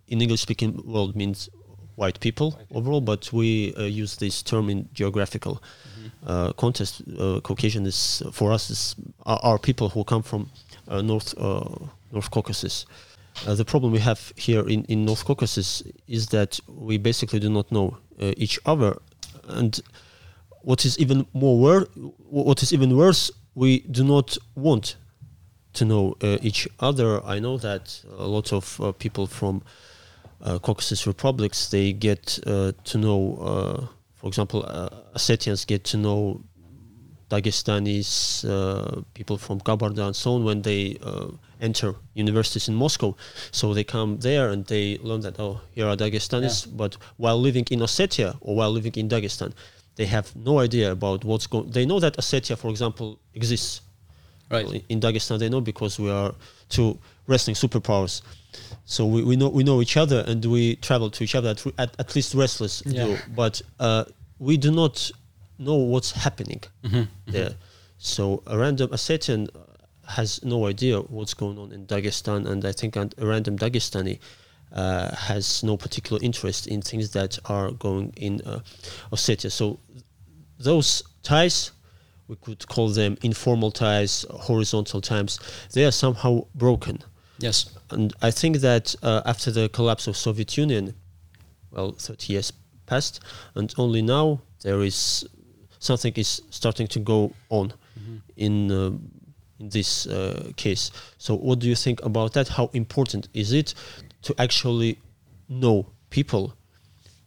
in 0.09 0.21
English 0.21 0.43
speaking 0.43 0.73
world 0.85 1.15
means 1.17 1.49
white 1.97 2.21
people 2.21 2.51
white 2.51 2.67
overall, 2.73 3.01
but 3.01 3.33
we 3.33 3.75
uh, 3.75 3.83
use 3.83 4.17
this 4.17 4.43
term 4.43 4.71
in 4.71 4.89
geographical 4.95 5.55
mm-hmm. 5.55 6.09
uh, 6.27 6.53
context. 6.53 7.03
Uh, 7.19 7.41
Caucasian 7.41 7.87
is 7.87 8.23
for 8.33 8.53
us 8.53 8.71
is 8.71 8.95
are, 9.27 9.41
are 9.43 9.59
people 9.59 9.89
who 9.89 10.05
come 10.05 10.23
from 10.23 10.51
uh, 10.89 11.03
North 11.03 11.35
uh, 11.39 11.65
North 12.13 12.31
Caucasus. 12.31 12.87
Uh, 13.47 13.55
the 13.55 13.65
problem 13.65 13.93
we 13.93 13.99
have 13.99 14.33
here 14.37 14.69
in, 14.69 14.85
in 14.85 15.05
North 15.05 15.25
Caucasus 15.25 15.83
is 16.07 16.29
that 16.29 16.61
we 16.69 16.99
basically 16.99 17.41
do 17.41 17.51
not 17.51 17.71
know 17.73 17.97
each 18.37 18.61
other, 18.65 18.97
and 19.49 19.81
what 20.63 20.85
is 20.85 20.99
even 20.99 21.27
more 21.33 21.59
wor- 21.59 21.89
what 22.31 22.63
is 22.63 22.73
even 22.73 22.97
worse, 22.97 23.33
we 23.55 23.81
do 23.81 24.05
not 24.05 24.39
want 24.55 24.97
to 25.75 25.85
know 25.85 26.17
uh, 26.23 26.39
each 26.43 26.69
other. 26.81 27.25
I 27.25 27.39
know 27.39 27.59
that 27.59 28.03
a 28.17 28.27
lot 28.27 28.53
of 28.53 28.81
uh, 28.81 28.93
people 28.93 29.27
from 29.27 29.57
uh, 29.57 29.69
Caucasus 30.59 31.07
republics 31.07 31.69
they 31.71 31.93
get 31.93 32.39
uh, 32.47 32.73
to 32.85 32.99
know, 32.99 33.21
uh, 33.41 33.87
for 34.15 34.29
example, 34.29 34.65
uh, 34.67 34.89
Ossetians 35.17 35.67
get 35.67 35.85
to 35.85 35.97
know 35.97 36.41
Dagestanis, 37.31 38.45
uh, 38.45 39.01
people 39.15 39.39
from 39.39 39.61
Kabarda 39.61 40.07
and 40.07 40.17
so 40.17 40.35
on 40.35 40.45
when 40.45 40.63
they 40.63 40.97
uh, 41.03 41.29
enter 41.61 41.95
universities 42.15 42.69
in 42.69 42.75
Moscow. 42.75 43.17
So 43.51 43.73
they 43.75 43.85
come 43.85 44.19
there 44.19 44.51
and 44.51 44.65
they 44.67 44.99
learn 44.99 45.21
that 45.23 45.41
oh 45.41 45.61
here 45.73 45.87
are 45.89 45.97
Dagestanis, 45.97 46.67
but 46.77 46.97
while 47.17 47.41
living 47.41 47.65
in 47.71 47.81
Ossetia 47.81 48.37
or 48.41 48.57
while 48.57 48.71
living 48.71 48.93
in 48.97 49.09
Dagestan, 49.09 49.53
they 49.97 50.07
have 50.07 50.35
no 50.37 50.59
idea 50.59 50.93
about 50.93 51.25
what's 51.25 51.47
going. 51.47 51.71
They 51.71 51.87
know 51.87 52.01
that 52.01 52.17
Ossetia, 52.19 52.57
for 52.59 52.71
example, 52.71 53.19
exists. 53.35 53.81
Right. 54.51 54.67
In- 54.71 54.83
In 54.89 55.01
Dagestan, 55.01 55.39
they 55.39 55.49
know 55.49 55.61
because 55.63 55.99
we 55.99 56.11
are 56.11 56.35
two 56.69 56.99
wrestling 57.27 57.55
superpowers. 57.57 58.21
So 58.85 59.07
we, 59.07 59.23
we 59.25 59.37
know 59.37 59.49
we 59.49 59.65
know 59.65 59.81
each 59.81 59.97
other 59.97 60.25
and 60.27 60.45
we 60.45 60.77
travel 60.77 61.11
to 61.11 61.25
each 61.25 61.35
other 61.35 61.51
at, 61.51 61.65
at, 61.79 61.91
at 61.99 62.15
least 62.15 62.35
wrestlers 62.35 62.83
Yeah. 62.87 63.05
do. 63.07 63.17
But 63.35 63.63
uh, 63.81 64.05
we 64.39 64.57
do 64.57 64.71
not 64.71 65.11
know 65.59 65.77
what's 65.77 66.13
happening 66.13 66.63
Mm-hmm. 66.85 67.03
there. 67.33 67.55
So 67.99 68.43
a 68.47 68.59
random 68.59 68.91
Ossetian 68.91 69.49
has 70.07 70.45
no 70.45 70.67
idea 70.67 71.01
what's 71.01 71.33
going 71.35 71.59
on 71.59 71.73
in 71.73 71.87
Dagestan, 71.87 72.47
and 72.47 72.65
I 72.65 72.73
think 72.73 72.97
a 72.97 73.09
random 73.19 73.57
Dagestani 73.57 74.19
uh, 74.73 75.15
has 75.17 75.63
no 75.63 75.77
particular 75.79 76.21
interest 76.23 76.67
in 76.67 76.83
things 76.83 77.11
that 77.13 77.39
are 77.47 77.71
going 77.71 78.13
in 78.17 78.41
uh, 78.43 78.61
Ossetia. 79.13 79.51
So 79.51 79.79
those 80.59 81.03
ties, 81.23 81.71
we 82.29 82.37
could 82.37 82.67
call 82.69 82.89
them 82.89 83.17
informal 83.23 83.71
ties, 83.71 84.27
horizontal 84.31 85.01
ties, 85.01 85.39
they 85.73 85.85
are 85.85 85.93
somehow 85.93 86.45
broken. 86.55 86.99
Yes. 87.39 87.71
And 87.91 88.13
I 88.23 88.31
think 88.31 88.59
that 88.59 88.95
uh, 89.03 89.23
after 89.27 89.51
the 89.51 89.69
collapse 89.69 90.07
of 90.07 90.17
Soviet 90.17 90.57
Union, 90.57 90.95
well, 91.71 91.93
30 91.93 92.33
years 92.33 92.53
passed, 92.87 93.21
and 93.55 93.75
only 93.77 94.03
now 94.03 94.41
there 94.63 94.83
is 94.83 95.27
something 95.79 96.13
is 96.17 96.43
starting 96.51 96.87
to 96.89 96.99
go 96.99 97.33
on 97.51 97.73
in 98.37 98.71
um 98.73 99.11
in 99.61 99.69
this 99.69 100.07
uh, 100.07 100.51
case. 100.57 100.91
So, 101.19 101.37
what 101.37 101.59
do 101.59 101.69
you 101.69 101.77
think 101.77 102.03
about 102.03 102.33
that? 102.33 102.49
How 102.49 102.71
important 102.73 103.29
is 103.35 103.53
it 103.53 103.75
to 104.23 104.35
actually 104.39 104.99
know 105.49 105.87
people 106.11 106.55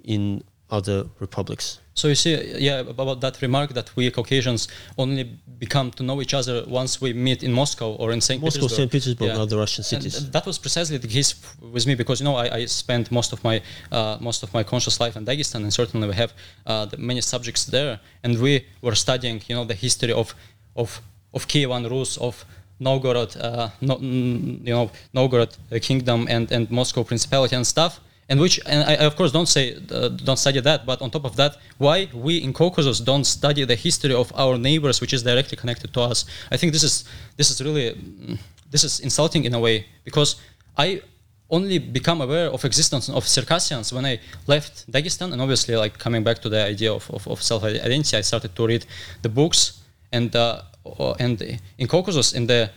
in 0.04 0.44
other 0.70 1.06
republics? 1.20 1.80
So 1.94 2.08
you 2.10 2.16
see, 2.16 2.36
yeah, 2.60 2.80
about 2.82 3.22
that 3.22 3.42
remark 3.42 3.74
that 3.74 3.96
we 3.96 4.12
Caucasians 4.12 4.68
only 4.98 5.24
become 5.58 5.90
to 5.92 6.04
know 6.04 6.22
each 6.22 6.36
other 6.36 6.64
once 6.68 7.02
we 7.02 7.12
meet 7.14 7.42
in 7.42 7.52
Moscow 7.52 7.94
or 7.96 8.12
in 8.12 8.22
Saint 8.22 8.42
Moscow, 8.44 8.62
Petersburg. 8.68 8.78
St. 8.78 8.92
Petersburg, 8.92 9.28
Yeah. 9.28 9.34
and 9.34 9.42
other 9.42 9.58
Russian 9.58 9.82
And 9.92 10.04
cities. 10.04 10.30
that 10.32 10.46
was 10.46 10.60
precisely 10.60 10.98
the 10.98 11.08
case 11.08 11.34
with 11.60 11.88
me 11.88 11.96
because 11.96 12.20
you 12.20 12.26
know 12.26 12.36
I, 12.36 12.48
I 12.60 12.66
spent 12.66 13.12
most 13.12 13.34
of 13.34 13.44
my 13.44 13.62
uh, 13.92 14.18
most 14.20 14.44
of 14.44 14.54
my 14.54 14.64
conscious 14.64 15.00
life 15.00 15.16
in 15.18 15.26
Dagestan 15.26 15.64
and 15.64 15.74
certainly 15.74 16.08
we 16.08 16.14
have 16.16 16.34
uh, 16.68 16.86
the 16.86 16.98
many 16.98 17.22
subjects 17.22 17.66
there 17.66 18.00
and 18.24 18.38
we 18.40 18.66
were 18.82 18.96
studying 18.96 19.42
you 19.48 19.56
know 19.56 19.66
the 19.66 19.74
history 19.86 20.14
of 20.14 20.36
of 20.76 21.02
of 21.34 21.48
Kievan 21.48 21.90
Rus 21.90 22.18
of 22.18 22.46
Novgorod 22.80 23.36
uh, 23.38 23.70
no, 23.82 23.98
you 24.00 24.74
know 24.76 24.92
Novgorod 25.14 25.50
uh, 25.72 25.80
kingdom 25.82 26.28
and 26.30 26.52
and 26.52 26.70
Moscow 26.70 27.04
principality 27.04 27.56
and 27.56 27.66
stuff 27.66 28.00
and 28.30 28.40
which 28.40 28.60
and 28.66 28.84
I, 28.84 28.94
of 29.06 29.16
course 29.16 29.32
don't 29.32 29.48
say 29.48 29.76
uh, 29.92 30.10
don't 30.10 30.38
study 30.38 30.60
that 30.60 30.86
but 30.86 31.02
on 31.02 31.10
top 31.10 31.26
of 31.26 31.36
that 31.38 31.58
why 31.78 32.10
we 32.14 32.38
in 32.38 32.54
Caucasus 32.54 33.00
don't 33.00 33.24
study 33.24 33.64
the 33.64 33.76
history 33.76 34.14
of 34.14 34.32
our 34.36 34.58
neighbors 34.58 35.00
which 35.02 35.14
is 35.14 35.24
directly 35.24 35.58
connected 35.58 35.94
to 35.94 36.02
us 36.02 36.26
I 36.52 36.58
think 36.58 36.74
this 36.74 36.84
is 36.84 37.06
this 37.38 37.50
is 37.52 37.62
really 37.62 37.92
mm, 37.92 38.38
this 38.70 38.84
is 38.84 39.00
insulting 39.00 39.46
in 39.46 39.54
a 39.54 39.60
way 39.60 39.86
because 40.04 40.36
I 40.78 41.02
only 41.50 41.80
become 41.80 42.20
aware 42.22 42.50
of 42.52 42.66
existence 42.66 43.10
of 43.10 43.26
Circassians 43.26 43.94
when 43.94 44.06
I 44.06 44.20
left 44.48 44.92
Dagestan 44.92 45.32
and 45.32 45.42
obviously 45.42 45.76
like 45.78 45.98
coming 45.98 46.24
back 46.24 46.40
to 46.40 46.50
the 46.50 46.66
idea 46.66 46.92
of, 46.92 47.10
of, 47.12 47.26
of 47.28 47.42
self-identity 47.42 48.18
I 48.18 48.22
started 48.22 48.54
to 48.56 48.68
read 48.68 48.86
the 49.22 49.30
books 49.30 49.82
and 50.12 50.36
uh, 50.36 50.62
uh, 51.00 51.14
and 51.20 51.60
in 51.78 51.88
Caucasus 51.88 52.34
in 52.34 52.48
the 52.48 52.70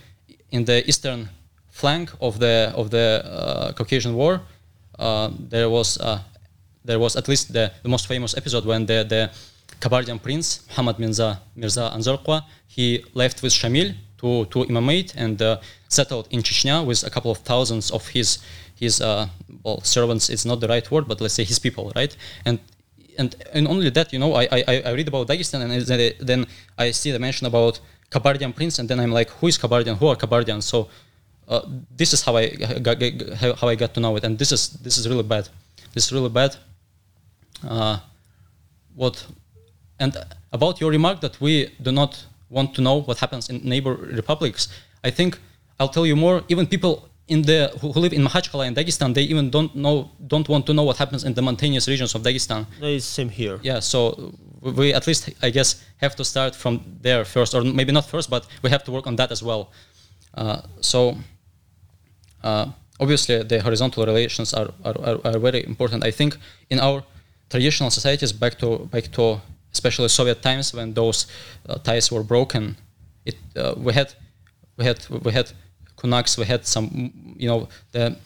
in 0.52 0.64
the 0.64 0.88
eastern 0.88 1.28
flank 1.70 2.10
of 2.20 2.38
the 2.38 2.72
of 2.76 2.90
the 2.90 3.22
uh, 3.24 3.72
Caucasian 3.72 4.14
War 4.14 4.40
there 5.50 5.68
was 5.76 5.98
uh, 5.98 6.18
there 6.84 6.98
was 6.98 7.16
at 7.16 7.26
least 7.28 7.52
the, 7.52 7.70
the 7.82 7.88
most 7.88 8.06
famous 8.06 8.36
episode 8.36 8.64
when 8.64 8.86
the 8.86 9.04
the 9.04 9.22
Kabardian 9.80 10.18
prince 10.20 10.60
Muhammad 10.68 10.98
Mirza 10.98 11.40
Mirza 11.56 11.84
Anzorqua 11.96 12.38
he 12.76 12.86
left 13.14 13.42
with 13.42 13.52
Shamil 13.52 13.88
to 14.20 14.44
to 14.52 14.58
imamate 14.70 15.14
and 15.16 15.40
uh, 15.42 15.56
settled 15.88 16.26
in 16.30 16.40
Chechnya 16.42 16.84
with 16.84 17.00
a 17.04 17.10
couple 17.10 17.30
of 17.30 17.38
thousands 17.38 17.90
of 17.90 18.02
his 18.08 18.38
his 18.82 19.00
uh, 19.00 19.26
well 19.64 19.80
servants. 19.82 20.28
It's 20.30 20.44
not 20.44 20.58
the 20.60 20.68
right 20.68 20.86
word, 20.90 21.04
but 21.08 21.20
let's 21.20 21.34
say 21.34 21.44
his 21.44 21.58
people, 21.58 21.84
right? 22.00 22.16
And 22.44 22.58
and 23.18 23.34
and 23.52 23.66
only 23.68 23.90
that, 23.90 24.12
you 24.12 24.18
know, 24.18 24.32
I 24.34 24.44
I, 24.72 24.82
I 24.88 24.92
read 24.98 25.08
about 25.08 25.28
Dagestan 25.28 25.60
and 25.62 25.70
then- 25.90 26.14
then 26.30 26.46
I 26.78 26.92
see 26.92 27.10
the 27.12 27.18
mention 27.18 27.46
about 27.46 27.80
Kabardian 28.10 28.52
prince, 28.54 28.78
and 28.80 28.88
then 28.88 28.98
I'm 29.02 29.12
like, 29.12 29.30
who 29.38 29.46
is 29.46 29.58
Kabardian? 29.58 29.96
Who 30.00 30.06
are 30.10 30.16
Kabardians? 30.16 30.64
So 30.64 30.88
uh, 31.50 31.62
this 31.96 32.12
is 32.12 32.22
how 32.22 32.36
I 32.36 32.46
got, 32.80 33.02
how 33.58 33.68
I 33.68 33.74
got 33.74 33.92
to 33.94 34.00
know 34.00 34.16
it, 34.16 34.24
and 34.24 34.38
this 34.38 34.52
is 34.52 34.70
this 34.84 34.96
is 34.96 35.08
really 35.08 35.24
bad. 35.24 35.48
This 35.92 36.06
is 36.06 36.12
really 36.12 36.28
bad. 36.30 36.56
Uh, 37.68 37.98
what 38.94 39.26
and 39.98 40.16
about 40.52 40.80
your 40.80 40.90
remark 40.90 41.20
that 41.20 41.40
we 41.40 41.74
do 41.82 41.92
not 41.92 42.24
want 42.48 42.74
to 42.74 42.80
know 42.80 43.02
what 43.02 43.18
happens 43.18 43.50
in 43.50 43.60
neighbor 43.64 43.94
republics, 43.94 44.68
I 45.04 45.10
think 45.10 45.38
I'll 45.78 45.88
tell 45.88 46.06
you 46.06 46.16
more. 46.16 46.42
Even 46.48 46.66
people 46.66 47.08
in 47.26 47.42
the 47.42 47.72
who, 47.80 47.88
live 47.88 48.12
in 48.12 48.22
Makhachkala 48.22 48.66
in 48.66 48.74
Dagestan, 48.74 49.14
they 49.14 49.22
even 49.22 49.50
don't 49.50 49.74
know 49.74 50.10
don't 50.26 50.48
want 50.48 50.66
to 50.66 50.72
know 50.72 50.84
what 50.84 50.96
happens 50.98 51.24
in 51.24 51.34
the 51.34 51.42
mountainous 51.42 51.88
regions 51.88 52.14
of 52.14 52.22
Dagestan. 52.22 52.66
It's 52.80 53.04
same 53.04 53.28
here. 53.28 53.58
Yeah, 53.62 53.80
so 53.80 54.34
we 54.62 54.94
at 54.94 55.06
least 55.06 55.30
I 55.42 55.50
guess 55.50 55.82
have 55.96 56.14
to 56.16 56.24
start 56.24 56.54
from 56.54 56.80
there 57.02 57.24
first, 57.24 57.54
or 57.54 57.62
maybe 57.64 57.92
not 57.92 58.06
first, 58.06 58.30
but 58.30 58.46
we 58.62 58.70
have 58.70 58.84
to 58.84 58.92
work 58.92 59.06
on 59.06 59.16
that 59.16 59.32
as 59.32 59.42
well. 59.42 59.72
Uh, 60.34 60.62
so 60.80 61.16
obviously 62.42 63.42
the 63.42 63.60
horizontal 63.60 64.04
relations 64.06 64.54
are, 64.54 64.70
are, 64.84 64.94
are, 65.04 65.18
are 65.24 65.38
very 65.38 65.64
important. 65.64 66.04
I 66.04 66.10
think 66.10 66.36
in 66.68 66.80
our 66.80 67.02
traditional 67.48 67.90
societies, 67.90 68.32
back 68.32 68.58
to 68.58 68.88
back 68.90 69.10
to 69.12 69.40
especially 69.72 70.08
Soviet 70.08 70.42
times 70.42 70.74
when 70.74 70.94
those 70.94 71.26
uh, 71.68 71.76
ties 71.76 72.10
were 72.10 72.22
broken, 72.22 72.76
it 73.24 73.36
uh, 73.56 73.74
we 73.76 73.92
had 73.92 74.14
we 74.76 74.84
had 74.84 75.06
we 75.24 75.32
had 75.32 75.52
kunaks, 75.96 76.38
we 76.38 76.44
had 76.44 76.66
some 76.66 77.12
you 77.36 77.48
know 77.48 77.68
the 77.92 78.16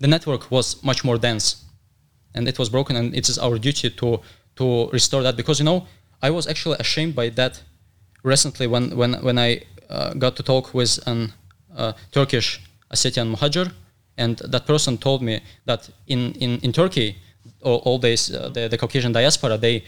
the 0.00 0.06
network 0.06 0.50
was 0.50 0.82
much 0.82 1.04
more 1.04 1.18
dense 1.18 1.64
and 2.36 2.46
it 2.46 2.58
was 2.58 2.68
broken 2.68 2.96
and 2.96 3.14
it 3.14 3.28
is 3.28 3.38
our 3.38 3.58
duty 3.58 3.90
to 3.90 4.20
to 4.56 4.88
restore 4.90 5.22
that 5.22 5.36
because 5.36 5.58
you 5.58 5.64
know 5.64 5.86
i 6.22 6.30
was 6.30 6.46
actually 6.46 6.76
ashamed 6.78 7.14
by 7.14 7.28
that 7.30 7.62
recently 8.22 8.66
when 8.66 8.96
when 8.96 9.14
when 9.22 9.38
i 9.38 9.60
uh, 9.88 10.12
got 10.14 10.36
to 10.36 10.42
talk 10.42 10.74
with 10.74 10.98
an 11.06 11.32
uh, 11.76 11.92
turkish 12.12 12.60
ossetian 12.92 13.34
muhajir 13.34 13.72
and 14.16 14.38
that 14.38 14.66
person 14.66 14.98
told 14.98 15.22
me 15.22 15.40
that 15.64 15.90
in 16.06 16.32
in, 16.32 16.58
in 16.60 16.72
turkey 16.72 17.16
all, 17.62 17.82
all 17.84 17.98
days 17.98 18.30
uh, 18.30 18.48
the, 18.48 18.68
the 18.68 18.78
caucasian 18.78 19.12
diaspora 19.12 19.58
they 19.58 19.84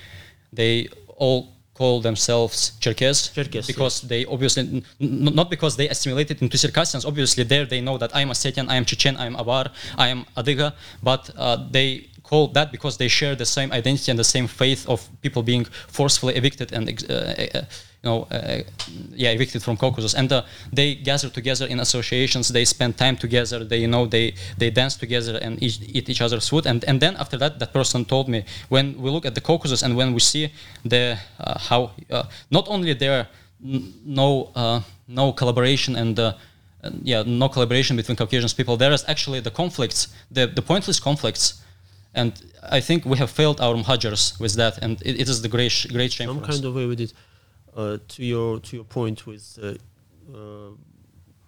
they 0.52 0.88
all 1.16 1.48
call 1.78 2.00
themselves 2.00 2.72
Cherkess, 2.80 3.32
Cherkess, 3.32 3.66
because 3.66 4.00
they 4.00 4.24
obviously 4.26 4.82
not 4.98 5.48
because 5.48 5.76
they 5.76 5.88
assimilated 5.88 6.42
into 6.42 6.58
Circassians. 6.58 7.04
Obviously, 7.04 7.44
there 7.44 7.66
they 7.66 7.80
know 7.80 7.96
that 7.98 8.10
I 8.16 8.20
am 8.22 8.30
a 8.30 8.32
Ossetian, 8.32 8.68
I 8.68 8.74
am 8.74 8.84
Chechen, 8.84 9.16
I 9.16 9.26
am 9.26 9.36
Avar, 9.36 9.66
I 9.96 10.08
am 10.08 10.26
Adiga, 10.36 10.72
but 11.02 11.30
uh, 11.36 11.56
they 11.70 12.08
call 12.24 12.48
that 12.48 12.72
because 12.72 12.96
they 12.96 13.08
share 13.08 13.34
the 13.36 13.46
same 13.46 13.70
identity 13.72 14.10
and 14.10 14.18
the 14.18 14.30
same 14.36 14.48
faith 14.48 14.88
of 14.88 15.08
people 15.22 15.42
being 15.42 15.64
forcefully 15.98 16.34
evicted 16.34 16.72
and 16.72 16.84
uh, 16.88 17.14
uh, 17.14 17.62
you 18.02 18.10
know 18.10 18.26
uh, 18.30 18.62
yeah 19.14 19.30
evicted 19.30 19.62
from 19.62 19.76
Caucasus. 19.76 20.14
And 20.14 20.32
uh, 20.32 20.42
they 20.72 20.94
gather 20.94 21.28
together 21.28 21.66
in 21.66 21.80
associations. 21.80 22.48
They 22.48 22.64
spend 22.64 22.96
time 22.96 23.16
together. 23.16 23.64
They 23.64 23.78
you 23.78 23.88
know 23.88 24.06
they 24.06 24.34
they 24.56 24.70
dance 24.70 24.96
together 24.96 25.38
and 25.42 25.62
eat, 25.62 25.80
eat 25.96 26.08
each 26.08 26.20
other's 26.20 26.48
food. 26.48 26.66
And 26.66 26.84
and 26.84 27.00
then 27.00 27.16
after 27.16 27.36
that, 27.38 27.58
that 27.58 27.72
person 27.72 28.04
told 28.04 28.28
me 28.28 28.44
when 28.68 29.00
we 29.02 29.10
look 29.10 29.26
at 29.26 29.34
the 29.34 29.40
Caucasus 29.40 29.82
and 29.82 29.96
when 29.96 30.12
we 30.12 30.20
see 30.20 30.52
the 30.84 31.18
uh, 31.40 31.58
how 31.58 31.90
uh, 32.10 32.24
not 32.50 32.68
only 32.68 32.94
there 32.94 33.26
n- 33.64 33.92
no 34.04 34.50
uh, 34.54 34.80
no 35.06 35.32
collaboration 35.32 35.96
and 35.96 36.18
uh, 36.18 36.32
yeah 37.02 37.22
no 37.26 37.48
collaboration 37.48 37.96
between 37.96 38.16
Caucasian 38.16 38.48
people. 38.56 38.76
There 38.76 38.92
is 38.92 39.04
actually 39.08 39.40
the 39.40 39.50
conflicts, 39.50 40.08
the 40.30 40.46
the 40.46 40.62
pointless 40.62 41.00
conflicts. 41.00 41.62
And 42.14 42.32
I 42.72 42.80
think 42.80 43.04
we 43.04 43.18
have 43.18 43.30
failed 43.30 43.60
our 43.60 43.74
muhajirs 43.76 44.40
with 44.40 44.54
that, 44.54 44.78
and 44.82 45.00
it, 45.02 45.20
it 45.20 45.28
is 45.28 45.42
the 45.42 45.48
great, 45.48 45.86
great 45.92 46.10
shame 46.12 46.28
some 46.28 46.38
for 46.38 46.44
us. 46.44 46.50
kind 46.50 46.64
of 46.64 46.74
way 46.74 46.86
with 46.86 47.00
it. 47.00 47.12
Uh, 47.76 47.98
to 48.08 48.24
your 48.24 48.60
to 48.60 48.76
your 48.76 48.84
point 48.84 49.26
with 49.26 49.58
uh, 49.62 49.74
uh, 50.34 50.70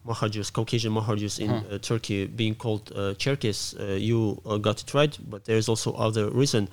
Mahajirs, 0.06 0.52
Caucasian 0.52 0.92
Mahajirs 0.92 1.38
in 1.38 1.50
Uh-huh. 1.50 1.74
uh, 1.74 1.78
Turkey 1.78 2.26
being 2.26 2.54
called 2.54 2.90
uh, 2.94 3.14
Cherkess, 3.18 3.74
uh, 3.78 3.94
you 3.96 4.40
uh, 4.46 4.56
got 4.58 4.80
it 4.80 4.94
right. 4.94 5.18
But 5.28 5.44
there 5.44 5.56
is 5.58 5.68
also 5.68 5.92
other 5.92 6.30
reason. 6.30 6.68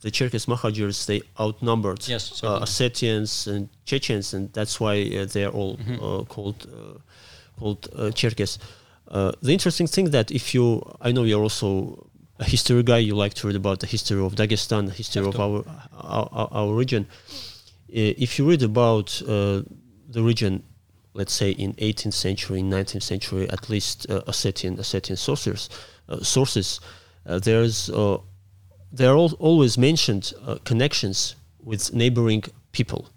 The 0.00 0.10
Cherkess 0.10 0.46
Mahajirs 0.46 1.06
they 1.06 1.22
outnumbered 1.40 2.06
Yes. 2.08 2.40
Ossetians 2.42 3.46
and 3.48 3.68
Chechens, 3.84 4.32
and 4.34 4.52
that's 4.52 4.78
why 4.78 5.00
uh, 5.02 5.26
they 5.26 5.44
are 5.44 5.52
all 5.52 5.76
Mhm. 5.76 5.96
uh, 5.98 6.24
called 6.24 6.66
uh, 6.68 6.98
called 7.58 7.88
uh, 7.96 8.10
Cherkess. 8.14 8.58
Uh, 9.10 9.32
the 9.42 9.52
interesting 9.52 9.88
thing 9.88 10.10
that 10.10 10.30
if 10.30 10.54
you, 10.54 10.82
I 11.00 11.10
know 11.12 11.24
you're 11.24 11.42
also 11.42 12.06
a 12.38 12.44
history 12.44 12.82
guy. 12.84 12.98
You 12.98 13.16
like 13.16 13.34
to 13.34 13.46
read 13.48 13.56
about 13.56 13.80
the 13.80 13.86
history 13.86 14.20
of 14.24 14.34
Dagestan, 14.36 14.86
the 14.86 14.92
history 14.94 15.26
of 15.26 15.34
our 15.40 15.64
our, 15.96 16.28
our, 16.30 16.48
our 16.52 16.74
region. 16.74 17.06
Uh, 17.90 18.12
if 18.18 18.38
you 18.38 18.48
read 18.48 18.62
about 18.62 19.20
uh, 19.22 19.62
the 20.08 20.22
region, 20.22 20.62
let's 21.14 21.32
say 21.32 21.50
in 21.52 21.72
18th 21.74 22.12
century, 22.14 22.60
19th 22.62 23.02
century, 23.02 23.48
at 23.50 23.68
least 23.70 24.06
uh, 24.10 24.20
Ossetian 24.26 24.78
Ossetian 24.78 25.16
sources, 25.16 25.68
uh, 26.08 26.20
sources, 26.22 26.80
uh, 27.26 27.38
there's 27.38 27.90
uh, 27.90 28.18
there 28.92 29.10
are 29.10 29.16
al- 29.16 29.36
always 29.38 29.76
mentioned 29.78 30.32
uh, 30.46 30.56
connections 30.64 31.34
with 31.62 31.92
neighboring 31.92 32.42
people. 32.72 33.08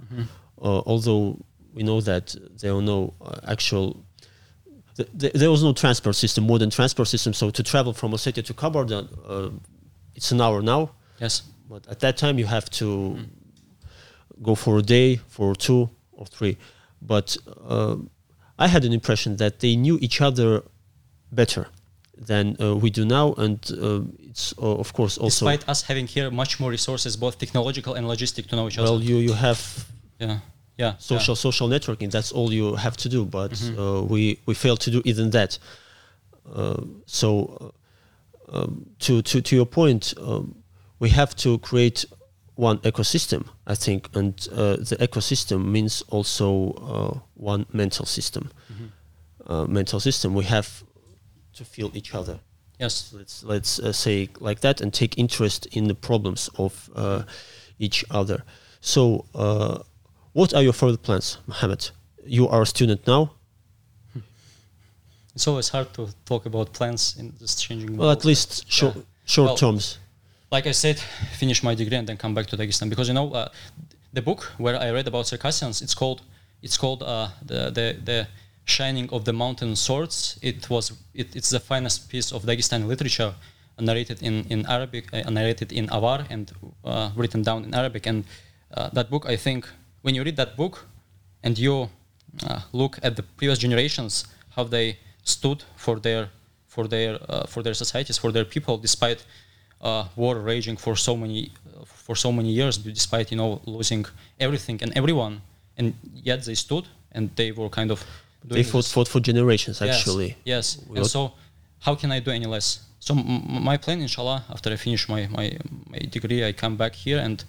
Uh, 0.61 0.81
although 0.85 1.37
we 1.73 1.83
know 1.83 2.01
that 2.01 2.35
there 2.61 2.73
are 2.73 2.81
no 2.81 3.13
uh, 3.21 3.39
actual 3.47 4.03
th- 4.97 5.09
th- 5.17 5.33
there 5.33 5.49
was 5.49 5.63
no 5.63 5.73
transport 5.73 6.15
system, 6.15 6.45
modern 6.47 6.69
transport 6.69 7.07
system. 7.07 7.33
So 7.33 7.49
to 7.49 7.63
travel 7.63 7.93
from 7.93 8.11
Ossetia 8.11 8.43
to 8.45 8.53
Kabarda, 8.53 9.07
uh, 9.27 9.49
it's 10.15 10.31
an 10.31 10.41
hour 10.41 10.61
now. 10.61 10.91
Yes. 11.19 11.43
But 11.69 11.87
at 11.87 11.99
that 12.01 12.17
time, 12.17 12.37
you 12.37 12.45
have 12.45 12.69
to 12.71 13.17
go 14.41 14.55
for 14.55 14.77
a 14.77 14.81
day, 14.81 15.17
for 15.27 15.55
two 15.55 15.89
or 16.11 16.25
three. 16.25 16.57
But 17.01 17.37
uh, 17.67 17.95
I 18.59 18.67
had 18.67 18.85
an 18.85 18.93
impression 18.93 19.37
that 19.37 19.59
they 19.59 19.75
knew 19.75 19.97
each 20.01 20.21
other 20.21 20.63
better 21.31 21.67
than 22.27 22.55
uh, 22.61 22.75
we 22.75 22.89
do 22.91 23.05
now, 23.05 23.33
and 23.33 23.59
uh, 23.71 24.01
it's 24.29 24.53
uh, 24.57 24.79
of 24.79 24.93
course 24.93 25.17
also 25.17 25.45
Despite 25.45 25.67
us 25.69 25.81
having 25.83 26.07
here 26.07 26.29
much 26.29 26.59
more 26.59 26.69
resources, 26.69 27.17
both 27.17 27.37
technological 27.39 27.95
and 27.95 28.05
logistic, 28.05 28.47
to 28.47 28.55
know 28.55 28.67
each 28.67 28.77
other. 28.77 28.91
well. 28.91 29.01
You 29.01 29.17
you 29.17 29.33
have 29.33 29.59
Yeah. 30.19 30.39
Yeah. 30.77 30.93
social 30.97 31.35
social 31.35 31.67
networking. 31.69 32.11
That's 32.11 32.31
all 32.31 32.53
you 32.53 32.75
have 32.75 32.95
to 32.97 33.09
do. 33.09 33.25
But 33.25 33.53
uh, 33.77 34.03
we 34.03 34.37
we 34.45 34.53
fail 34.53 34.77
to 34.77 34.91
do 34.91 35.01
even 35.05 35.31
that. 35.31 35.59
Uh, 36.55 36.81
so 37.05 37.29
uh, 38.51 38.57
um, 38.57 38.85
to 38.99 39.21
to 39.21 39.41
to 39.41 39.55
your 39.55 39.65
point, 39.67 40.13
um, 40.17 40.55
we 40.99 41.09
have 41.09 41.35
to 41.35 41.57
create 41.59 42.05
one 42.55 42.77
ecosystem. 42.79 43.45
I 43.67 43.75
think, 43.75 44.09
and 44.15 44.33
uh, 44.51 44.75
the 44.77 44.97
ecosystem 44.99 45.65
means 45.65 46.03
also 46.09 46.71
uh, 46.73 47.19
one 47.35 47.65
mental 47.73 48.05
system. 48.05 48.49
Uh, 49.47 49.65
mental 49.65 49.99
system. 49.99 50.33
We 50.35 50.43
have 50.45 50.83
to 51.55 51.65
feel 51.65 51.91
each 51.93 52.13
other 52.15 52.39
Yes. 52.79 53.11
let's 53.13 53.43
let's 53.43 53.79
uh, 53.79 53.91
say 53.91 54.29
like 54.39 54.59
that 54.61 54.81
and 54.81 54.93
take 54.93 55.17
interest 55.17 55.65
in 55.71 55.87
the 55.87 55.93
problems 55.95 56.49
of 56.57 56.89
uh, 56.95 57.23
each 57.79 58.05
other 58.09 58.43
so 58.79 59.25
uh, 59.35 59.77
what 60.33 60.53
are 60.53 60.63
your 60.63 60.73
further 60.73 60.97
plans 60.97 61.37
Mohammed 61.47 61.91
you 62.25 62.47
are 62.47 62.61
a 62.61 62.65
student 62.65 63.05
now 63.05 63.31
It's 65.35 65.47
always 65.47 65.69
hard 65.69 65.93
to 65.93 66.07
talk 66.25 66.45
about 66.45 66.73
plans 66.73 67.15
in 67.19 67.33
this 67.39 67.55
changing 67.55 67.97
well 67.97 68.07
world. 68.07 68.17
at 68.19 68.25
least 68.25 68.65
short 68.71 68.95
Yeah. 68.95 69.01
short 69.25 69.47
Well, 69.47 69.57
terms 69.57 69.97
like 70.51 70.67
I 70.67 70.71
said, 70.71 70.99
finish 71.39 71.63
my 71.63 71.73
degree 71.75 71.97
and 71.97 72.07
then 72.07 72.17
come 72.17 72.33
back 72.33 72.45
to 72.47 72.57
Dagestan 72.57 72.89
because 72.89 73.07
you 73.07 73.13
know 73.13 73.31
uh, 73.31 73.47
the 74.13 74.21
book 74.21 74.51
where 74.57 74.75
I 74.75 74.91
read 74.91 75.07
about 75.07 75.27
Circassians. 75.27 75.81
It's 75.81 75.95
called 75.95 76.21
it's 76.61 76.77
called 76.77 77.01
uh, 77.03 77.29
the 77.45 77.71
the 77.71 77.97
the 78.03 78.27
Shining 78.65 79.09
of 79.11 79.23
the 79.23 79.33
Mountain 79.33 79.75
Swords. 79.75 80.37
It 80.41 80.69
was 80.69 80.91
it, 81.13 81.35
it's 81.35 81.49
the 81.49 81.59
finest 81.59 82.09
piece 82.09 82.33
of 82.33 82.43
Dagestani 82.43 82.85
literature, 82.85 83.33
narrated 83.79 84.21
in 84.21 84.45
in 84.49 84.65
Arabic, 84.65 85.05
uh, 85.13 85.29
narrated 85.29 85.71
in 85.71 85.89
Avar 85.89 86.25
and 86.29 86.51
uh, 86.83 87.11
written 87.15 87.43
down 87.43 87.63
in 87.63 87.73
Arabic. 87.73 88.05
And 88.05 88.25
uh, 88.73 88.89
that 88.89 89.09
book, 89.09 89.25
I 89.25 89.37
think, 89.37 89.69
when 90.01 90.15
you 90.15 90.23
read 90.23 90.35
that 90.35 90.57
book, 90.57 90.85
and 91.43 91.57
you 91.57 91.89
uh, 92.43 92.59
look 92.73 92.99
at 93.03 93.15
the 93.15 93.23
previous 93.23 93.57
generations, 93.57 94.25
how 94.49 94.65
they 94.65 94.99
stood 95.23 95.63
for 95.77 95.97
their 95.99 96.29
for 96.67 96.87
their 96.87 97.19
for 97.47 97.63
their 97.63 97.73
societies, 97.73 98.17
for 98.17 98.33
their 98.33 98.45
people, 98.45 98.77
despite 98.77 99.25
uh, 99.81 100.05
war 100.15 100.35
raging 100.39 100.77
for 100.77 100.95
so 100.95 101.15
many 101.17 101.51
for 101.85 102.15
so 102.15 102.31
many 102.31 102.49
years, 102.49 102.77
despite 102.77 103.31
you 103.31 103.37
know 103.37 103.61
losing 103.65 104.05
everything 104.39 104.81
and 104.83 104.91
everyone, 104.95 105.41
and 105.77 105.93
yet 106.13 106.43
they 106.45 106.55
stood 106.55 106.85
and 107.11 107.29
they 107.35 107.51
were 107.51 107.69
kind 107.69 107.91
of 107.91 108.03
they 108.43 108.63
fought 108.63 108.85
fought 108.85 109.07
for 109.07 109.19
generations 109.19 109.81
actually 109.81 110.35
Yes. 110.43 110.77
We 110.89 110.97
And 110.97 111.07
so, 111.07 111.33
how 111.79 111.95
can 111.95 112.11
I 112.11 112.19
do 112.19 112.31
any 112.31 112.47
less? 112.47 112.79
So, 112.99 113.15
m- 113.15 113.63
my 113.63 113.77
plan, 113.77 114.01
inshallah, 114.01 114.43
after 114.49 114.71
I 114.71 114.75
finish 114.75 115.09
my, 115.09 115.27
my, 115.27 115.57
my 115.89 115.99
degree, 115.99 116.45
I 116.45 116.51
come 116.53 116.75
back 116.77 116.93
here 116.95 117.19
and 117.19 117.43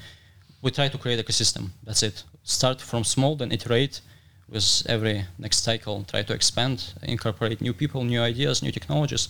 we 0.63 0.71
try 0.71 0.89
to 0.89 0.99
create 0.99 1.19
ecosystem. 1.25 1.71
That's 1.85 2.03
it. 2.03 2.25
Start 2.43 2.81
from 2.81 3.05
small, 3.05 3.37
then 3.37 3.53
iterate 3.53 4.01
with 4.49 4.83
every 4.87 5.25
next 5.39 5.63
cycle. 5.63 6.05
Try 6.05 6.23
to 6.23 6.33
expand, 6.33 6.95
incorporate 7.03 7.61
new 7.61 7.75
people, 7.75 8.05
new 8.05 8.23
ideas, 8.23 8.63
new 8.63 8.73
technologies, 8.73 9.29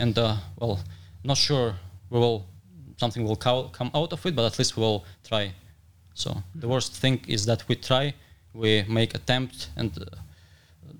and 0.00 0.18
uh, 0.18 0.36
well, 0.58 0.80
not 1.22 1.36
sure 1.36 1.74
we 2.10 2.18
will 2.18 2.46
something 2.96 3.24
will 3.24 3.36
co- 3.36 3.68
come 3.72 3.90
out 3.94 4.12
of 4.12 4.24
it, 4.26 4.34
but 4.36 4.44
at 4.44 4.58
least 4.58 4.76
we 4.76 4.82
will 4.82 5.04
try. 5.26 5.52
So 6.14 6.42
the 6.54 6.68
worst 6.68 6.92
thing 6.94 7.20
is 7.28 7.46
that 7.46 7.66
we 7.68 7.76
try, 7.76 8.14
we 8.52 8.84
make 8.88 9.14
attempt, 9.14 9.70
and 9.76 9.90
uh, 9.98 10.04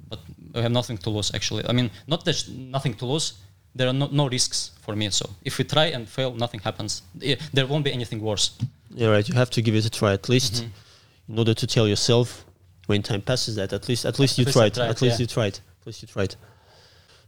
but 0.09 0.21
we 0.55 0.61
have 0.63 0.73
nothing 0.73 0.99
to 0.99 1.11
lose 1.11 1.35
actually. 1.35 1.65
I 1.69 1.73
mean, 1.73 1.91
not 2.07 2.25
that 2.25 2.49
nothing 2.49 2.95
to 2.95 3.07
lose. 3.07 3.35
There 3.75 3.87
are 3.89 3.93
no, 3.93 4.09
no 4.11 4.29
risks 4.29 4.73
for 4.83 4.97
me. 4.97 5.11
So 5.11 5.29
if 5.45 5.59
we 5.59 5.65
try 5.65 5.87
and 5.87 6.09
fail, 6.09 6.33
nothing 6.35 6.61
happens. 6.61 7.03
Eh, 7.23 7.37
There 7.53 7.67
won't 7.67 7.85
be 7.85 7.93
anything 7.93 8.21
worse. 8.21 8.51
yeah 8.95 9.09
right 9.15 9.29
you 9.29 9.35
have 9.37 9.51
to 9.51 9.63
give 9.63 9.77
it 9.79 9.85
a 9.87 9.91
try 9.91 10.13
at 10.13 10.29
least 10.29 10.55
Mm-hmm. 10.55 11.33
in 11.33 11.39
order 11.39 11.55
to 11.55 11.67
tell 11.67 11.87
yourself 11.87 12.45
when 12.89 13.03
time 13.03 13.23
passes 13.23 13.55
that 13.55 13.73
at 13.73 13.89
least 13.89 14.05
at 14.05 14.19
least 14.19 14.39
you 14.39 14.45
least 14.45 14.57
tried 14.57 14.75
tried, 14.75 14.91
at 14.91 15.01
least 15.03 15.19
yeah. 15.19 15.23
you 15.23 15.27
tried 15.37 15.55
at 15.81 15.87
least 15.87 16.03
you 16.03 16.09
tried 16.09 16.35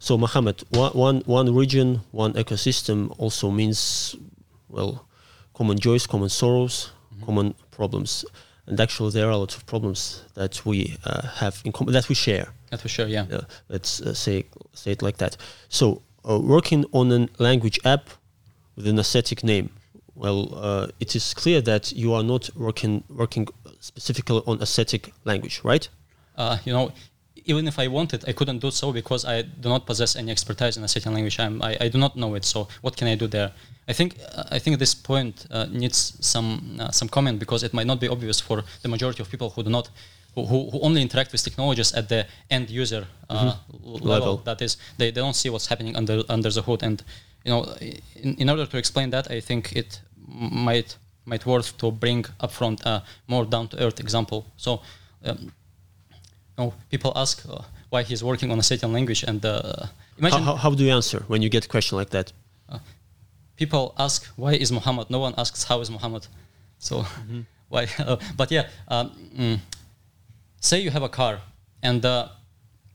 so 0.06 0.12
Mohammed 0.24 0.58
one, 0.70 0.92
one 1.06 1.18
one 1.38 1.48
region 1.62 1.88
one 2.10 2.32
ecosystem 2.42 2.98
also 3.22 3.46
means 3.60 4.16
well 4.68 4.92
common 5.58 5.78
joys 5.78 6.04
common 6.06 6.28
sorrows 6.28 6.76
Mm-hmm. 7.12 7.26
common 7.26 7.54
problems 7.78 8.24
and 8.66 8.80
actually 8.80 9.10
there 9.16 9.26
are 9.28 9.34
a 9.38 9.40
lot 9.44 9.54
of 9.56 9.62
problems 9.66 10.00
that 10.34 10.54
we 10.68 10.78
uh, 11.04 11.22
have 11.42 11.54
in 11.66 11.72
common 11.72 11.92
that 11.92 12.08
we 12.08 12.14
share 12.14 12.46
That's 12.70 12.82
for 12.82 12.88
sure. 12.96 13.06
Yeah. 13.16 13.26
uh, 13.36 13.42
let's 13.68 14.00
uh, 14.00 14.14
say 14.14 14.36
say 14.72 14.90
it 14.92 15.02
like 15.02 15.18
that. 15.18 15.36
So 15.68 15.84
uh, 16.28 16.38
working 16.56 16.84
on 16.92 17.12
a 17.12 17.28
language 17.38 17.78
app 17.84 18.04
with 18.76 18.86
an 18.86 18.98
Ossetic 18.98 19.44
name. 19.44 19.68
Well, 20.14 20.40
uh, 20.54 20.86
it 21.00 21.14
is 21.14 21.34
clear 21.34 21.60
that 21.62 21.92
you 21.92 22.14
are 22.16 22.22
not 22.24 22.50
working 22.56 23.04
working 23.08 23.44
specifically 23.80 24.40
on 24.46 24.58
Ossetic 24.62 25.12
language, 25.24 25.60
right? 25.64 25.88
Uh, 26.36 26.56
you 26.64 26.72
know, 26.72 26.92
even 27.44 27.66
if 27.68 27.78
I 27.78 27.88
wanted, 27.88 28.28
I 28.28 28.32
couldn't 28.32 28.58
do 28.58 28.70
so 28.70 28.92
because 28.92 29.24
I 29.24 29.42
do 29.42 29.68
not 29.68 29.86
possess 29.86 30.16
any 30.16 30.30
expertise 30.30 30.76
in 30.76 30.84
a 30.84 30.88
certain 30.88 31.12
language. 31.14 31.38
I'm, 31.38 31.62
I, 31.62 31.76
I 31.80 31.88
do 31.88 31.98
not 31.98 32.16
know 32.16 32.34
it. 32.34 32.44
So 32.44 32.68
what 32.82 32.96
can 32.96 33.08
I 33.08 33.14
do 33.14 33.26
there? 33.26 33.52
I 33.88 33.92
think 33.92 34.16
uh, 34.34 34.44
I 34.50 34.58
think 34.58 34.78
this 34.78 34.94
point 34.94 35.46
uh, 35.50 35.66
needs 35.70 36.16
some 36.20 36.78
uh, 36.80 36.90
some 36.90 37.08
comment 37.08 37.38
because 37.38 37.62
it 37.62 37.72
might 37.72 37.86
not 37.86 38.00
be 38.00 38.08
obvious 38.08 38.40
for 38.40 38.64
the 38.82 38.88
majority 38.88 39.22
of 39.22 39.30
people 39.30 39.50
who 39.50 39.62
do 39.62 39.70
not. 39.70 39.90
Who, 40.34 40.46
who 40.70 40.80
only 40.80 41.02
interact 41.02 41.30
with 41.32 41.44
technologies 41.44 41.92
at 41.92 42.08
the 42.08 42.26
end 42.48 42.70
user 42.70 43.06
uh, 43.28 43.54
l- 43.84 43.92
level. 43.92 44.08
Level. 44.08 44.36
That 44.38 44.62
is, 44.62 44.78
they, 44.96 45.10
they 45.10 45.20
don't 45.20 45.36
see 45.36 45.50
what's 45.50 45.66
happening 45.66 45.94
under 45.94 46.22
under 46.30 46.50
the 46.50 46.62
hood. 46.62 46.82
And 46.82 47.04
you 47.44 47.52
know, 47.52 47.64
in, 48.16 48.36
in 48.36 48.48
order 48.48 48.64
to 48.64 48.78
explain 48.78 49.10
that, 49.10 49.30
I 49.30 49.40
think 49.40 49.72
it 49.76 50.00
might 50.26 50.96
might 51.26 51.44
worth 51.44 51.76
to 51.78 51.90
bring 51.90 52.24
up 52.40 52.50
upfront 52.50 52.80
a 52.86 53.02
more 53.26 53.44
down 53.44 53.68
to 53.68 53.76
earth 53.84 54.00
example. 54.00 54.46
So. 54.56 54.80
Um, 55.24 55.52
no, 56.58 56.74
people 56.90 57.12
ask 57.16 57.44
uh, 57.48 57.62
why 57.90 58.02
he's 58.02 58.22
working 58.22 58.50
on 58.52 58.58
a 58.58 58.62
certain 58.62 58.92
language, 58.92 59.22
and 59.22 59.44
uh, 59.44 59.86
imagine 60.18 60.42
how, 60.42 60.54
how 60.54 60.70
do 60.70 60.84
you 60.84 60.92
answer 60.92 61.24
when 61.28 61.42
you 61.42 61.48
get 61.48 61.64
a 61.64 61.68
question 61.68 61.98
like 61.98 62.10
that? 62.10 62.32
people 63.56 63.94
ask 63.98 64.26
why 64.36 64.52
is 64.64 64.70
Muhammad. 64.72 65.06
No 65.16 65.20
one 65.26 65.34
asks 65.42 65.64
how 65.64 65.80
is 65.80 65.90
Muhammad. 65.90 66.26
So 66.78 66.94
why? 67.68 67.86
Uh, 67.98 68.16
but 68.36 68.50
yeah, 68.50 68.64
um, 68.88 69.10
mm, 69.38 69.58
say 70.60 70.80
you 70.80 70.90
have 70.90 71.04
a 71.10 71.12
car, 71.20 71.34
and 71.82 72.04
uh, 72.04 72.28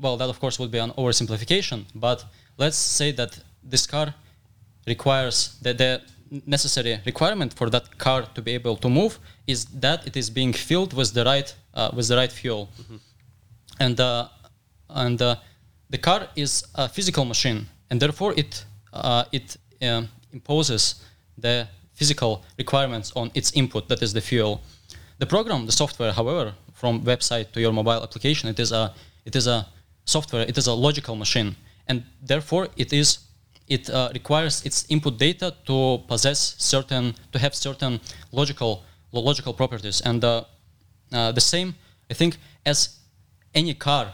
well, 0.03 0.17
that 0.17 0.29
of 0.29 0.39
course 0.39 0.59
would 0.59 0.71
be 0.71 0.81
an 0.87 0.91
oversimplification. 0.91 1.85
But 1.95 2.25
let's 2.57 2.77
say 2.99 3.11
that 3.13 3.31
this 3.63 3.87
car 3.87 4.13
requires 4.85 5.37
the, 5.61 5.73
the 5.73 6.01
necessary 6.45 6.99
requirement 7.05 7.53
for 7.53 7.69
that 7.69 7.97
car 7.97 8.19
to 8.35 8.41
be 8.41 8.51
able 8.59 8.75
to 8.77 8.89
move 8.89 9.19
is 9.47 9.65
that 9.65 10.05
it 10.05 10.15
is 10.17 10.29
being 10.29 10.53
filled 10.53 10.93
with 10.93 11.13
the 11.13 11.23
right 11.23 11.49
uh, 11.73 11.89
with 11.95 12.07
the 12.07 12.17
right 12.21 12.31
fuel. 12.31 12.69
And 13.79 13.99
uh, 13.99 14.27
and 14.89 15.21
uh, 15.21 15.35
the 15.89 15.97
car 15.97 16.27
is 16.35 16.63
a 16.75 16.89
physical 16.89 17.25
machine, 17.25 17.67
and 17.89 17.99
therefore 17.99 18.33
it 18.37 18.65
uh, 18.93 19.23
it 19.31 19.57
um, 19.81 20.09
imposes 20.31 21.03
the 21.37 21.67
physical 21.93 22.43
requirements 22.57 23.11
on 23.15 23.31
its 23.33 23.51
input, 23.53 23.87
that 23.89 24.01
is 24.01 24.13
the 24.13 24.21
fuel. 24.21 24.61
The 25.19 25.25
program, 25.25 25.65
the 25.65 25.71
software, 25.71 26.11
however, 26.11 26.53
from 26.73 27.01
website 27.01 27.51
to 27.53 27.59
your 27.59 27.73
mobile 27.73 28.03
application, 28.03 28.49
it 28.49 28.59
is 28.59 28.71
a 28.71 28.93
it 29.25 29.35
is 29.35 29.47
a 29.47 29.65
software, 30.05 30.43
it 30.47 30.57
is 30.57 30.67
a 30.67 30.73
logical 30.73 31.15
machine, 31.15 31.55
and 31.87 32.03
therefore 32.21 32.67
it 32.77 32.93
is 32.93 33.19
it 33.67 33.89
uh, 33.89 34.09
requires 34.13 34.65
its 34.65 34.85
input 34.89 35.17
data 35.17 35.53
to 35.65 35.99
possess 36.07 36.55
certain 36.57 37.15
to 37.31 37.39
have 37.39 37.55
certain 37.55 37.99
logical 38.31 38.83
logical 39.11 39.53
properties, 39.53 40.01
and 40.01 40.23
uh, 40.23 40.43
uh, 41.11 41.31
the 41.31 41.41
same 41.41 41.73
I 42.11 42.13
think 42.13 42.37
as 42.65 42.99
any 43.53 43.73
car 43.73 44.13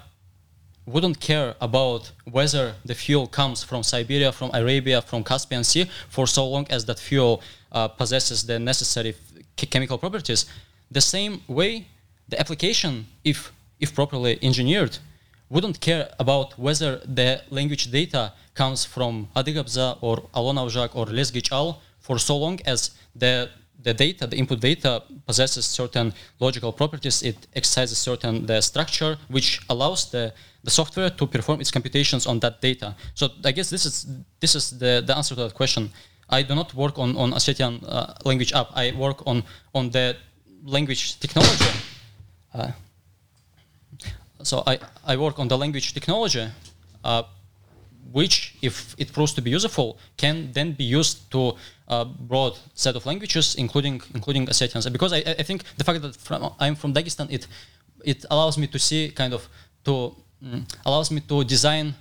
wouldn't 0.85 1.19
care 1.19 1.55
about 1.61 2.11
whether 2.29 2.75
the 2.83 2.93
fuel 2.93 3.27
comes 3.27 3.63
from 3.63 3.83
Siberia, 3.83 4.31
from 4.31 4.51
Arabia, 4.53 5.01
from 5.01 5.23
Caspian 5.23 5.63
Sea, 5.63 5.89
for 6.09 6.27
so 6.27 6.45
long 6.45 6.67
as 6.69 6.85
that 6.85 6.99
fuel 6.99 7.41
uh, 7.71 7.87
possesses 7.87 8.43
the 8.45 8.59
necessary 8.59 9.15
ch- 9.57 9.69
chemical 9.69 9.97
properties. 9.97 10.45
The 10.91 11.01
same 11.01 11.41
way, 11.47 11.87
the 12.27 12.39
application, 12.39 13.07
if 13.23 13.51
if 13.79 13.93
properly 13.93 14.39
engineered, 14.41 14.97
wouldn't 15.49 15.79
care 15.79 16.09
about 16.19 16.57
whether 16.57 16.97
the 17.05 17.41
language 17.49 17.91
data 17.91 18.33
comes 18.53 18.85
from 18.85 19.27
Adygabza 19.35 19.97
or 20.01 20.17
Alonavjak 20.33 20.95
or 20.95 21.05
Lesgichal 21.07 21.77
for 21.99 22.17
so 22.19 22.37
long 22.37 22.59
as 22.65 22.91
the 23.15 23.49
the 23.83 23.93
data, 23.93 24.27
the 24.27 24.37
input 24.37 24.59
data 24.59 25.03
possesses 25.27 25.65
certain 25.65 26.13
logical 26.39 26.71
properties. 26.71 27.21
It 27.21 27.47
exercises 27.55 27.97
certain 27.97 28.45
the 28.45 28.61
structure 28.61 29.17
which 29.27 29.61
allows 29.69 30.09
the, 30.11 30.33
the 30.63 30.71
software 30.71 31.09
to 31.09 31.27
perform 31.27 31.61
its 31.61 31.71
computations 31.71 32.25
on 32.25 32.39
that 32.39 32.61
data. 32.61 32.95
So 33.13 33.29
I 33.43 33.51
guess 33.51 33.69
this 33.69 33.85
is 33.85 34.07
this 34.39 34.55
is 34.55 34.71
the, 34.79 35.03
the 35.05 35.15
answer 35.15 35.35
to 35.35 35.43
that 35.43 35.53
question. 35.53 35.91
I 36.29 36.41
do 36.43 36.55
not 36.55 36.73
work 36.73 36.97
on 36.97 37.17
on 37.17 37.31
Ossetian 37.33 37.83
uh, 37.87 38.13
language 38.25 38.53
app. 38.53 38.69
I 38.75 38.93
work 38.97 39.27
on 39.27 39.43
on 39.73 39.89
the 39.89 40.15
language 40.63 41.19
technology. 41.19 41.65
Uh, 42.53 42.71
so 44.43 44.63
I, 44.67 44.79
I 45.05 45.15
work 45.17 45.39
on 45.39 45.47
the 45.47 45.57
language 45.57 45.93
technology, 45.93 46.47
uh, 47.03 47.23
which, 48.11 48.55
if 48.61 48.95
it 48.97 49.11
proves 49.13 49.33
to 49.33 49.41
be 49.41 49.49
useful, 49.49 49.97
can 50.17 50.51
then 50.51 50.73
be 50.73 50.83
used 50.83 51.31
to 51.31 51.55
a 51.93 52.05
broad 52.05 52.53
set 52.73 52.95
of 52.95 53.05
languages, 53.05 53.55
including 53.55 54.01
including 54.13 54.43
Ossetians. 54.47 54.91
Because 54.91 55.13
I, 55.13 55.21
I 55.41 55.43
think 55.43 55.63
the 55.77 55.83
fact 55.83 56.01
that 56.01 56.15
from, 56.15 56.53
I'm 56.59 56.75
from 56.75 56.93
Dagestan, 56.93 57.27
it 57.29 57.47
it 58.03 58.25
allows 58.29 58.57
me 58.57 58.67
to 58.67 58.79
see 58.79 59.11
kind 59.11 59.33
of 59.33 59.41
to 59.85 60.15
mm, 60.43 60.63
allows 60.85 61.09
me 61.11 61.21
to 61.21 61.43
design 61.43 61.93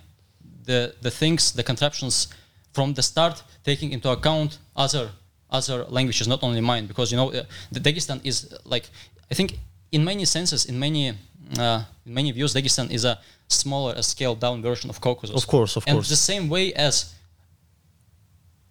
the 0.65 0.79
the 1.01 1.11
things, 1.11 1.51
the 1.51 1.63
contraptions 1.63 2.27
from 2.73 2.93
the 2.93 3.01
start, 3.01 3.43
taking 3.63 3.91
into 3.91 4.09
account 4.09 4.59
other 4.75 5.09
other 5.49 5.85
languages, 5.89 6.27
not 6.27 6.43
only 6.43 6.61
mine. 6.61 6.85
Because 6.87 7.11
you 7.11 7.17
know, 7.17 7.29
uh, 7.31 7.43
the 7.71 7.79
Dagestan 7.79 8.19
is 8.23 8.53
like 8.65 8.89
I 9.31 9.35
think 9.35 9.59
in 9.91 10.03
many 10.03 10.25
senses, 10.25 10.65
in 10.65 10.79
many 10.79 11.13
uh, 11.57 11.83
in 12.05 12.13
many 12.13 12.31
views, 12.31 12.53
Dagestan 12.53 12.89
is 12.91 13.05
a 13.05 13.19
smaller, 13.47 13.93
a 13.95 14.03
scaled 14.03 14.39
down 14.39 14.61
version 14.61 14.89
of 14.89 14.99
Caucasus. 14.99 15.35
Of 15.35 15.47
course, 15.47 15.75
of 15.77 15.83
and 15.87 15.95
course. 15.95 16.09
the 16.09 16.15
same 16.15 16.49
way 16.49 16.73
as 16.73 17.13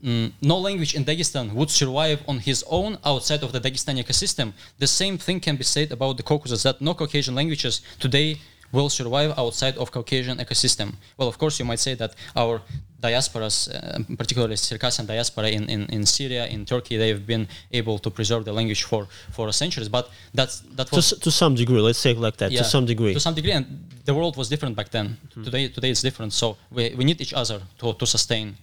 mm, 0.04 0.32
no 0.42 0.58
language 0.58 0.94
in 0.94 1.04
Dagestan 1.04 1.52
would 1.52 1.70
survive 1.70 2.18
on 2.26 2.38
his 2.38 2.64
own 2.68 2.98
outside 3.04 3.42
of 3.42 3.52
the 3.52 3.60
Dagestani 3.60 4.02
ecosystem, 4.04 4.52
the 4.78 4.86
same 4.86 5.18
thing 5.18 5.40
can 5.40 5.56
be 5.56 5.64
said 5.64 5.92
about 5.92 6.16
the 6.16 6.22
Caucasus, 6.22 6.62
that 6.62 6.80
no 6.80 6.94
Caucasian 6.94 7.34
languages 7.34 7.80
today 8.00 8.38
will 8.72 8.88
survive 8.88 9.34
outside 9.38 9.76
of 9.76 9.90
Caucasian 9.92 10.38
ecosystem. 10.38 10.94
Well, 11.18 11.28
of 11.28 11.36
course, 11.38 11.58
you 11.58 11.66
might 11.66 11.78
say 11.78 11.94
that 11.94 12.14
our 12.34 12.62
diasporas, 13.02 13.68
uh, 13.68 13.98
particularly 14.16 14.56
Circassian 14.56 15.06
diaspora 15.06 15.48
in, 15.48 15.68
in, 15.68 15.86
in 15.86 16.06
Syria, 16.06 16.46
in 16.46 16.64
Turkey, 16.64 16.96
they've 16.96 17.26
been 17.26 17.48
able 17.72 17.98
to 17.98 18.10
preserve 18.10 18.44
the 18.44 18.52
language 18.52 18.84
for, 18.84 19.08
for 19.30 19.52
centuries. 19.52 19.88
But 19.88 20.08
that's 20.32 20.60
that 20.76 20.86
to, 20.88 20.96
was 20.96 21.12
s- 21.12 21.18
to 21.18 21.30
some 21.30 21.54
degree, 21.54 21.80
let's 21.80 21.98
say 21.98 22.12
it 22.12 22.18
like 22.18 22.36
that. 22.38 22.50
yeah, 22.52 22.58
to 22.62 22.64
some 22.64 22.86
degree. 22.86 23.12
To 23.14 23.20
some 23.20 23.34
degree, 23.34 23.52
and 23.52 23.66
the 24.04 24.14
world 24.14 24.36
was 24.36 24.48
different 24.48 24.74
back 24.76 24.90
then. 24.90 25.18
Today, 25.44 25.68
today 25.68 25.90
it's 25.90 26.02
different. 26.02 26.32
So 26.32 26.56
we, 26.70 26.94
we 26.96 27.04
need 27.04 27.20
each 27.20 27.34
other 27.34 27.60
to, 27.80 27.92
to 27.94 28.06
sustain. 28.06 28.56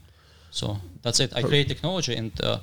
So 0.51 0.77
that's 1.01 1.19
it. 1.19 1.31
I 1.35 1.41
create 1.41 1.67
technology, 1.67 2.15
and 2.15 2.31
uh, 2.41 2.59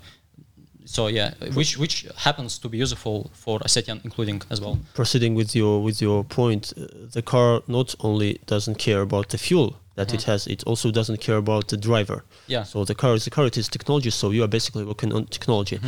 so 0.84 1.08
yeah, 1.08 1.34
which 1.54 1.78
which 1.78 2.06
happens 2.16 2.58
to 2.58 2.68
be 2.68 2.78
useful 2.78 3.30
for 3.34 3.60
Ossetian, 3.60 4.00
including 4.04 4.42
as 4.50 4.60
well. 4.60 4.78
proceeding 4.94 5.34
with 5.34 5.54
your 5.54 5.82
with 5.82 6.00
your 6.00 6.24
point, 6.24 6.72
uh, 6.76 6.86
the 7.12 7.22
car 7.22 7.62
not 7.66 7.94
only 8.00 8.40
doesn't 8.46 8.78
care 8.78 9.00
about 9.00 9.28
the 9.28 9.38
fuel 9.38 9.76
that 9.94 10.12
it 10.12 10.24
has, 10.24 10.46
it 10.46 10.62
also 10.64 10.90
doesn't 10.90 11.20
care 11.20 11.38
about 11.38 11.68
the 11.68 11.76
driver. 11.76 12.22
Yeah. 12.48 12.64
So 12.64 12.84
the 12.84 12.94
car 12.94 13.14
is 13.14 13.24
the 13.24 13.30
car. 13.30 13.46
It 13.46 13.56
is 13.56 13.68
technology. 13.68 14.10
So 14.10 14.30
you 14.30 14.44
are 14.44 14.48
basically 14.48 14.84
working 14.84 15.12
on 15.12 15.26
technology. 15.26 15.80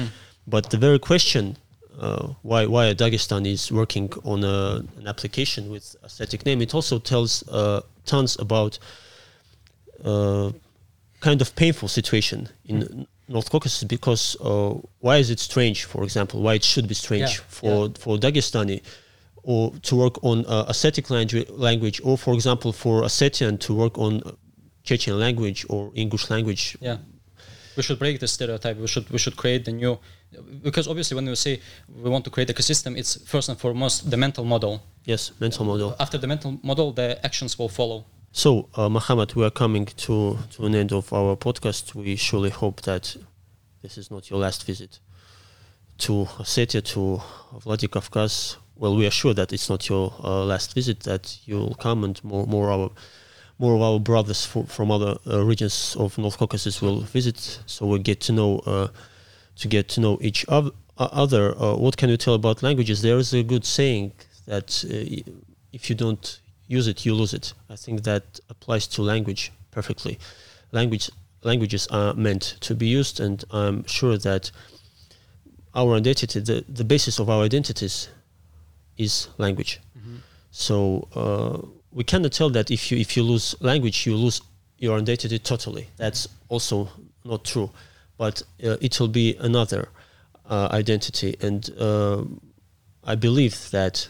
But 0.46 0.70
the 0.70 0.78
very 0.78 0.98
question 0.98 1.56
uh, 1.98 2.34
why 2.42 2.66
why 2.66 2.94
Dagestan 2.94 3.46
is 3.46 3.72
working 3.72 4.12
on 4.24 4.44
a, 4.44 4.84
an 4.98 5.06
application 5.06 5.70
with 5.70 5.96
a 6.02 6.08
static 6.08 6.46
name, 6.46 6.62
it 6.62 6.74
also 6.74 6.98
tells 6.98 7.46
uh, 7.48 7.80
tons 8.04 8.38
about 8.38 8.78
uh, 10.04 10.52
kind 11.20 11.40
of 11.40 11.54
painful 11.56 11.88
situation 11.88 12.48
in 12.64 13.06
North 13.28 13.50
Caucasus 13.50 13.84
because 13.84 14.36
uh, 14.40 14.74
why 15.00 15.16
is 15.18 15.30
it 15.30 15.38
strange, 15.40 15.84
for 15.84 16.02
example, 16.02 16.40
why 16.40 16.54
it 16.54 16.64
should 16.64 16.88
be 16.88 16.94
strange 16.94 17.30
Yeah, 17.38 17.44
for 17.48 17.86
yeah. 17.86 17.98
for 17.98 18.18
Dagestani 18.18 18.82
or 19.42 19.72
to 19.82 19.96
work 19.96 20.22
on 20.22 20.44
uh, 20.46 20.66
Ossetic 20.70 21.10
language, 21.10 21.48
language, 21.50 22.00
or 22.04 22.16
for 22.18 22.34
example 22.34 22.72
for 22.72 23.02
Ossetian 23.02 23.58
to 23.60 23.74
work 23.74 23.98
on 23.98 24.22
Chechen 24.84 25.18
language 25.18 25.66
or 25.68 25.90
English 25.94 26.30
language. 26.30 26.76
Yeah, 26.80 26.98
we 27.76 27.82
should 27.82 27.98
break 27.98 28.20
this 28.20 28.32
stereotype. 28.32 28.76
We 28.78 28.86
should 28.86 29.08
we 29.10 29.18
should 29.18 29.36
create 29.36 29.64
the 29.64 29.72
new, 29.72 29.98
because 30.62 30.88
obviously 30.88 31.14
when 31.14 31.26
we 31.26 31.34
say 31.36 31.60
we 32.02 32.10
want 32.10 32.24
to 32.24 32.30
create 32.30 32.48
ecosystem, 32.48 32.96
it's 32.96 33.16
first 33.26 33.48
and 33.48 33.58
foremost 33.58 34.10
the 34.10 34.16
mental 34.16 34.44
model. 34.44 34.82
Yes, 35.04 35.32
mental 35.40 35.64
model. 35.64 35.94
After 35.98 36.18
the 36.18 36.26
mental 36.26 36.58
model, 36.62 36.92
the 36.92 37.18
actions 37.24 37.58
will 37.58 37.68
follow. 37.68 38.04
So, 38.38 38.68
uh, 38.76 38.88
Mohammed, 38.88 39.34
we 39.34 39.44
are 39.44 39.50
coming 39.50 39.86
to, 39.86 40.38
to 40.52 40.66
an 40.66 40.76
end 40.76 40.92
of 40.92 41.12
our 41.12 41.34
podcast. 41.34 41.96
We 41.96 42.14
surely 42.14 42.50
hope 42.50 42.82
that 42.82 43.16
this 43.82 43.98
is 43.98 44.12
not 44.12 44.30
your 44.30 44.38
last 44.38 44.64
visit 44.64 45.00
to 45.98 46.28
Ossetia, 46.38 46.80
to 46.92 47.20
Vladikavkaz. 47.58 48.54
Well, 48.76 48.94
we 48.94 49.08
are 49.08 49.10
sure 49.10 49.34
that 49.34 49.52
it's 49.52 49.68
not 49.68 49.88
your 49.88 50.14
uh, 50.22 50.44
last 50.44 50.72
visit, 50.74 51.00
that 51.00 51.36
you'll 51.46 51.74
come 51.80 52.04
and 52.04 52.22
more, 52.22 52.46
more, 52.46 52.70
our, 52.70 52.90
more 53.58 53.74
of 53.74 53.82
our 53.82 53.98
brothers 53.98 54.46
fro- 54.46 54.66
from 54.66 54.92
other 54.92 55.16
uh, 55.26 55.44
regions 55.44 55.96
of 55.98 56.16
North 56.16 56.38
Caucasus 56.38 56.80
will 56.80 57.00
visit. 57.00 57.58
So 57.66 57.86
we 57.86 57.98
get 57.98 58.20
to 58.20 58.32
know, 58.32 58.60
uh, 58.60 58.86
to 59.56 59.66
get 59.66 59.88
to 59.88 60.00
know 60.00 60.16
each 60.20 60.44
uh, 60.46 60.70
other. 60.96 61.60
Uh, 61.60 61.74
what 61.74 61.96
can 61.96 62.08
you 62.08 62.16
tell 62.16 62.34
about 62.34 62.62
languages? 62.62 63.02
There 63.02 63.18
is 63.18 63.34
a 63.34 63.42
good 63.42 63.64
saying 63.64 64.12
that 64.46 64.84
uh, 64.84 65.28
if 65.72 65.90
you 65.90 65.96
don't 65.96 66.38
use 66.68 66.86
it, 66.86 67.04
you 67.04 67.14
lose 67.14 67.34
it. 67.34 67.54
I 67.68 67.76
think 67.76 68.04
that 68.04 68.40
applies 68.48 68.86
to 68.88 69.02
language 69.02 69.50
perfectly. 69.70 70.18
Language 70.70 71.10
languages 71.42 71.86
are 71.88 72.14
meant 72.14 72.56
to 72.60 72.74
be 72.74 72.86
used, 72.86 73.20
and 73.20 73.44
I'm 73.50 73.84
sure 73.86 74.18
that 74.18 74.50
our 75.74 75.94
identity, 75.94 76.40
the, 76.40 76.64
the 76.68 76.84
basis 76.84 77.18
of 77.18 77.30
our 77.30 77.42
identities, 77.44 78.08
is 78.96 79.28
language. 79.38 79.80
So 80.50 81.08
uh, 81.14 81.66
we 81.92 82.04
cannot 82.04 82.32
tell 82.32 82.50
that 82.50 82.70
if 82.70 82.90
you 82.90 82.98
if 82.98 83.16
you 83.16 83.22
lose 83.22 83.54
language, 83.60 84.06
you 84.06 84.16
lose 84.16 84.40
your 84.78 84.98
identity 84.98 85.38
totally. 85.38 85.88
That's 85.96 86.28
also 86.48 86.88
not 87.24 87.44
true, 87.44 87.70
but 88.16 88.42
uh, 88.64 88.76
it 88.80 88.98
will 88.98 89.08
be 89.08 89.36
another 89.36 89.88
uh, 90.48 90.68
identity, 90.72 91.36
and 91.40 91.70
uh, 91.78 92.24
I 93.04 93.14
believe 93.14 93.70
that 93.70 94.08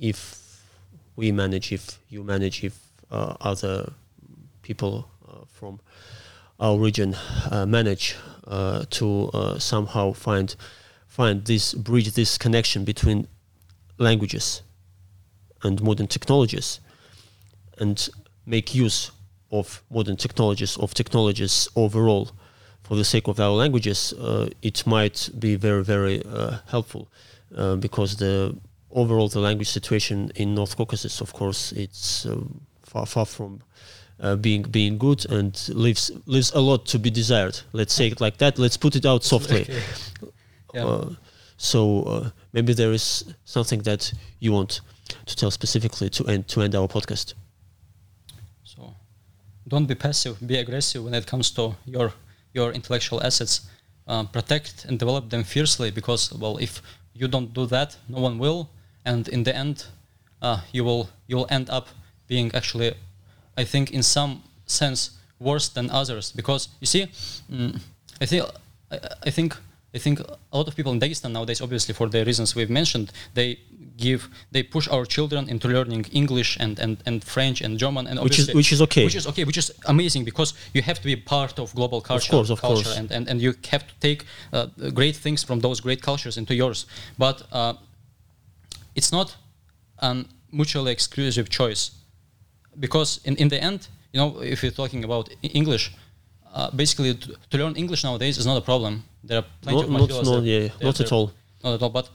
if 0.00 0.45
we 1.16 1.32
manage, 1.32 1.72
if 1.72 1.98
you 2.08 2.22
manage, 2.22 2.62
if 2.62 2.78
uh, 3.10 3.34
other 3.40 3.92
people 4.62 5.08
uh, 5.28 5.44
from 5.48 5.80
our 6.60 6.78
region 6.78 7.16
uh, 7.50 7.66
manage 7.66 8.16
to 8.90 9.30
somehow 9.58 10.12
find 10.12 10.54
find 11.08 11.44
this 11.46 11.74
bridge, 11.74 12.12
this 12.12 12.38
connection 12.38 12.84
between 12.84 13.26
languages 13.98 14.62
and 15.62 15.82
modern 15.82 16.06
technologies, 16.06 16.80
and 17.78 18.08
make 18.44 18.74
use 18.74 19.10
of 19.50 19.82
modern 19.90 20.16
technologies, 20.16 20.76
of 20.76 20.92
technologies 20.94 21.68
overall, 21.74 22.30
for 22.82 22.96
the 22.96 23.04
sake 23.04 23.26
of 23.26 23.40
our 23.40 23.50
languages, 23.50 24.12
uh, 24.12 24.48
it 24.62 24.86
might 24.86 25.28
be 25.38 25.56
very, 25.56 25.82
very 25.82 26.22
uh, 26.24 26.58
helpful 26.68 27.08
uh, 27.56 27.74
because 27.76 28.16
the 28.16 28.56
overall 28.96 29.28
the 29.28 29.40
language 29.40 29.68
situation 29.68 30.32
in 30.34 30.54
North 30.54 30.76
Caucasus, 30.76 31.20
of 31.20 31.32
course, 31.32 31.72
it's 31.72 32.26
um, 32.26 32.62
far, 32.82 33.06
far 33.06 33.26
from 33.26 33.62
uh, 34.18 34.34
being 34.34 34.62
being 34.62 34.96
good 34.98 35.30
and 35.30 35.68
leaves 35.68 36.10
leaves 36.24 36.50
a 36.52 36.60
lot 36.60 36.86
to 36.86 36.98
be 36.98 37.10
desired. 37.10 37.60
Let's 37.72 37.92
say 37.92 38.08
it 38.08 38.20
like 38.20 38.38
that. 38.38 38.58
Let's 38.58 38.78
put 38.78 38.96
it 38.96 39.06
out 39.06 39.22
softly. 39.22 39.66
Yeah. 40.74 40.84
Uh, 40.84 41.10
so 41.56 42.02
uh, 42.02 42.30
maybe 42.52 42.74
there 42.74 42.92
is 42.92 43.34
something 43.44 43.80
that 43.82 44.12
you 44.40 44.52
want 44.52 44.80
to 45.24 45.34
tell 45.34 45.50
specifically 45.50 46.10
to 46.10 46.26
end 46.26 46.48
to 46.48 46.60
end 46.60 46.74
our 46.74 46.88
podcast. 46.88 47.32
So 48.62 48.94
don't 49.66 49.86
be 49.86 49.94
passive, 49.94 50.36
be 50.46 50.58
aggressive 50.58 51.02
when 51.04 51.14
it 51.14 51.26
comes 51.26 51.50
to 51.52 51.74
your 51.86 52.12
your 52.52 52.72
intellectual 52.72 53.22
assets. 53.22 53.70
Uh, 54.08 54.24
protect 54.24 54.84
and 54.84 54.98
develop 54.98 55.30
them 55.30 55.44
fiercely 55.44 55.90
because 55.90 56.32
well, 56.32 56.58
if 56.58 56.82
you 57.14 57.26
don't 57.26 57.52
do 57.54 57.66
that, 57.66 57.96
no 58.08 58.20
one 58.20 58.38
will, 58.38 58.68
and 59.06 59.28
in 59.28 59.44
the 59.44 59.56
end, 59.56 59.86
uh, 60.42 60.60
you 60.72 60.84
will 60.84 61.08
you 61.26 61.36
will 61.36 61.46
end 61.48 61.70
up 61.70 61.88
being 62.26 62.54
actually, 62.54 62.94
I 63.56 63.64
think, 63.64 63.90
in 63.90 64.02
some 64.02 64.42
sense 64.66 65.10
worse 65.38 65.68
than 65.68 65.90
others 65.90 66.32
because 66.32 66.68
you 66.80 66.86
see, 66.86 67.06
mm, 67.50 67.80
I 68.20 68.26
think 68.26 68.44
I, 68.90 68.98
I 69.26 69.30
think 69.30 69.56
I 69.94 69.98
think 69.98 70.20
a 70.20 70.56
lot 70.56 70.68
of 70.68 70.76
people 70.76 70.92
in 70.92 71.00
Dagestan 71.00 71.32
nowadays, 71.32 71.60
obviously 71.60 71.94
for 71.94 72.08
the 72.08 72.24
reasons 72.24 72.54
we've 72.54 72.70
mentioned, 72.70 73.12
they 73.34 73.58
give 73.96 74.28
they 74.50 74.62
push 74.62 74.88
our 74.88 75.06
children 75.06 75.48
into 75.48 75.68
learning 75.68 76.04
English 76.12 76.58
and, 76.60 76.78
and, 76.78 76.98
and 77.06 77.24
French 77.24 77.62
and 77.62 77.78
German 77.78 78.06
and 78.06 78.20
which 78.20 78.38
is 78.38 78.54
which 78.54 78.72
is 78.72 78.82
okay. 78.82 79.04
Which 79.04 79.16
is 79.16 79.26
okay, 79.26 79.44
which 79.44 79.56
is 79.56 79.72
amazing 79.86 80.24
because 80.24 80.54
you 80.74 80.82
have 80.82 80.98
to 80.98 81.04
be 81.04 81.16
part 81.16 81.58
of 81.58 81.74
global 81.74 82.00
culture, 82.00 82.32
of 82.32 82.36
course, 82.36 82.50
of 82.50 82.60
culture 82.60 82.84
course. 82.84 82.98
And, 82.98 83.10
and 83.10 83.28
and 83.28 83.40
you 83.40 83.54
have 83.70 83.84
to 83.86 83.94
take 84.00 84.24
uh, 84.52 84.66
great 84.92 85.16
things 85.16 85.44
from 85.44 85.60
those 85.60 85.80
great 85.80 86.02
cultures 86.02 86.36
into 86.36 86.54
yours. 86.54 86.86
But 87.16 87.42
uh, 87.52 87.74
it's 88.96 89.12
not 89.12 89.36
a 89.98 90.24
mutually 90.50 90.92
exclusive 90.92 91.48
choice 91.48 91.90
because 92.80 93.20
in, 93.24 93.36
in 93.36 93.48
the 93.48 93.62
end, 93.62 93.88
you 94.12 94.20
know, 94.20 94.40
if 94.42 94.62
you're 94.62 94.72
talking 94.82 95.04
about 95.04 95.28
English, 95.42 95.94
uh, 96.54 96.70
basically 96.70 97.14
to, 97.14 97.36
to, 97.50 97.58
learn 97.58 97.76
English 97.76 98.02
nowadays 98.04 98.38
is 98.38 98.46
not 98.46 98.56
a 98.56 98.60
problem. 98.60 99.04
There 99.22 99.38
are 99.38 99.44
plenty 99.60 99.80
not, 99.80 99.84
of 99.84 99.90
materials. 99.90 100.30
Not, 100.30 100.42
yeah, 100.42 100.68
not 100.82 101.00
at 101.00 101.12
all. 101.12 101.32
Not 101.62 101.74
at 101.74 101.82
all. 101.82 101.90
But 101.90 102.08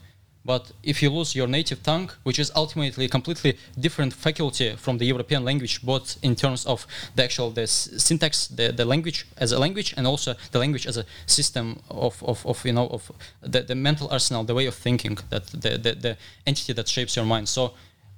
but 0.44 0.72
if 0.82 1.04
you 1.04 1.12
lose 1.12 1.36
your 1.36 1.48
native 1.48 1.84
tongue, 1.84 2.10
which 2.24 2.39
is 2.39 2.52
ultimately 2.56 3.06
a 3.06 3.10
completely 3.10 3.58
different 3.80 4.14
faculty 4.14 4.76
from 4.76 4.98
the 4.98 5.06
European 5.06 5.46
language, 5.46 5.84
both 5.84 6.18
in 6.24 6.36
terms 6.36 6.66
of 6.66 6.88
the 7.16 7.24
actual 7.24 7.52
the 7.52 7.68
syntax, 7.68 8.48
the, 8.48 8.72
the 8.72 8.86
language 8.86 9.28
as 9.38 9.52
a 9.52 9.60
language, 9.60 9.94
and 9.98 10.08
also 10.08 10.36
the 10.52 10.58
language 10.58 10.88
as 10.88 10.98
a 10.98 11.06
system 11.28 11.80
of, 11.89 12.24
of, 12.24 12.46
of 12.46 12.66
you 12.66 12.74
know 12.74 12.88
of 12.88 13.12
the, 13.42 13.62
the 13.62 13.76
mental 13.76 14.10
arsenal, 14.10 14.44
the 14.44 14.56
way 14.56 14.66
of 14.66 14.74
thinking, 14.74 15.18
that 15.30 15.46
the, 15.48 15.78
the, 15.78 15.94
the 15.94 16.18
entity 16.48 16.74
that 16.74 16.88
shapes 16.88 17.16
your 17.16 17.26
mind. 17.26 17.48
So 17.48 17.74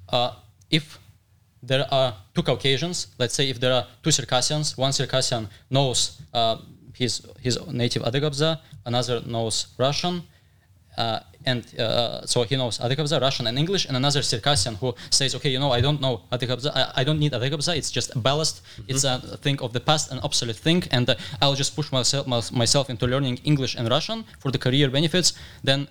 uh, 0.10 0.32
if 0.72 1.00
there 1.62 1.86
are 1.92 2.16
two 2.34 2.44
Caucasians, 2.44 3.08
let's 3.18 3.34
say 3.34 3.50
if 3.50 3.60
there 3.60 3.74
are 3.74 3.86
two 4.02 4.12
Circassians, 4.12 4.78
one 4.78 4.94
Circassian 4.94 5.50
knows 5.70 6.22
uh, 6.34 6.58
his 6.94 7.26
his 7.42 7.60
native 7.68 8.04
Adygabza, 8.04 8.60
another 8.86 9.22
knows 9.26 9.68
Russian 9.78 10.24
uh, 10.98 11.20
and 11.46 11.78
uh, 11.80 12.26
so 12.26 12.44
he 12.44 12.56
knows 12.56 12.80
Adygabza, 12.80 13.20
Russian, 13.20 13.48
and 13.48 13.58
English, 13.58 13.86
and 13.86 13.98
another 13.98 14.22
Circassian 14.22 14.76
who 14.76 14.96
says, 15.10 15.36
okay, 15.36 15.50
you 15.50 15.60
know, 15.60 15.72
I 15.72 15.82
don't 15.82 16.00
know 16.00 16.22
Adygabza, 16.32 16.72
I, 16.74 17.02
I 17.02 17.04
don't 17.04 17.20
need 17.20 17.34
Adygabza, 17.34 17.76
it's 17.76 17.92
just 17.92 18.16
a 18.16 18.20
ballast, 18.20 18.64
mm-hmm. 18.64 18.92
it's 18.92 19.04
a 19.04 19.38
thing 19.38 19.60
of 19.62 19.74
the 19.74 19.80
past, 19.80 20.12
an 20.12 20.20
obsolete 20.20 20.56
thing, 20.56 20.84
and 20.92 21.10
uh, 21.10 21.16
I'll 21.42 21.56
just 21.56 21.76
push 21.76 21.92
myself, 21.92 22.28
myself 22.52 22.90
into 22.90 23.08
learning 23.08 23.40
English 23.44 23.76
and 23.76 23.90
Russian 23.90 24.24
for 24.40 24.52
the 24.52 24.58
career 24.58 24.90
benefits, 24.90 25.34
then 25.64 25.88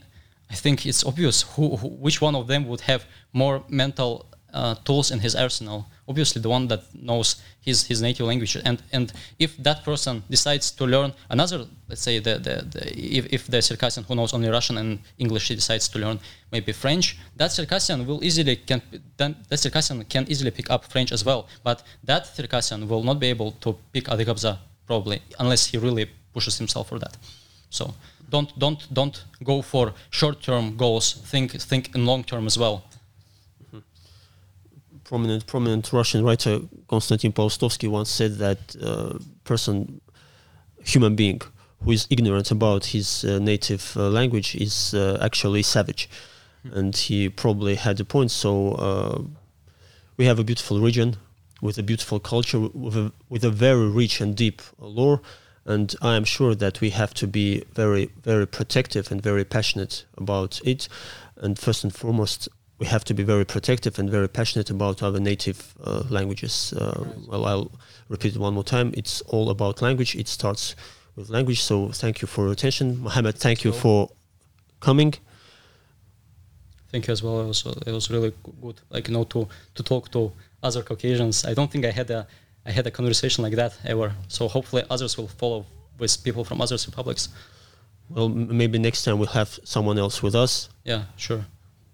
I 0.51 0.55
think 0.55 0.87
it's 0.87 1.05
obvious 1.05 1.43
who, 1.43 1.77
who 1.77 1.89
which 1.89 2.21
one 2.21 2.35
of 2.35 2.47
them 2.47 2.67
would 2.69 2.83
have 2.83 3.07
more 3.33 3.65
mental 3.69 4.27
uh, 4.53 4.75
tools 4.85 5.11
in 5.11 5.21
his 5.21 5.35
arsenal. 5.35 5.87
Obviously, 6.09 6.43
the 6.43 6.49
one 6.49 6.69
that 6.69 6.83
knows 6.95 7.43
his, 7.61 7.87
his 7.87 8.03
native 8.03 8.27
language. 8.27 8.57
And 8.65 8.83
and 8.93 9.13
if 9.39 9.57
that 9.59 9.85
person 9.85 10.23
decides 10.29 10.71
to 10.73 10.85
learn 10.85 11.13
another, 11.31 11.67
let's 11.89 12.03
say 12.03 12.19
the, 12.19 12.35
the, 12.39 12.55
the 12.73 13.17
if, 13.19 13.27
if 13.33 13.47
the 13.47 13.63
Circassian 13.63 14.05
who 14.05 14.15
knows 14.15 14.35
only 14.35 14.49
Russian 14.49 14.79
and 14.79 14.99
English 15.19 15.49
he 15.49 15.55
decides 15.55 15.89
to 15.89 15.99
learn 15.99 16.21
maybe 16.51 16.73
French, 16.73 17.19
that 17.37 17.53
Circassian 17.53 18.07
will 18.07 18.23
easily 18.23 18.57
can 18.57 18.83
then 19.17 19.37
that 19.49 19.59
Circassian 19.59 20.05
can 20.05 20.27
easily 20.29 20.51
pick 20.51 20.71
up 20.71 20.85
French 20.85 21.13
as 21.13 21.25
well. 21.25 21.49
But 21.63 21.83
that 22.05 22.27
Circassian 22.27 22.89
will 22.89 23.03
not 23.03 23.19
be 23.19 23.29
able 23.29 23.53
to 23.53 23.77
pick 23.93 24.05
Adygabza 24.05 24.59
probably 24.87 25.23
unless 25.39 25.67
he 25.67 25.79
really 25.79 26.11
pushes 26.35 26.59
himself 26.59 26.89
for 26.89 26.99
that. 26.99 27.17
So 27.71 27.95
don't 28.29 28.59
don't 28.59 28.87
don't 28.93 29.25
go 29.45 29.63
for 29.63 29.95
short-term 30.11 30.77
goals. 30.77 31.15
Think 31.31 31.53
think 31.53 31.95
in 31.95 32.05
long 32.07 32.25
term 32.25 32.47
as 32.47 32.59
well 32.59 32.85
prominent 35.13 35.47
prominent 35.47 35.93
Russian 35.93 36.25
writer 36.25 36.61
Konstantin 36.89 37.33
Paustovsky 37.33 37.87
once 37.87 38.09
said 38.09 38.39
that 38.39 38.61
uh, 38.81 39.19
person, 39.45 40.01
human 40.85 41.15
being 41.15 41.43
who 41.85 41.91
is 41.91 42.07
ignorant 42.09 42.51
about 42.51 42.87
his 42.87 43.25
uh, 43.25 43.39
native 43.39 43.95
uh, 43.97 44.09
language 44.09 44.55
is 44.55 44.95
uh, 44.95 45.19
actually 45.21 45.63
savage, 45.63 46.09
mm-hmm. 46.09 46.79
and 46.79 46.97
he 46.97 47.29
probably 47.29 47.75
had 47.75 48.01
a 48.01 48.05
point. 48.05 48.31
So 48.31 48.73
uh, 48.73 49.23
we 50.17 50.25
have 50.25 50.39
a 50.39 50.45
beautiful 50.45 50.81
region 50.81 51.17
with 51.61 51.77
a 51.77 51.83
beautiful 51.83 52.19
culture 52.19 52.61
with 52.61 52.97
a, 52.97 53.13
with 53.29 53.45
a 53.45 53.51
very 53.51 53.89
rich 53.89 54.21
and 54.23 54.35
deep 54.35 54.63
lore. 54.79 55.21
And 55.65 55.95
I 56.01 56.17
am 56.17 56.25
sure 56.25 56.55
that 56.57 56.81
we 56.81 56.91
have 56.91 57.13
to 57.15 57.27
be 57.27 57.63
very, 57.75 58.11
very 58.23 58.47
protective 58.47 59.13
and 59.13 59.23
very 59.23 59.45
passionate 59.45 60.07
about 60.17 60.61
it. 60.65 60.89
And 61.37 61.59
first 61.59 61.85
and 61.85 61.95
foremost, 61.95 62.49
we 62.83 62.89
have 62.89 63.05
to 63.05 63.15
be 63.15 63.23
very 63.23 63.45
protective 63.45 63.97
and 64.01 64.11
very 64.11 64.29
passionate 64.29 64.69
about 64.69 65.05
our 65.05 65.21
native 65.21 65.59
uh, 65.85 66.03
languages. 66.11 66.73
Uh. 66.73 67.05
Well, 67.29 67.45
I'll 67.47 67.71
repeat 68.09 68.35
it 68.35 68.41
one 68.41 68.55
more 68.55 68.65
time. 68.65 68.89
It's 69.01 69.21
all 69.33 69.51
about 69.51 69.81
language. 69.81 70.17
It 70.17 70.27
starts 70.27 70.75
with 71.15 71.31
language. 71.31 71.63
So 71.63 71.75
thank 72.03 72.23
you 72.23 72.27
for 72.27 72.41
your 72.47 72.53
attention, 72.53 72.87
Mohammed. 73.05 73.37
Thank 73.39 73.63
you 73.63 73.71
for 73.71 74.11
coming. 74.81 75.15
Thank 76.91 77.07
you 77.07 77.13
as 77.13 77.23
well. 77.23 77.41
It 77.43 77.47
was, 77.47 77.65
it 77.87 77.93
was 77.93 78.11
really 78.11 78.33
good, 78.61 78.81
like 78.91 79.07
you 79.09 79.15
know, 79.15 79.25
to 79.35 79.49
to 79.77 79.83
talk 79.85 80.11
to 80.11 80.33
other 80.61 80.83
Caucasians. 80.83 81.45
I 81.51 81.55
don't 81.55 81.71
think 81.71 81.85
I 81.85 81.93
had 82.01 82.11
a 82.11 82.27
I 82.67 82.73
had 82.73 82.87
a 82.87 82.91
conversation 82.91 83.45
like 83.45 83.57
that 83.63 83.73
ever. 83.85 84.09
So 84.27 84.49
hopefully 84.49 84.83
others 84.91 85.17
will 85.17 85.31
follow 85.41 85.67
with 86.01 86.25
people 86.25 86.45
from 86.45 86.61
other 86.61 86.79
republics. 86.87 87.29
Well, 88.11 88.29
maybe 88.61 88.79
next 88.79 89.05
time 89.05 89.19
we'll 89.19 89.39
have 89.41 89.51
someone 89.65 89.99
else 90.01 90.23
with 90.25 90.35
us. 90.35 90.69
Yeah, 90.85 91.03
sure 91.17 91.45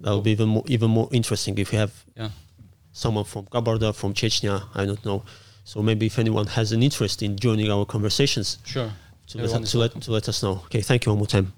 that 0.01 0.11
will 0.11 0.21
be 0.21 0.33
even 0.33 0.49
more 0.49 0.65
even 0.67 0.91
more 0.91 1.09
interesting 1.13 1.59
if 1.59 1.73
you 1.73 1.79
have 1.79 2.05
yeah. 2.17 2.31
someone 2.93 3.25
from 3.25 3.47
Kabarda, 3.47 3.95
from 3.95 4.15
Chechnya. 4.15 4.65
I 4.75 4.85
don't 4.85 5.05
know. 5.05 5.23
So 5.65 5.83
maybe 5.83 6.07
if 6.07 6.19
anyone 6.19 6.47
has 6.47 6.73
an 6.73 6.83
interest 6.83 7.23
in 7.23 7.37
joining 7.37 7.71
our 7.71 7.85
conversations, 7.85 8.59
sure, 8.65 8.91
to, 9.29 9.39
let, 9.39 9.67
to 9.67 9.79
let, 9.79 10.01
to 10.01 10.13
let 10.13 10.29
us 10.29 10.43
know. 10.43 10.63
Okay, 10.67 10.81
thank 10.81 11.05
you 11.05 11.13
one 11.13 11.19
more 11.19 11.27
time. 11.27 11.53